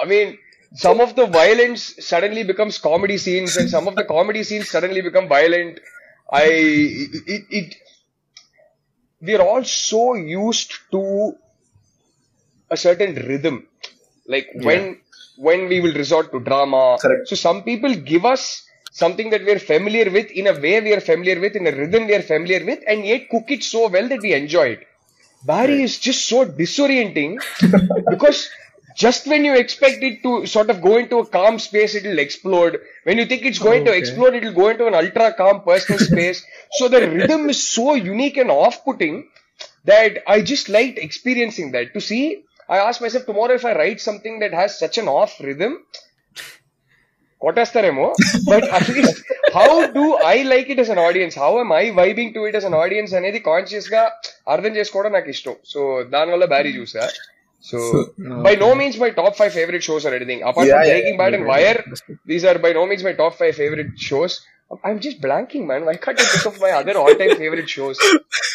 I 0.00 0.04
mean, 0.06 0.38
some 0.74 1.00
of 1.00 1.16
the 1.16 1.26
violence 1.26 1.94
suddenly 2.04 2.44
becomes 2.44 2.78
comedy 2.78 3.18
scenes, 3.18 3.56
and 3.56 3.70
some 3.70 3.88
of 3.88 3.96
the 3.96 4.04
comedy 4.04 4.42
scenes 4.42 4.68
suddenly 4.68 5.00
become 5.00 5.28
violent. 5.28 5.80
I 6.30 6.44
it, 6.44 7.44
it 7.50 7.74
we're 9.20 9.40
all 9.40 9.64
so 9.64 10.14
used 10.14 10.72
to 10.92 11.34
a 12.70 12.76
certain 12.76 13.14
rhythm, 13.14 13.66
like 14.26 14.48
when 14.54 15.00
when 15.36 15.68
we 15.68 15.80
will 15.80 15.92
resort 15.94 16.30
to 16.32 16.40
drama. 16.40 17.00
Correct. 17.00 17.24
So 17.24 17.36
some 17.36 17.62
people 17.62 17.94
give 17.94 18.24
us 18.24 18.64
something 18.90 19.30
that 19.30 19.44
we're 19.44 19.58
familiar 19.60 20.10
with 20.10 20.30
in 20.30 20.46
a 20.46 20.52
way 20.52 20.80
we 20.80 20.92
are 20.94 21.00
familiar 21.00 21.40
with, 21.40 21.54
in 21.56 21.66
a 21.66 21.72
rhythm 21.72 22.06
we 22.06 22.14
are 22.14 22.22
familiar 22.22 22.64
with, 22.64 22.80
and 22.86 23.04
yet 23.06 23.28
cook 23.30 23.50
it 23.50 23.62
so 23.62 23.88
well 23.88 24.08
that 24.08 24.20
we 24.22 24.32
enjoy 24.34 24.68
it. 24.76 24.86
Barry 25.42 25.82
is 25.82 25.98
just 25.98 26.28
so 26.28 26.44
disorienting 26.44 27.44
because 28.08 28.50
just 28.94 29.26
when 29.26 29.44
you 29.44 29.54
expect 29.56 30.02
it 30.02 30.22
to 30.22 30.46
sort 30.46 30.70
of 30.70 30.80
go 30.82 30.96
into 30.96 31.18
a 31.18 31.26
calm 31.26 31.58
space, 31.58 31.94
it'll 31.94 32.18
explode. 32.18 32.78
When 33.04 33.18
you 33.18 33.26
think 33.26 33.42
it's 33.44 33.58
going 33.58 33.84
to 33.84 33.92
Okay. 33.92 33.96
explode, 33.96 34.34
it'll 34.34 34.52
go 34.52 34.68
into 34.68 34.86
an 34.86 34.94
ultra 34.94 35.32
calm 35.34 35.62
personal 35.62 36.00
space. 36.00 36.44
So 36.70 36.88
the 36.88 37.08
rhythm 37.08 37.48
is 37.48 37.68
so 37.68 37.94
unique 37.94 38.36
and 38.36 38.50
off-putting 38.50 39.28
that 39.84 40.18
I 40.26 40.42
just 40.42 40.68
liked 40.68 40.98
experiencing 40.98 41.72
that. 41.72 41.94
To 41.94 42.00
see, 42.00 42.44
I 42.68 42.78
asked 42.78 43.02
myself 43.02 43.24
tomorrow 43.26 43.54
if 43.54 43.64
I 43.64 43.74
write 43.74 44.00
something 44.00 44.34
that 44.40 44.52
has 44.52 44.78
such 44.78 44.98
an 44.98 45.08
off 45.18 45.32
rhythm, 45.48 45.74
కొట్టేస్తారేమో 47.42 48.06
but 48.50 48.64
at least 48.76 49.18
how 49.56 49.66
do 49.96 50.04
I 50.30 50.36
like 50.52 50.68
it 50.72 50.80
as 50.84 50.90
an 50.94 51.00
audience? 51.04 51.34
How 51.42 51.50
am 51.62 51.70
I 51.80 51.84
vibing 51.98 52.32
to 52.36 52.40
it 52.48 52.56
as 52.60 52.66
an 52.70 52.76
audience 52.80 53.12
అనేది 53.18 53.40
కాన్షియస్గా 53.50 54.02
అర్థం 54.54 54.72
చేసుకోవడం 54.78 55.12
నాకు 55.16 55.30
ఇష్టం. 55.34 55.54
So 55.72 55.80
దానివల్ల 56.14 56.46
Barry 56.54 56.72
చూసా 56.78 57.04
so 57.64 57.78
by 58.46 58.52
no 58.64 58.70
means 58.80 58.98
my 59.04 59.10
top 59.20 59.36
five 59.40 59.52
favourite 59.58 59.84
shows 59.88 60.04
are 60.08 60.16
anything 60.18 60.42
apart 60.50 60.70
from 60.72 60.90
Breaking 60.92 61.18
Bad 61.22 61.36
and 61.38 61.48
Wire 61.52 61.80
these 62.32 62.46
are 62.50 62.60
by 62.66 62.72
no 62.80 62.84
means 62.90 63.04
my 63.08 63.14
top 63.22 63.36
five 63.42 63.54
favourite 63.62 63.92
shows 64.10 64.36
I'm 64.84 65.00
just 65.00 65.20
blanking, 65.22 65.66
man. 65.66 65.84
Why 65.86 65.96
can't 65.96 66.20
I 66.20 66.24
think 66.24 66.44
of 66.54 66.60
my 66.60 66.70
other 66.72 66.96
all-time 66.98 67.36
favorite 67.36 67.68
shows? 67.70 67.98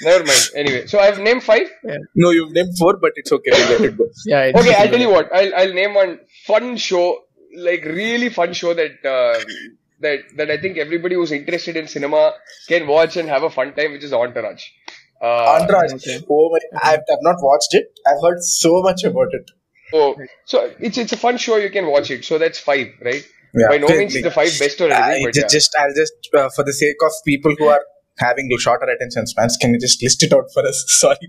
Never 0.03 0.23
mind. 0.23 0.41
Anyway, 0.55 0.85
so 0.85 0.99
I've 0.99 1.19
named 1.19 1.43
five. 1.43 1.67
No, 2.15 2.29
you've 2.29 2.51
named 2.51 2.77
four, 2.77 2.97
but 2.97 3.13
it's 3.15 3.31
okay. 3.31 3.49
We'll 3.51 3.69
let 3.69 3.81
it 3.81 3.97
go. 3.97 4.05
Yeah. 4.25 4.43
it's- 4.45 4.61
Okay, 4.63 4.75
I'll 4.75 4.89
tell 4.89 4.99
you 4.99 5.09
what. 5.09 5.33
I'll 5.33 5.55
I'll 5.55 5.73
name 5.73 5.95
one 5.95 6.19
fun 6.45 6.77
show, 6.77 7.23
like 7.57 7.83
really 7.85 8.29
fun 8.29 8.53
show 8.53 8.73
that 8.75 9.03
uh, 9.15 9.39
that 10.01 10.19
that 10.37 10.51
I 10.51 10.57
think 10.59 10.77
everybody 10.77 11.15
who's 11.15 11.31
interested 11.31 11.77
in 11.77 11.87
cinema 11.87 12.33
can 12.67 12.85
watch 12.87 13.17
and 13.17 13.27
have 13.29 13.41
a 13.43 13.49
fun 13.49 13.73
time, 13.73 13.93
which 13.93 14.03
is 14.03 14.13
Entourage. 14.13 14.65
Uh, 15.21 15.57
Entourage. 15.61 15.93
okay. 15.93 16.19
Oh 16.29 16.49
my! 16.51 16.59
I've, 16.91 16.99
I've 17.11 17.21
not 17.21 17.37
watched 17.41 17.73
it. 17.73 17.87
I've 18.05 18.21
heard 18.21 18.41
so 18.43 18.81
much 18.81 19.03
about 19.03 19.33
it. 19.33 19.49
so 19.91 20.15
so 20.45 20.71
it's 20.79 20.97
it's 20.97 21.13
a 21.13 21.17
fun 21.17 21.37
show. 21.37 21.57
You 21.57 21.71
can 21.71 21.87
watch 21.87 22.11
it. 22.11 22.23
So 22.25 22.37
that's 22.37 22.59
five, 22.59 22.89
right? 23.01 23.25
Yeah. 23.55 23.67
By 23.69 23.77
no 23.77 23.85
Okay, 23.85 23.99
means 23.99 24.13
the 24.21 24.31
five 24.31 24.53
best 24.59 24.81
or 24.81 24.91
I 24.91 25.11
anything, 25.11 25.25
but 25.27 25.33
just, 25.33 25.43
yeah. 25.43 25.57
just 25.57 25.75
I'll 25.79 25.93
just 25.95 26.13
uh, 26.33 26.49
for 26.55 26.63
the 26.63 26.73
sake 26.73 26.95
of 27.05 27.11
people 27.25 27.53
who 27.57 27.67
are 27.67 27.81
having 28.17 28.49
shorter 28.59 28.85
attention 28.85 29.27
spans, 29.27 29.57
can 29.57 29.73
you 29.73 29.79
just 29.79 30.01
list 30.01 30.23
it 30.23 30.33
out 30.33 30.45
for 30.53 30.65
us? 30.67 30.83
Sorry. 30.87 31.27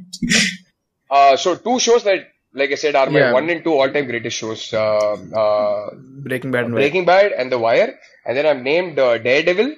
Uh, 1.11 1.37
so 1.37 1.55
two 1.57 1.79
shows 1.79 2.05
that, 2.05 2.29
like 2.55 2.71
I 2.71 2.75
said, 2.77 2.95
are 2.95 3.11
my 3.11 3.19
Yeah. 3.21 3.33
one 3.33 3.49
and 3.51 3.63
two 3.63 3.73
all-time 3.75 4.07
greatest 4.07 4.37
shows. 4.39 4.73
Uh, 4.73 5.17
uh, 5.43 5.91
Breaking 6.29 6.51
Bad. 6.51 6.65
and 6.67 6.75
Breaking 6.75 7.05
Bad 7.05 7.33
and 7.33 7.53
The 7.53 7.59
Wire, 7.59 7.99
and 8.25 8.37
then 8.37 8.47
I've 8.47 8.63
named 8.63 8.99
uh, 8.99 9.19
Daredevil, 9.19 9.75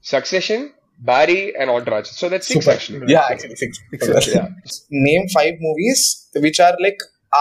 Succession, 0.00 0.72
Barry, 0.98 1.54
and 1.56 1.70
Entourage. 1.70 2.08
So 2.08 2.28
that's 2.28 2.46
six 2.46 2.64
Super. 2.64 2.74
actually. 2.76 3.12
Yeah, 3.12 3.26
actually 3.30 3.56
six. 3.56 3.80
Yeah. 4.28 4.48
Name 4.90 5.28
five 5.28 5.54
movies 5.60 6.28
which 6.36 6.60
are 6.60 6.76
like 6.80 6.98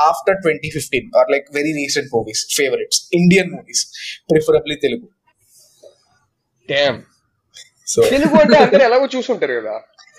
after 0.08 0.32
2015 0.42 1.10
or 1.14 1.24
like 1.34 1.46
very 1.58 1.72
recent 1.80 2.08
movies, 2.12 2.40
favorites, 2.60 3.08
Indian 3.12 3.50
movies, 3.56 3.80
preferably 4.32 4.76
Telugu. 4.84 5.08
Damn. 6.72 6.98
So 7.92 8.00
Telugu 8.14 8.36
అంటే 8.44 8.56
అందరూ 8.64 8.84
ఎలాగో 8.90 9.08
చూసుంటారు 9.16 9.56
కదా 9.60 9.74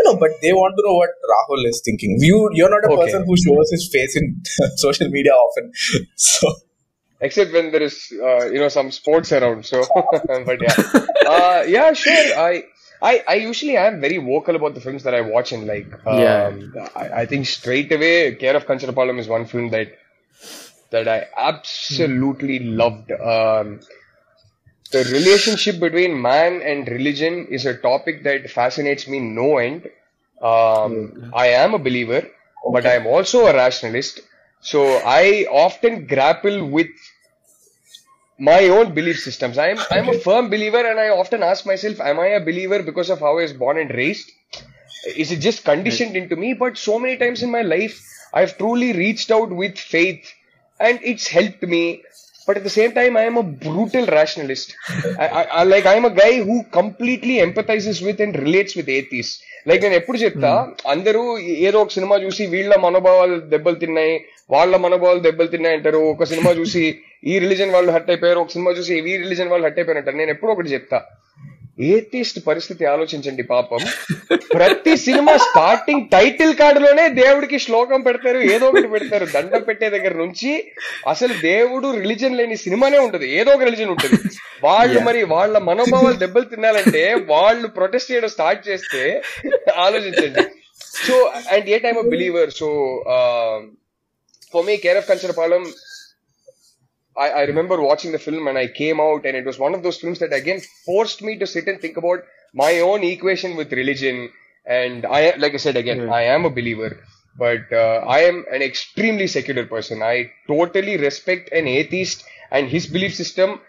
no, 0.06 0.12
but 0.22 0.32
they 0.44 0.52
want 0.52 0.74
to 0.78 0.84
know 0.86 0.96
what 1.02 1.12
Rahul 1.32 1.62
is 1.70 1.82
thinking. 1.86 2.18
You, 2.20 2.50
you're 2.58 2.70
not 2.70 2.84
a 2.88 2.90
Okay. 2.90 3.02
person 3.02 3.22
who 3.28 3.36
shows 3.44 3.68
his 3.76 3.84
face 3.94 4.14
in 4.20 4.26
social 4.86 5.10
media 5.10 5.34
often. 5.46 5.72
So 6.16 6.48
except 7.22 7.54
when 7.54 7.72
there 7.72 7.82
is 7.90 7.98
uh, 8.30 8.46
you 8.54 8.60
know 8.60 8.68
some 8.78 8.92
sports 8.92 9.32
around 9.32 9.66
so 9.66 9.80
but 10.50 10.58
yeah 10.66 10.76
uh, 11.34 11.64
yeah 11.76 11.94
sure 11.94 12.26
I, 12.38 12.64
I 13.03 13.23
I 13.29 13.35
usually 13.35 13.77
am 13.77 14.01
very 14.01 14.19
vocal 14.19 14.57
about 14.57 14.75
the 14.75 14.81
films 14.81 15.03
that 15.05 15.15
I 15.15 15.21
watch 15.23 15.53
and 15.53 15.67
like 15.67 15.93
um, 16.07 16.73
Yeah. 16.75 16.89
I, 16.95 17.23
I 17.23 17.27
think 17.27 17.47
straight 17.47 17.91
away 17.93 18.35
Care 18.35 18.57
of 18.57 18.67
Kancharapalam 18.67 19.19
is 19.19 19.29
one 19.29 19.47
film 19.47 19.71
that 19.71 19.97
that 20.91 21.09
I 21.09 21.27
absolutely 21.37 22.59
loved. 22.59 23.13
Um, 23.13 23.81
the 24.93 25.05
relationship 25.05 25.79
between 25.79 26.21
man 26.21 26.63
and 26.63 26.89
religion 26.89 27.47
is 27.47 27.65
a 27.65 27.77
topic 27.77 28.25
that 28.25 28.51
fascinates 28.51 29.07
me 29.07 29.21
no 29.21 29.59
end. 29.59 29.89
Um, 30.43 31.31
I 31.33 31.49
am 31.49 31.75
a 31.75 31.79
believer 31.79 32.29
but 32.65 32.87
I 32.87 32.95
am 32.95 33.07
also 33.07 33.47
a 33.47 33.55
rationalist. 33.55 34.21
So 34.61 34.97
I 35.05 35.47
often 35.51 36.07
grapple 36.07 36.67
with 36.67 36.89
my 38.41 38.69
own 38.69 38.95
belief 38.95 39.19
systems. 39.21 39.57
I'm 39.59 39.79
I'm 39.91 40.09
a 40.09 40.19
firm 40.27 40.49
believer, 40.49 40.83
and 40.91 40.99
I 40.99 41.09
often 41.11 41.43
ask 41.43 41.67
myself, 41.67 42.01
am 42.01 42.21
I 42.21 42.29
a 42.29 42.41
believer 42.41 42.83
because 42.83 43.11
of 43.11 43.21
how 43.21 43.33
I 43.39 43.43
was 43.43 43.53
born 43.53 43.79
and 43.79 43.91
raised? 44.03 44.29
Is 45.17 45.31
it 45.33 45.41
just 45.49 45.65
conditioned 45.65 46.17
into 46.17 46.37
me? 46.37 46.55
But 46.55 46.79
so 46.79 46.99
many 46.99 47.17
times 47.17 47.43
in 47.43 47.51
my 47.51 47.63
life, 47.63 47.97
I've 48.33 48.57
truly 48.57 48.93
reached 48.93 49.31
out 49.31 49.51
with 49.51 49.77
faith, 49.79 50.25
and 50.81 50.99
it's 51.03 51.29
helped 51.29 51.63
me. 51.63 52.03
But 52.47 52.57
at 52.57 52.65
the 52.65 52.71
same 52.71 52.93
time, 52.93 53.17
I 53.17 53.25
am 53.31 53.37
a 53.37 53.43
brutal 53.43 54.07
rationalist. 54.07 54.75
I, 55.19 55.27
I, 55.41 55.43
I 55.61 55.65
like 55.65 55.87
I'm 55.87 56.07
a 56.07 56.15
guy 56.23 56.43
who 56.43 56.57
completely 56.79 57.37
empathizes 57.47 58.05
with 58.07 58.21
and 58.21 58.35
relates 58.47 58.75
with 58.81 58.89
atheists. 59.01 59.37
Like 59.69 59.83
నేను 59.85 59.97
ఎప్పుడు 60.01 60.19
చెప్తా 60.19 60.51
అందరూ 60.93 61.23
ఏదో 61.69 61.79
ఒక 61.85 61.93
cinema 61.97 62.17
చూసి 62.23 62.43
వీళ్ళ 62.55 62.75
మనోభావాలు 62.85 63.37
దెబ్బలు 63.53 63.79
తిన్నాయి 63.83 64.15
వాళ్ళ 64.55 64.75
మనోభావాలు 64.85 65.21
దెబ్బలు 65.27 65.51
తిన్నాయి 65.55 65.77
అంటారు 65.79 66.01
ఒక 66.13 66.29
సినిమా 66.31 66.51
చూసి 66.61 66.85
ఈ 67.25 67.39
రిలీజన్ 67.39 67.71
వాళ్ళు 67.71 67.93
హట్ 67.93 68.11
అయిపోయారు. 68.11 68.39
ఒక 68.39 68.51
సినిమా 68.51 68.71
చూసి 68.71 68.95
ఈ 68.95 69.17
రిలీజన్ 69.17 69.49
వాళ్ళు 69.49 69.67
హట్ 69.67 69.79
అయిపోయారు 69.79 69.99
అంటారు 69.99 70.17
నేను 70.17 70.31
ఎప్పుడు 70.31 70.53
ఒకటి 70.53 70.69
చెప్తా. 70.69 71.03
ఏథిస్ట్ 71.81 72.47
పరిస్థితి 72.47 72.85
ఆలోచించండి 72.85 73.43
పాపం. 73.43 73.79
ప్రతి 74.55 74.97
సినిమా 74.97 75.37
స్టార్టింగ్ 75.37 76.09
టైటిల్ 76.09 76.55
కార్డులోనే 76.55 77.09
దేవుడికి 77.09 77.59
శ్లోకం 77.59 78.01
పెడతారు 78.01 78.39
ఏదో 78.39 78.69
ఒకటి 78.69 78.89
పెడతారు. 78.89 79.27
దండం 79.27 79.63
పెట్టే 79.63 79.91
దగ్గర 79.91 80.15
నుంచి 80.15 80.73
అసలు 81.09 81.33
దేవుడు 81.33 81.97
రిలీజన్ 81.97 82.37
లేని 82.37 82.57
సినిమానే 82.57 82.99
ఉంటది. 82.99 83.35
ఏదో 83.35 83.53
ఒక 83.53 83.63
రిలీజన్ 83.63 83.91
ఉంటుంది. 83.91 84.21
వాళ్ళు 84.65 85.01
మరి 85.01 85.25
వాళ్ళ 85.25 85.59
మనోభావాలు 85.59 86.17
దెబ్బలు 86.17 86.45
తినాలంటే 86.45 87.15
వాళ్ళు 87.15 87.69
ప్రొటెస్ట్ 87.69 88.13
చేయడం 88.13 88.29
స్టార్ట్ 88.29 88.69
చేస్తే 88.69 89.23
ఆలోచించండి. 89.77 90.43
So 91.09 91.33
and 91.51 91.69
a 91.71 91.79
time 91.79 92.09
believer 92.09 92.51
so 92.51 92.69
for 94.53 94.67
me 94.67 94.77
care 94.77 94.97
of 94.97 95.09
Kancharapalem 95.09 95.65
I, 97.21 97.29
I 97.29 97.43
remember 97.43 97.81
watching 97.81 98.13
the 98.13 98.19
film 98.19 98.49
and 98.49 98.57
I 98.57 98.67
came 98.67 98.99
out 98.99 99.27
and 99.27 99.37
it 99.37 99.45
was 99.45 99.59
one 99.59 99.75
of 99.75 99.83
those 99.83 99.99
films 99.99 100.19
that 100.21 100.33
again 100.33 100.61
forced 100.87 101.23
me 101.23 101.39
to 101.39 101.47
sit 101.47 101.69
and 101.69 101.81
think 101.81 101.97
about 101.99 102.21
my 102.55 102.81
own 102.81 103.05
equation 103.05 103.57
with 103.57 103.73
religion. 103.73 104.31
And 104.65 105.05
I, 105.05 105.35
like 105.37 105.55
I 105.55 105.59
said 105.59 105.77
again, 105.77 106.09
I 106.09 106.23
am 106.23 106.45
a 106.45 106.51
believer, 106.51 106.99
but 107.37 107.73
uh, 107.73 108.05
I 108.17 108.21
am 108.21 108.45
an 108.51 108.63
extremely 108.63 109.27
secular 109.27 109.67
person. 109.67 110.03
I 110.03 110.33
totally 110.47 110.97
respect 110.97 111.53
an 111.53 111.67
atheist 111.69 112.25
and 112.51 112.69
his 112.69 112.87
belief 112.87 113.15
system 113.15 113.61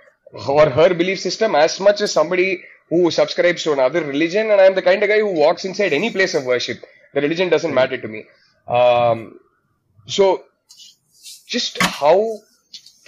or 0.47 0.69
her 0.69 0.93
belief 0.93 1.19
system 1.19 1.55
as 1.55 1.79
much 1.79 1.99
as 2.01 2.11
somebody 2.13 2.63
who 2.89 3.11
subscribes 3.11 3.63
to 3.63 3.73
another 3.73 4.01
religion. 4.03 4.49
And 4.51 4.61
I'm 4.61 4.75
the 4.75 4.81
kind 4.81 5.03
of 5.03 5.09
guy 5.09 5.19
who 5.19 5.33
walks 5.33 5.65
inside 5.65 5.93
any 5.93 6.11
place 6.11 6.33
of 6.35 6.45
worship. 6.45 6.83
The 7.13 7.21
religion 7.21 7.49
doesn't 7.49 7.73
matter 7.73 7.97
to 7.97 8.07
me. 8.07 8.25
Um, 8.67 9.39
so 10.07 10.43
just 11.47 11.81
how 11.81 12.37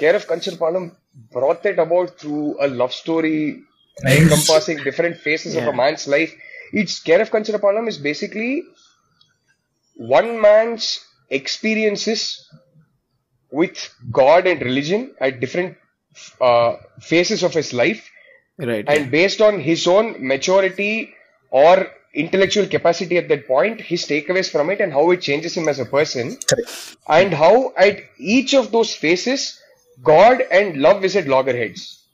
Care 0.03 0.15
of 0.19 0.27
Kancharapalam 0.27 0.85
brought 1.31 1.63
that 1.63 1.79
about 1.79 2.19
through 2.19 2.57
a 2.59 2.67
love 2.67 2.93
story 2.93 3.61
encompassing 4.05 4.77
different 4.83 5.17
phases 5.17 5.55
of 5.55 5.67
a 5.67 5.73
man's 5.81 6.07
life. 6.07 6.33
It's 6.73 6.99
Care 6.99 7.21
of 7.21 7.31
is 7.87 7.97
basically 7.97 8.63
one 9.95 10.41
man's 10.41 10.99
experiences 11.29 12.49
with 13.51 13.77
God 14.11 14.47
and 14.47 14.61
religion 14.61 15.13
at 15.19 15.39
different 15.39 15.77
uh, 16.41 16.75
phases 16.99 17.43
of 17.43 17.53
his 17.53 17.73
life 17.73 18.09
Right. 18.59 18.85
and 18.87 19.09
based 19.09 19.41
on 19.41 19.59
his 19.59 19.87
own 19.87 20.27
maturity 20.27 21.11
or 21.49 21.87
intellectual 22.13 22.67
capacity 22.67 23.17
at 23.17 23.27
that 23.29 23.47
point, 23.47 23.81
his 23.81 24.03
takeaways 24.05 24.49
from 24.51 24.69
it 24.69 24.79
and 24.79 24.93
how 24.93 25.09
it 25.09 25.21
changes 25.21 25.57
him 25.57 25.67
as 25.67 25.79
a 25.79 25.85
person 25.85 26.37
correct. 26.49 26.95
and 27.07 27.33
how 27.33 27.73
at 27.75 28.03
each 28.19 28.53
of 28.53 28.71
those 28.71 28.93
phases 28.93 29.59
god 30.01 30.41
and 30.51 30.77
love 30.77 31.03
is 31.03 31.15
at 31.15 31.27
loggerheads 31.27 32.05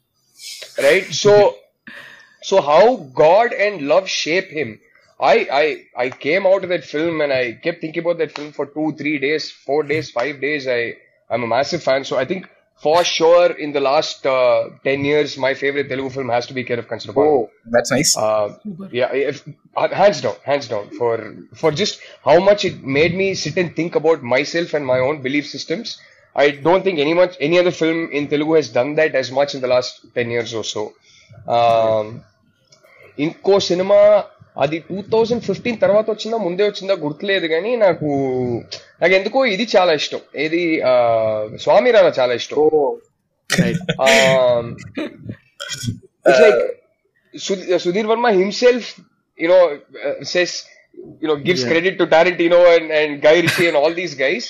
right 0.84 1.06
so 1.06 1.56
so 2.42 2.62
how 2.62 2.96
god 3.24 3.54
and 3.54 3.82
love 3.88 4.08
shape 4.08 4.50
him 4.60 4.80
i 5.20 5.36
i 5.62 5.66
i 6.06 6.10
came 6.10 6.46
out 6.46 6.64
of 6.64 6.70
that 6.70 6.84
film 6.84 7.22
and 7.22 7.34
i 7.34 7.54
kept 7.64 7.82
thinking 7.82 8.04
about 8.04 8.18
that 8.18 8.32
film 8.32 8.52
for 8.52 8.66
two 8.66 8.92
three 8.98 9.18
days 9.18 9.52
four 9.52 9.84
days 9.84 10.12
five 10.12 10.40
days 10.40 10.68
i 10.68 10.94
i'm 11.30 11.44
a 11.44 11.48
massive 11.48 11.84
fan 11.84 12.04
so 12.04 12.18
i 12.18 12.26
think 12.26 12.48
for 12.82 13.04
sure 13.04 13.52
in 13.52 13.72
the 13.74 13.80
last 13.80 14.26
uh, 14.26 14.70
10 14.84 15.04
years 15.04 15.38
my 15.38 15.54
favorite 15.54 15.88
Telugu 15.90 16.12
film 16.16 16.30
has 16.30 16.46
to 16.50 16.54
be 16.58 16.64
Care 16.64 16.80
of 16.80 16.88
Kancharapalam. 16.88 17.32
Oh, 17.32 17.50
that's 17.76 17.92
nice. 17.92 18.12
Uh, 18.18 18.58
yeah, 18.92 19.12
if, 19.12 19.48
uh, 19.76 19.90
hands 20.02 20.22
down, 20.22 20.38
hands 20.44 20.68
down 20.74 20.86
for 21.00 21.16
for 21.62 21.72
just 21.82 22.00
how 22.28 22.38
much 22.50 22.64
it 22.70 22.78
made 23.00 23.14
me 23.22 23.28
sit 23.44 23.58
and 23.58 23.76
think 23.80 23.96
about 24.02 24.24
myself 24.36 24.74
and 24.74 24.86
my 24.94 25.00
own 25.08 25.22
belief 25.28 25.48
systems. 25.56 26.00
I 26.44 26.48
don't 26.66 26.84
think 26.88 27.00
any 27.06 27.14
much 27.20 27.34
any 27.48 27.58
other 27.62 27.76
film 27.82 28.00
in 28.18 28.26
Telugu 28.34 28.54
has 28.60 28.70
done 28.80 28.92
that 29.00 29.14
as 29.22 29.30
much 29.40 29.54
in 29.56 29.62
the 29.66 29.72
last 29.76 29.94
ten 30.18 30.28
years 30.36 30.52
or 30.62 30.66
ఇంకో 33.26 33.56
సినిమా 33.70 34.02
um, 34.18 34.36
అది 34.64 34.78
two 34.88 34.98
thousand 35.12 35.44
fifteen 35.50 35.78
తర్వాత 35.84 36.06
వచ్చిందా 36.14 36.38
ముందే 36.46 36.64
వచ్చిందా 36.70 36.96
గుర్తులేదు 37.04 37.48
కానీ 37.54 37.72
నాకు 37.84 38.08
నాకు 39.02 39.14
ఎందుకో 39.20 39.40
ఇది 39.54 39.66
చాలా 39.76 39.92
ఇష్టం. 40.00 40.22
ఏది 40.44 40.62
స్వామి 41.66 41.92
రాలా 41.96 42.12
చాలా 42.20 42.34
ఇష్టం. 42.40 42.58
Sudheer 47.86 48.10
Varma 48.12 48.28
himself 48.40 48.90
you know 49.40 49.60
says 50.34 50.56
you know 51.24 51.36
gives 51.48 51.66
credit 51.72 52.00
to 52.02 52.08
torrent 52.16 52.42
you know 52.48 52.62
and 52.76 52.92
and 53.02 53.16
గైర్ 53.28 53.78
all 53.82 53.98
these 54.02 54.16
guys 54.26 54.50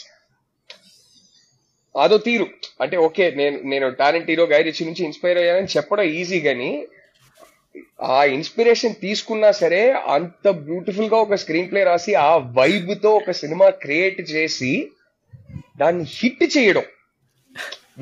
అదో 1.96 2.18
తీరు. 2.28 2.46
అంటే 2.82 2.96
ఓకే 3.08 3.26
నేను 3.40 3.58
నేను 3.72 3.86
టాలెంట్ 4.02 4.30
హీరో 4.32 4.46
గైరిచి 4.54 4.88
నుంచి 4.88 5.04
ఇన్స్పైర్ 5.08 5.40
అయ్యానని 5.42 5.74
చెప్పడం 5.76 6.08
ఈజీ 6.20 6.40
కానీ 6.48 6.72
ఆ 8.14 8.20
ఇన్స్పిరేషన్ 8.36 8.96
తీసుకున్నా 9.06 9.50
సరే 9.62 9.82
అంత 10.16 10.48
బ్యూటిఫుల్గా 10.68 11.18
ఒక 11.26 11.36
స్క్రీన్ 11.44 11.70
ప్లే 11.72 11.82
రాసి 11.90 12.14
ఆ 12.28 12.32
వైబ్తో 12.60 13.10
ఒక 13.16 13.32
సినిమా 13.42 13.68
క్రియేట్ 13.84 14.22
చేసి 14.32 14.72
దాన్ని 15.82 16.06
హిట్ 16.18 16.44
చేయడం. 16.56 16.86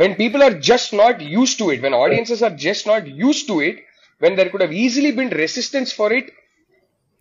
When 0.01 0.15
people 0.21 0.41
are 0.47 0.55
just 0.69 0.93
not 1.01 1.19
used 1.35 1.53
to 1.59 1.65
it 1.73 1.83
when 1.85 1.97
audiences 2.03 2.43
are 2.47 2.55
just 2.65 2.87
not 2.91 3.07
used 3.23 3.41
to 3.49 3.55
it 3.69 3.79
when 4.21 4.37
there 4.39 4.51
could 4.53 4.75
easily 4.83 5.11
been 5.19 5.33
resistance 5.43 5.91
for 5.99 6.15
it 6.19 6.29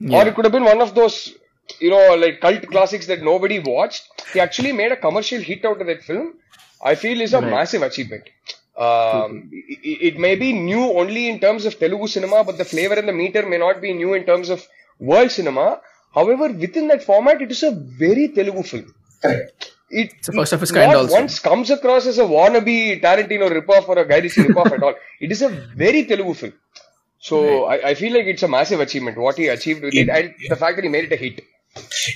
or 0.00 0.30
could 0.38 0.50
been 0.56 0.68
one 0.72 0.82
of 0.86 0.94
those 1.00 1.18
you know 1.86 2.00
like 2.24 2.36
cult 2.46 2.66
classics 2.72 3.08
that 3.12 3.24
nobody 3.44 3.58
watch 3.70 3.96
actually 4.42 4.72
made 4.80 4.94
a 4.96 5.00
commercial 5.06 5.44
hit 5.50 5.66
out 5.70 5.84
that 5.90 6.04
film 6.10 6.28
I 6.82 6.94
feel 6.94 7.20
is 7.20 7.34
a 7.34 7.40
right. 7.40 7.50
massive 7.50 7.82
achievement. 7.82 8.24
Um, 8.76 9.50
it, 9.52 10.14
it, 10.14 10.18
may 10.18 10.36
be 10.36 10.52
new 10.52 10.82
only 11.00 11.30
in 11.30 11.40
terms 11.40 11.64
of 11.64 11.78
Telugu 11.78 12.08
cinema, 12.08 12.44
but 12.44 12.58
the 12.58 12.64
flavor 12.64 12.94
and 12.94 13.08
the 13.08 13.12
meter 13.12 13.46
may 13.46 13.56
not 13.56 13.80
be 13.80 13.94
new 13.94 14.12
in 14.12 14.24
terms 14.24 14.50
of 14.50 14.66
world 14.98 15.30
cinema. 15.30 15.80
However, 16.14 16.52
within 16.52 16.88
that 16.88 17.02
format, 17.02 17.40
it 17.40 17.50
is 17.50 17.62
a 17.62 17.70
very 17.70 18.28
Telugu 18.28 18.62
film. 18.62 18.94
It, 19.24 19.54
it's 19.88 20.26
the 20.26 20.32
first 20.32 20.52
of 20.52 20.62
its 20.62 20.72
kind 20.72 20.92
also. 20.92 21.12
once 21.12 21.38
comes 21.38 21.70
across 21.70 22.06
as 22.06 22.18
a 22.18 22.24
wannabe 22.24 23.00
Tarantino 23.00 23.48
ripoff 23.48 23.88
or 23.88 23.98
a 23.98 24.06
Guy 24.06 24.18
Ritchie 24.18 24.42
ripoff 24.42 24.72
at 24.72 24.82
all. 24.82 24.94
It 25.20 25.32
is 25.32 25.40
a 25.40 25.48
very 25.48 26.04
Telugu 26.04 26.34
film. 26.34 26.52
So 27.18 27.66
right. 27.66 27.82
I, 27.82 27.90
I, 27.90 27.94
feel 27.94 28.12
like 28.12 28.26
it's 28.26 28.42
a 28.42 28.48
massive 28.48 28.80
achievement 28.80 29.16
what 29.16 29.38
he 29.38 29.48
achieved 29.48 29.82
with 29.82 29.94
it, 29.94 30.08
it 30.08 30.08
and 30.10 30.34
yeah. 30.38 30.50
the 30.50 30.56
fact 30.56 30.76
that 30.76 30.84
he 30.84 30.90
made 30.90 31.04
it 31.04 31.12
a 31.12 31.16
hit. 31.16 31.40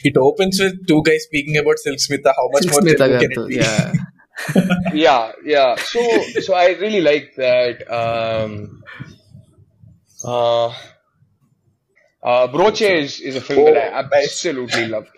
It 0.05 0.17
opens 0.17 0.61
with 0.61 0.87
two 0.87 1.03
guys 1.03 1.25
speaking 1.25 1.57
about 1.57 1.79
Silk 1.79 1.99
Smitha. 1.99 2.33
How 2.37 2.49
much 2.53 2.65
Silk 2.65 2.73
more 2.73 2.83
Smitha 2.83 2.99
Telugu 2.99 3.29
can 3.29 3.33
it 3.33 3.49
be? 3.49 3.55
Yeah. 3.57 3.93
yeah, 4.91 5.33
yeah. 5.45 5.77
So 5.77 6.33
so 6.39 6.55
I 6.55 6.69
really 6.71 7.01
like 7.01 7.35
that. 7.37 7.83
Um, 7.93 8.73
uh, 10.25 10.69
uh, 12.23 12.47
Broche 12.49 12.83
is, 12.83 13.21
is 13.21 13.37
a 13.37 13.41
film 13.41 13.65
that 13.65 13.77
I 13.77 13.87
Oh, 13.87 14.09
absolutely 14.13 14.87
love. 14.87 15.09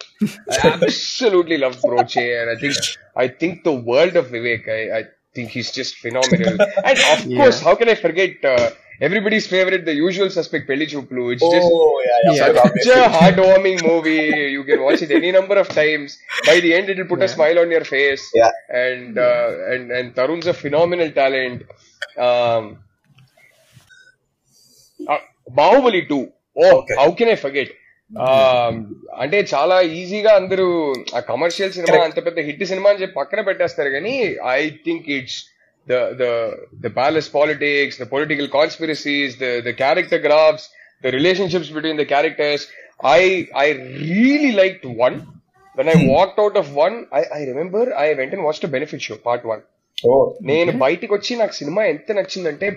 I 0.49 0.61
absolutely 0.61 1.59
love 1.59 1.85
Broche, 1.85 2.17
and 2.17 2.51
I 2.51 2.57
think 2.61 2.85
I 3.17 3.29
think 3.29 3.65
the 3.65 3.73
world 3.75 4.17
of 4.17 4.27
Vivek. 4.27 4.69
I, 4.69 4.99
I 4.99 5.05
think 5.35 5.51
he's 5.51 5.73
just 5.73 5.97
phenomenal. 5.97 6.59
And 6.83 7.01
of 7.01 7.25
Yeah. 7.25 7.35
course, 7.35 7.61
how 7.61 7.75
can 7.77 7.89
I 7.89 7.95
forget 7.95 8.45
uh, 8.45 8.71
everybody's 9.03 9.47
favourite 9.49 9.85
the 9.89 9.93
usual 10.01 10.33
suspect 10.37 10.67
Pelli 10.71 10.87
Choopulu 10.93 11.23
heart 13.17 13.41
warming 13.45 13.83
movie 13.89 14.17
you 14.55 14.63
can 14.69 14.83
watch 14.87 15.03
it 15.07 15.15
any 15.19 15.33
number 15.39 15.61
of 15.63 15.71
times 15.77 16.15
by 16.49 16.57
the 16.61 16.73
end 16.77 16.91
it 16.93 16.99
will 17.01 17.11
put 17.13 17.27
a 17.29 17.31
smile 17.37 17.61
on 17.65 17.73
your 17.73 17.89
face 17.93 18.25
and 18.85 19.19
and 19.73 19.93
and 19.93 20.11
Tarun's 20.21 20.49
a 20.49 20.57
phenomenal 20.65 21.13
talent 21.21 21.63
Baahubali 25.53 26.03
two 26.11 26.21
oh 26.57 26.69
how 27.01 27.09
can 27.21 27.33
I 27.33 27.39
forget 27.47 27.73
అంటే 29.21 29.39
చాలా 29.53 29.77
ఈజీగా 29.99 30.33
అందరూ 30.33 30.67
ఆ 31.17 31.21
commercial 31.29 31.73
cinema 31.73 32.01
అంత 32.05 32.19
పెద్ద 32.27 32.41
hit 32.49 32.65
cinema 32.65 32.89
అని 32.91 33.01
చెప్పి 33.03 33.17
పక్కన 33.21 33.41
పెట్టేస్తారు 33.41 33.91
కానీ 33.91 34.15
I 34.53 34.63
think 34.87 35.07
it's 35.11 35.39
the 35.87 36.01
the 36.21 36.31
the 36.81 36.91
palace 36.93 37.29
politics, 37.29 37.97
the 37.97 38.07
political 38.07 38.49
conspiracies, 38.49 39.37
the 39.37 39.61
the 39.61 39.75
character 39.75 40.19
graphs, 40.19 40.65
the 41.05 41.11
relationships 41.11 41.69
between 41.71 41.97
the 41.97 42.07
characters. 42.07 42.63
I 43.15 43.21
I 43.55 43.69
really 44.13 44.53
liked 44.53 44.85
one. 45.07 45.17
When 45.79 45.89
I 45.89 45.97
walked 46.07 46.39
out 46.39 46.57
of 46.57 46.75
one, 46.75 46.97
I, 47.11 47.23
I 47.37 47.41
remember 47.45 47.83
I 47.97 48.13
went 48.13 48.33
and 48.33 48.45
watched 48.45 48.65
a 48.65 48.69
benefit 48.69 49.01
show, 49.01 49.17
part 49.29 49.45
one. 49.45 49.63
Oh, 50.11 50.23
నేను 50.51 50.71
బయటికి 50.83 51.13
వచ్చి 51.15 51.33
నాకు 51.41 51.55
cinema 51.59 51.83
ఎంత 51.91 52.13
నచ్చిందంటే 52.19 52.69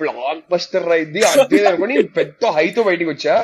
block 0.00 0.42
buster 0.52 0.86
అయింది 0.96 1.20
అదే 1.30 1.58
అనుకుని 1.70 1.96
పెద్ద 2.18 2.52
హైతో 2.56 2.82
బయటికి 2.88 3.10
వచ్చా 3.12 3.34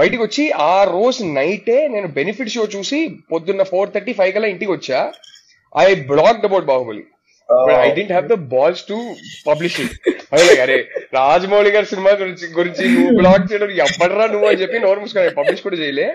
బయటికి 0.00 0.22
వచ్చి 0.24 0.44
ఆ 0.68 0.76
రోజు 0.94 1.24
నైటే 1.38 1.76
నేను 1.94 2.08
బెనిఫిట్ 2.18 2.54
షో 2.54 2.64
చూసి 2.74 3.00
పొద్దున్న 3.32 3.64
ఫోర్ 3.72 3.92
థర్టీ 3.96 4.14
ఫైవ్ 4.20 4.32
కల్లా 4.36 4.50
ఇంటికి 4.54 4.72
వచ్చా 4.76 5.00
I 5.72 5.88
blocked 6.10 6.46
about 6.48 6.66
Baahubali 6.72 7.04
but 7.50 7.74
I 7.74 7.94
didn't 7.94 8.12
have 8.12 8.28
the 8.28 8.34
balls 8.34 8.88
to 8.88 9.14
publish 9.46 9.80
it 9.80 9.90
అదే 10.32 10.60
అరే 10.60 10.88
రాజమౌళి 11.14 11.70
గారి 11.70 11.86
సినిమా 11.86 12.10
గురించి 12.10 12.52
గురించి 12.52 12.88
నువ్వు 12.88 13.16
బ్లాక్ 13.16 13.52
చేయడం 13.52 13.70
ఎప్పడరా 13.70 14.26
నువ్వు? 14.26 14.48
అని 14.48 14.60
చెప్పి 14.62 14.78
నోరు 14.78 15.00
మూసుకొని 15.00 15.30
పబ్లిష్ 15.30 15.62
కూడా 15.62 15.76
చేయలే. 15.76 16.14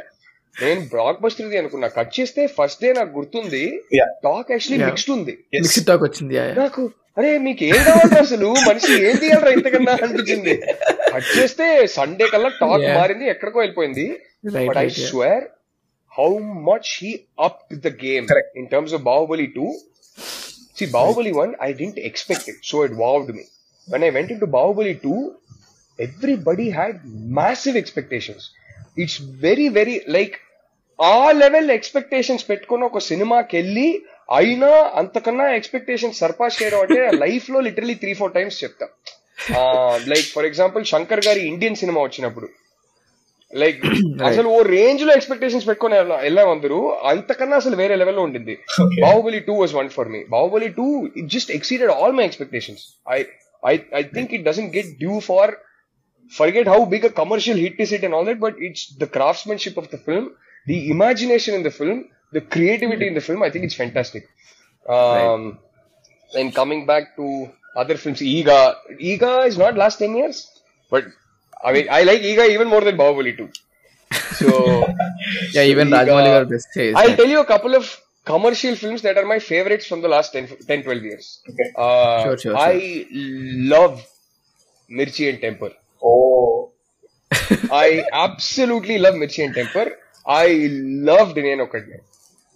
నేను 0.61 0.79
బ్లాక్ 0.81 1.21
బస్టర్ 1.21 1.45
ఇది 1.45 1.57
అనుకున్నా. 1.57 1.87
కట్ 1.87 2.19
చేస్తే 2.19 2.47
ఫస్ట్ 2.47 2.81
డే 2.81 2.93
నాకు 2.93 3.17
గుర్తుంది. 3.17 3.81
Yeah. 3.95 4.09
Talk 4.23 4.51
actually. 4.51 4.85
మిక్స్డ్ 4.85 5.11
ఉంది. 5.11 5.37
మిక్స్డ్ 5.53 5.87
టాక్ 5.87 6.03
వచ్చింది 6.03 6.53
నాకు 6.53 6.91
అరే 7.17 7.37
మీకు 7.37 7.63
ఏం 7.63 7.83
కావాలి 7.83 8.19
అసలు? 8.19 8.55
మనిషి 8.69 9.07
ఏం 9.07 9.15
తీయాలరా 9.15 9.49
ఇంతకన్నా? 9.49 9.91
అనిపించింది. 9.93 10.61
కట్ 11.13 11.39
చేస్తే 11.39 11.87
సండే 11.87 12.27
కల్లా 12.27 12.49
టాక్. 12.49 12.97
మారింది 12.97 13.29
ఎక్కడికో 13.29 13.59
వెళ్ళిపోయింది. 13.59 14.19
But 14.67 14.77
I 14.77 14.89
swear 14.89 15.43
how 16.19 16.37
much 16.39 16.89
he 17.01 17.19
up 17.39 17.73
the 17.73 17.87
game. 17.87 18.27
In 18.55 18.67
terms 18.67 18.93
of 18.93 19.01
Baahubali 19.01 19.45
two 19.45 19.79
See, 20.79 20.87
Bahubali 20.87 21.33
1, 21.35 21.55
I 21.59 21.73
didn't 21.73 21.97
expect 21.99 22.47
it, 22.47 22.57
so 22.63 22.83
it 22.83 22.91
wowed 22.93 23.29
me. 23.29 23.45
When 23.87 24.03
I 24.03 24.11
went 24.11 24.31
into 24.31 24.47
Bahubali 24.47 25.01
2, 25.01 25.35
everybody 25.99 26.69
had 26.71 27.01
massive 27.39 27.75
expectations. 27.75 28.51
It's 28.95 29.17
very, 29.17 29.67
very 29.69 29.97
like 30.09 30.35
ఆ 30.99 31.17
level 31.41 31.69
expectations 31.75 32.43
పెట్టుకుని 32.47 32.83
ఒక 32.87 32.99
సినిమాకి 33.09 33.53
వెళ్ళి 33.57 33.85
అయినా 34.37 34.71
అంతకన్నా 35.01 35.45
expectation 35.57 36.17
surpass 36.19 36.57
చేయడం 36.61 36.79
అంటే 36.85 36.97
లైఫ్లో 37.21 37.59
లిటరలీ 37.67 37.95
త్రీ 38.01 38.11
ఫోర్ 38.19 38.33
టైమ్స్ 38.37 38.57
చెప్తా 38.63 38.87
లైక్ 40.11 40.27
ఫర్ 40.33 40.47
ఎగ్జాంపుల్ 40.49 40.83
శంకర్ 40.91 41.23
గారి 41.27 41.41
ఇండియన్ 41.51 41.79
సినిమా 41.83 42.01
వచ్చినప్పుడు 42.07 42.47
లైక్ 43.53 43.79
అసలు 44.27 44.47
ఓ 44.47 44.57
రేంజ్లో 44.69 45.11
ఎక్స్పెక్టేషన్స్ 45.13 45.65
పెట్టుకుని 45.67 45.95
వెళ్ళాం 46.23 46.49
అందరూ 46.49 46.79
అంతకన్నా 47.11 47.55
అసలు 47.57 47.75
వేరే 47.75 47.95
లెవెల్లో 47.95 48.23
ఉండింది. 48.27 48.55
Baahubali 49.03 49.39
two 49.47 49.53
was 49.53 49.73
one 49.79 49.89
for 49.89 50.09
me 50.09 50.19
Baahubali 50.35 50.69
two 50.77 50.85
it 51.19 51.29
just 51.35 51.51
exceeded 51.51 51.93
all 51.95 52.13
my 52.19 52.25
expectations 52.29 52.83
I 53.07 53.19
I 53.93 54.03
think 54.13 54.33
it 54.37 54.43
doesn't 54.49 54.71
get 54.77 54.91
due 54.99 55.15
for 55.29 55.53
forget 56.33 56.69
how 56.73 56.79
big 56.93 57.05
a 57.05 57.13
commercial 57.21 57.61
hit 57.65 57.79
is 57.85 57.93
it 57.97 58.05
and 58.07 58.17
all 58.17 58.27
that 58.29 58.41
but 58.45 58.59
it's 58.67 58.85
the 58.99 59.07
craftsmanship 59.17 59.79
of 59.79 59.89
the 59.95 59.99
film 60.07 60.27
the 60.67 60.77
imagination 60.93 61.55
in 61.59 61.65
the 61.69 61.71
film 61.79 62.01
the 62.33 62.41
creativity 62.55 63.07
in 63.11 63.17
the 63.19 63.23
film 63.27 63.43
I 63.47 63.49
think 63.49 63.65
it's 63.67 63.79
fantastic 63.83 64.27
and 66.31 66.51
coming 66.55 66.85
back 66.85 67.09
to 67.17 67.27
other 67.75 68.01
films 68.03 68.23
Eega 68.33 68.59
Eega 69.11 69.33
is 69.45 69.59
not 69.59 69.77
last 69.77 69.99
ten 69.99 70.15
years 70.21 70.41
but 70.91 71.09
I 71.63 71.73
mean, 71.73 71.87
I 71.89 72.03
like 72.03 72.21
Eega 72.21 72.49
even 72.49 72.67
more 72.67 72.81
than 72.81 72.97
Bahubali 72.97 73.35
too. 73.37 73.49
So 74.35 74.47
yeah, 75.51 75.51
so 75.51 75.61
even 75.61 75.89
Rajamouli 75.89 76.39
were 76.39 76.45
best. 76.45 76.69
I'll 76.77 76.93
right? 76.93 77.17
tell 77.17 77.27
you 77.27 77.39
a 77.41 77.45
couple 77.45 77.75
of 77.75 77.99
commercial 78.25 78.75
films 78.75 79.01
that 79.01 79.17
are 79.17 79.25
my 79.25 79.39
favorites 79.39 79.85
from 79.87 80.01
the 80.01 80.07
last 80.07 80.33
10, 80.33 80.47
10 80.67 80.83
12 80.83 81.03
years. 81.03 81.41
Okay. 81.49 81.71
Uh, 81.75 82.23
sure, 82.23 82.37
sure, 82.37 82.57
I 82.57 82.79
sure. 82.79 83.05
love 83.11 84.05
Mirchi 84.89 85.29
and 85.29 85.41
Temper. 85.41 85.71
Oh. 86.03 86.71
I 87.71 88.05
absolutely 88.11 88.97
love 88.97 89.15
Mirchi 89.15 89.45
and 89.45 89.53
Temper. 89.53 89.97
I 90.25 90.69
loved 90.71 91.37
Nenokkadine. 91.37 92.01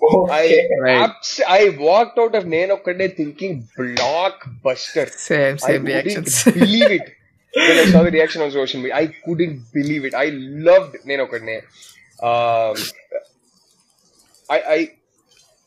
Oh, 0.05 0.23
okay, 0.25 0.67
I 0.79 0.81
right. 0.81 1.09
abs- 1.09 1.41
I 1.47 1.69
walked 1.79 2.19
out 2.19 2.35
of 2.35 2.43
Naino 2.43 2.77
thinking 3.15 3.69
blockbuster. 3.77 5.09
Same, 5.09 5.57
same 5.57 5.85
I 5.85 5.85
reactions. 5.85 6.43
believe 6.43 6.91
it. 6.91 7.13
when 7.55 7.77
I 7.79 7.85
saw 7.85 8.03
the 8.03 8.11
reaction 8.11 8.41
on 8.41 8.51
social 8.51 8.81
media. 8.81 8.95
I 8.95 9.07
couldn't 9.07 9.71
believe 9.73 10.05
it. 10.05 10.13
I 10.13 10.29
loved 10.29 10.95
Okkadne. 11.05 11.63
Um, 12.21 12.75
I, 14.49 14.59
I 14.75 14.91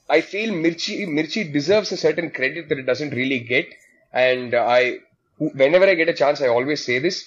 I 0.08 0.20
feel 0.20 0.50
Mirchi 0.54 1.06
Mirchi 1.06 1.52
deserves 1.52 1.92
a 1.92 1.96
certain 1.96 2.30
credit 2.30 2.68
that 2.68 2.78
it 2.78 2.86
doesn't 2.86 3.10
really 3.10 3.40
get. 3.40 3.66
and 4.12 4.54
I, 4.54 4.98
whenever 5.38 5.86
I 5.86 5.94
get 5.94 6.08
a 6.08 6.14
chance, 6.14 6.40
I 6.40 6.48
always 6.48 6.84
say 6.84 6.98
this. 6.98 7.24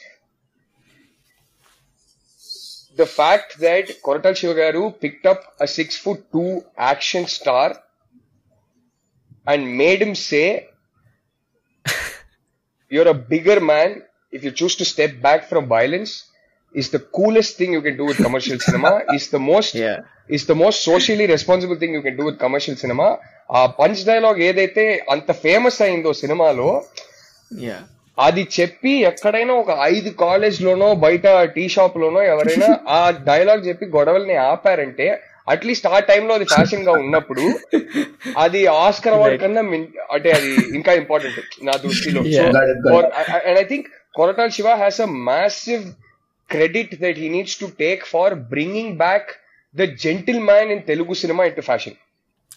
The 2.95 3.05
fact 3.05 3.59
that 3.59 4.01
Koratala 4.03 4.35
Shivagaru 4.39 4.99
picked 4.99 5.25
up 5.25 5.43
a 5.59 5.67
six 5.67 5.97
foot 5.97 6.31
two 6.31 6.63
action 6.77 7.27
star 7.27 7.81
and 9.45 9.77
made 9.77 10.01
him 10.01 10.15
say, 10.15 10.69
You're 12.89 13.07
a 13.07 13.13
bigger 13.13 13.59
man 13.61 14.03
if 14.33 14.43
you 14.43 14.51
choose 14.53 14.75
to 14.75 14.85
step 14.85 15.11
back 15.21 15.49
from 15.49 15.67
violence 15.67 16.11
is 16.75 16.89
the 16.89 16.99
coolest 17.17 17.57
thing 17.57 17.71
you 17.73 17.81
can 17.81 17.97
do 17.97 18.05
with 18.05 18.17
commercial 18.17 18.59
cinema, 18.59 18.91
is 19.09 19.27
the 19.29 19.39
most 19.41 19.71
Yeah. 19.75 19.99
is 20.29 20.43
the 20.45 20.55
most 20.55 20.83
socially 20.83 21.27
responsible 21.27 21.77
thing 21.77 21.93
you 21.93 22.01
can 22.01 22.15
do 22.15 22.25
with 22.25 22.37
commercial 22.39 22.75
cinema. 22.83 23.07
ఆ 23.49 23.61
punch 23.77 24.01
dialogue 24.09 24.39
ఏదైతే 24.47 24.83
అంత 25.13 25.29
famous 25.43 25.79
అయిందో 25.85 26.11
సినిమాలో 26.23 26.67
Yeah. 27.51 27.79
అది 28.17 28.43
చెప్పి 28.55 28.91
ఎక్కడైనా 29.09 29.53
ఒక 29.61 29.71
ఐదు 29.93 30.09
కాలేజ్ 30.21 30.57
లోనో 30.65 30.89
బయట 31.03 31.27
టీ 31.55 31.63
షాప్ 31.75 31.95
లోనో 32.01 32.21
ఎవరైనా 32.31 32.67
ఆ 32.97 33.01
డైలాగ్ 33.29 33.61
చెప్పి 33.69 33.85
గొడవల్ని 33.95 34.35
ఆపారంటే 34.51 35.07
అట్లీస్ట్ 35.53 35.87
ఆ 35.95 35.99
టైంలో 36.09 36.33
అది 36.37 36.47
ఫ్యాషన్గా 36.53 36.93
ఉన్నప్పుడు 37.03 37.45
అది 38.43 38.59
ఆస్కర్ 38.81 39.15
అవార్డ్ 39.17 39.37
కన్నా 39.43 39.61
అంటే 40.15 40.29
అది 40.37 40.51
ఇంకా 40.79 40.93
ఇంపార్టెంట్ 41.01 41.39
నా 41.69 41.73
దృష్టిలో. 41.85 42.21
And 43.47 43.59
I 43.63 43.65
think 43.71 43.87
Koratala 44.15 44.51
Shiva 44.51 44.75
has 44.77 44.99
a 44.99 45.07
massive 45.07 45.95
credit 46.49 46.99
that 46.99 47.15
he 47.17 47.29
needs 47.29 47.57
to 47.57 47.69
take 47.69 48.05
for 48.05 48.35
bringing 48.35 48.97
back 48.97 49.37
the 49.73 49.87
gentleman 49.87 50.71
in 50.71 50.83
Telugu 50.83 51.13
cinema 51.13 51.43
into 51.43 51.61
fashion. 51.61 51.95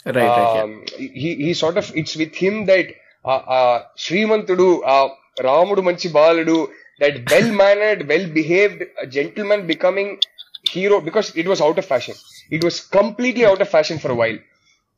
Right. 0.04 0.16
Right 0.16 0.60
um, 0.60 0.84
he, 0.96 1.36
he 1.36 1.54
sort 1.54 1.76
of, 1.76 1.92
it's 1.94 2.16
with 2.16 2.34
him 2.34 2.66
that 2.66 2.86
uh, 3.24 3.28
uh, 3.28 3.84
Srimanthudu, 3.96 4.80
uh, 4.84 5.08
Ramudu 5.40 5.82
Manchibalu, 5.88 6.68
that 6.98 7.30
well 7.30 7.52
mannered, 7.52 8.08
well 8.08 8.26
behaved 8.28 8.84
gentleman 9.08 9.66
becoming 9.66 10.18
hero 10.64 11.00
because 11.00 11.34
it 11.36 11.46
was 11.46 11.60
out 11.60 11.78
of 11.78 11.84
fashion. 11.84 12.14
It 12.50 12.64
was 12.64 12.80
completely 12.80 13.44
out 13.44 13.60
of 13.60 13.68
fashion 13.68 13.98
for 13.98 14.10
a 14.10 14.14
while. 14.14 14.38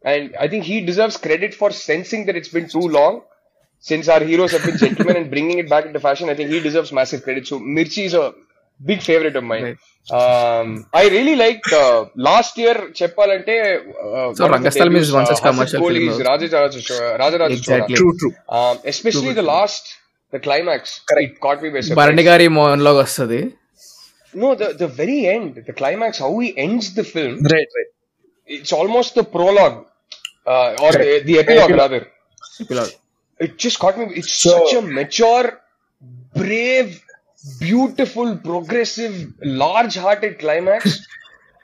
And 0.05 0.37
I 0.39 0.49
think 0.49 0.65
he 0.65 0.81
deserves 0.83 1.17
credit 1.17 1.55
for 1.55 1.71
sensing 1.71 2.27
that 2.27 2.37
it's 2.37 2.49
been 2.49 2.69
too 2.69 2.89
long. 2.99 3.23
Since 3.91 4.07
our 4.15 4.23
heroes 4.31 4.53
have 4.55 4.65
been 4.69 4.79
gentlemen 4.85 5.17
and 5.21 5.29
bringing 5.35 5.59
it 5.63 5.69
back 5.73 5.85
into 5.89 6.01
fashion 6.07 6.29
i 6.33 6.37
think 6.39 6.51
he 6.55 6.61
deserves 6.69 6.91
massive 7.01 7.23
credit 7.27 7.45
so 7.51 7.57
mirchi 7.77 8.05
is 8.11 8.15
a 8.23 8.27
big 8.81 9.01
favorite 9.09 9.37
of 9.41 9.45
mine 9.53 9.65
Right. 9.67 9.81
um, 10.21 10.69
i 11.01 11.09
really 11.17 11.35
liked 11.43 11.69
uh, 11.83 11.99
last 12.29 12.55
year 12.63 12.77
చెప్పాలంటే 13.01 13.55
uh, 14.07 14.27
So, 14.39 14.49
Rangastalam 14.55 14.97
is 15.03 15.11
one 15.19 15.27
uh, 15.27 15.31
such 15.31 15.43
commercial 15.49 15.81
Hasid 15.85 16.09
film 16.09 16.25
Rajaraja 16.31 16.81
Chola. 16.89 17.47
Exactly. 17.59 17.97
True, 18.01 18.15
true. 18.23 18.33
Um, 18.59 18.75
especially 18.93 19.33
the 19.41 19.47
last, 19.55 19.85
the 20.35 20.41
climax, 20.47 20.83
Correct. 21.11 21.31
it 21.31 21.41
caught 21.45 21.61
me 21.65 21.71
by 21.77 21.83
surprise. 21.87 22.25
గారి 22.31 22.49
మోహన్లోకి 22.59 23.01
వస్తుంది 23.05 23.41
No, 24.43 24.49
the, 24.63 24.69
the 24.83 24.89
very 25.01 25.19
end, 25.37 25.51
the 25.69 25.75
climax, 25.81 26.13
how 26.25 26.31
he 26.43 26.49
ends 26.67 26.87
the 26.99 27.05
film, 27.15 27.35
Right, 27.55 27.71
right. 27.77 27.91
it's 28.57 28.73
almost 28.81 29.11
the 29.21 29.25
prologue, 29.35 29.77
uh, 30.53 30.85
or 30.85 30.91
the, 31.03 31.09
the 31.29 31.37
epilogue 31.43 31.71
Epilogue. 31.71 31.83
rather. 31.83 32.03
It 33.41 33.59
just 33.59 33.79
caught 33.79 33.99
me. 33.99 34.07
It's 34.15 34.33
So- 34.35 34.53
such 34.53 34.75
a 34.75 34.83
mature, 34.83 35.47
brave, 36.35 37.03
beautiful, 37.61 38.37
progressive, 38.39 39.15
large-hearted 39.43 40.39
climax. 40.39 41.07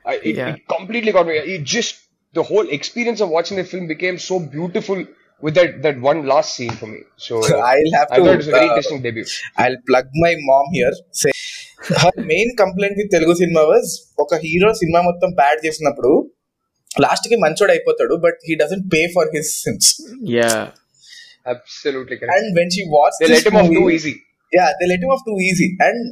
I, 0.05 0.16
it, 0.23 0.37
Yeah. 0.37 0.51
it 0.51 0.68
completely 0.68 1.12
got 1.12 1.27
me. 1.27 1.35
It 1.55 1.64
just 1.66 1.97
the 2.35 2.43
whole 2.43 2.68
experience 2.71 3.21
of 3.21 3.29
watching 3.29 3.57
the 3.57 3.64
film 3.64 3.87
became 3.87 4.18
so 4.21 4.39
beautiful 4.39 4.99
with 5.43 5.55
that 5.55 5.83
that 5.83 6.01
one 6.01 6.27
last 6.27 6.55
scene 6.57 6.71
for 6.73 6.87
me. 6.87 7.01
So 7.18 7.35
I'll 7.71 7.93
have 7.95 8.09
I 8.11 8.16
to, 8.16 8.25
thought 8.25 8.35
it 8.35 8.37
was 8.37 8.49
a 8.49 8.51
very 8.51 8.66
uh, 8.66 8.71
interesting 8.71 9.03
debut. 9.03 9.25
I'll 9.57 9.79
plug 9.87 10.07
my 10.14 10.33
mom 10.41 10.66
here. 10.73 10.93
Say 11.12 11.33
her 12.03 12.12
main 12.33 12.49
complaint 12.57 12.95
with 13.01 13.11
Telugu 13.14 13.35
cinema 13.35 13.62
was 13.71 13.91
ఒక 14.25 14.35
hero 14.45 14.71
cinema 14.81 15.01
మొత్తం 15.09 15.31
bad 15.41 15.61
చేసినప్పుడు 15.66 16.11
లాస్ట్కి 17.05 17.37
మంచోడు 17.45 17.73
అయిపోతాడు 17.75 18.14
but 18.27 18.39
he 18.49 18.55
doesn't 18.62 18.87
pay 18.95 19.01
for 19.16 19.29
his 19.37 19.53
sins 19.64 19.89
yeah 20.39 20.51
Absolutely 21.45 22.16
correct. 22.20 22.34
And 22.36 22.49
when 22.60 22.72
she 22.76 22.84
watch 22.95 23.18
they 23.22 23.30
let 23.34 23.47
him 23.49 23.58
off 23.62 23.72
too 23.78 23.88
easy. 23.97 24.16
Yeah 24.51 24.66
they 24.80 24.86
let 24.91 25.03
him 25.06 25.14
of 25.16 25.24
two 25.28 25.36
easy 25.49 25.68
and 25.88 26.03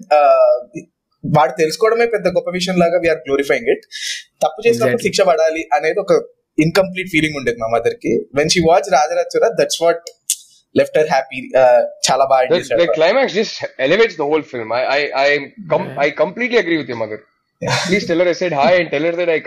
వాడు 1.24 1.54
తెలుసుకోవడమే 1.60 2.08
పెద్ద 2.16 2.28
గొప్ప 2.38 2.50
విషయం 2.58 2.78
లాగా 2.84 2.98
వీఆర్ 3.04 3.22
గ్లోరిఫైయింగ్ 3.28 3.70
ఇట్ 3.74 3.84
తప్పు 4.44 4.60
చేసినప్పుడు 4.66 4.90
Exactly. 4.94 5.08
శిక్ష 5.08 5.22
పడాలి 5.30 5.62
అనేది 5.78 6.00
ఒక 6.06 6.14
ఇన్కంప్లీట్ 6.58 7.10
ఫీలింగ్ 7.14 7.38
ఉండేది 7.40 7.60
మా 7.64 7.70
మదర్ 7.76 7.98
కి 8.04 8.12
వెన్ 8.40 8.52
షీ 8.56 8.62
వాచ్ 8.70 8.90
రాజరాజురా 8.96 9.50
that's 9.60 9.80
what 9.84 10.04
left 10.76 10.98
her 11.00 11.10
happy 11.16 11.40
చాలా 12.08 12.26
బాగా 12.32 12.46
The, 12.52 12.60
చేశాడు 12.60 12.80
the 12.84 12.90
climax 12.98 13.28
just 13.40 13.56
elevates 13.88 14.16
the 14.22 14.28
whole 14.32 14.46
film. 14.52 14.70
I 14.80 14.84
I 14.98 15.02
I, 15.24 15.30
am 15.38 15.44
com- 15.74 15.92
I 16.06 16.10
completely 16.24 16.60
agree 16.64 16.80
with 16.82 16.92
your 16.94 17.00
mother. 17.04 17.20
Please 17.88 18.06
tell 18.10 18.22
her 18.22 18.28
I 18.32 18.38
said 18.40 18.54
hi 18.62 18.72
and 18.80 18.88
tell 18.94 19.06
her 19.08 19.16
that 19.20 19.30
I 19.30 19.42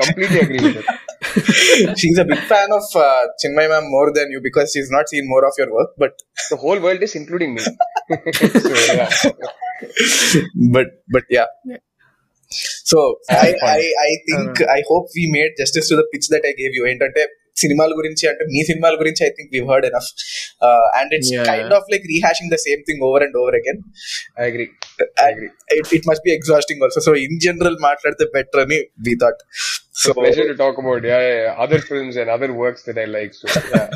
she's 1.98 2.18
a 2.18 2.26
big 2.26 2.40
fan 2.40 2.70
of 2.72 2.84
uh, 2.96 3.22
Chinmayi 3.44 3.70
ma'am 3.70 3.90
more 3.90 4.12
than 4.14 4.32
you 4.32 4.42
because 4.42 4.72
she's 4.74 4.90
not 4.90 5.08
seen 5.08 5.28
more 5.28 5.46
of 5.46 5.54
your 5.58 5.72
work, 5.72 5.90
but 5.98 6.22
the 6.50 6.58
whole 6.58 6.80
world 6.80 7.02
is 7.02 7.16
including 7.16 7.54
me. 7.56 7.62
so, 7.62 7.76
yeah. 8.94 9.10
but 10.72 10.88
but 11.10 11.24
yeah. 11.30 11.46
So 12.50 13.16
I, 13.30 13.54
I, 13.64 13.94
I 14.08 14.12
think 14.28 14.62
uh, 14.62 14.66
I 14.66 14.84
hope 14.88 15.08
we 15.16 15.30
made 15.32 15.52
justice 15.58 15.88
to 15.90 15.96
the 15.96 16.08
pitch 16.12 16.28
that 16.30 16.42
I 16.44 16.54
gave 16.58 16.74
you. 16.74 16.86
Entertainment. 16.86 17.30
సినిమాల 17.63 17.93
గురించి 17.99 18.25
అంటే 18.31 18.45
మీ 18.55 18.61
సినిమాల 18.71 18.95
గురించి 19.03 19.23
I 19.27 19.31
think 19.37 19.51
we 19.55 19.61
heard 19.69 19.87
enough 19.91 20.09
and 21.01 21.13
it's 21.17 21.31
Yeah. 21.35 21.47
Kind 21.51 21.73
of 21.79 21.87
like 21.93 22.05
rehashing 22.13 22.51
the 22.55 22.59
same 22.67 22.83
thing 22.89 23.03
over 23.09 23.25
and 23.27 23.37
over 23.43 23.57
again 23.61 23.81
I 24.43 24.47
agree. 24.51 24.69
I 25.25 25.29
agree. 25.35 25.51
It 25.99 26.07
must 26.11 26.25
be 26.29 26.33
exhausting 26.39 26.83
also 26.87 27.03
so 27.09 27.15
in 27.27 27.39
general 27.47 27.79
మాట్లాడితే 27.89 28.27
better 28.37 28.63
అని 28.67 28.81
we 29.09 29.15
thought 29.25 29.43
It's 29.97 30.05
so 30.07 30.11
a 30.13 30.17
pleasure 30.17 30.45
to 30.49 30.57
talk 30.63 30.77
about 30.81 31.03
yeah, 31.11 31.21
yeah, 31.27 31.37
yeah, 31.43 31.63
other 31.65 31.79
films 31.91 32.15
and 32.23 32.29
other 32.35 32.49
works 32.63 32.81
that 32.89 32.99
I 33.05 33.09
like. 33.15 33.33
So 33.39 33.47
yeah. 33.71 33.87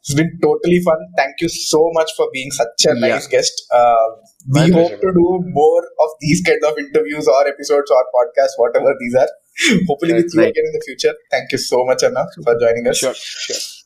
it's 0.00 0.14
been 0.18 0.32
totally 0.44 0.80
fun. 0.88 1.00
Thank 1.20 1.36
you 1.42 1.50
so 1.64 1.80
much 1.98 2.10
for 2.18 2.26
being 2.34 2.50
such 2.58 2.82
a 2.84 2.92
Yeah. 2.92 3.00
nice 3.06 3.28
guest. 3.34 3.54
Uh, 3.78 4.06
we 4.46 4.58
My 4.58 4.66
hope 4.76 4.90
pleasure. 4.90 5.00
to 5.04 5.10
do 5.20 5.28
more 5.60 5.82
of 6.04 6.10
these 6.24 6.42
kind 6.48 6.64
of 6.70 6.82
interviews 6.84 7.28
or 7.34 7.40
episodes 7.46 7.90
or 7.96 8.02
podcasts, 8.16 8.58
whatever 8.64 8.92
these 9.02 9.16
are. 9.22 9.30
Hopefully 9.87 10.13
with 10.13 10.33
you 10.33 10.41
again 10.41 10.63
in 10.65 10.73
the 10.73 10.83
future. 10.85 11.13
Thank 11.31 11.51
you 11.51 11.57
so 11.57 11.85
much, 11.85 12.03
Anna, 12.03 12.27
for 12.43 12.59
joining 12.59 12.87
us. 12.87 12.97
Sure, 12.97 13.13
sure. 13.13 13.76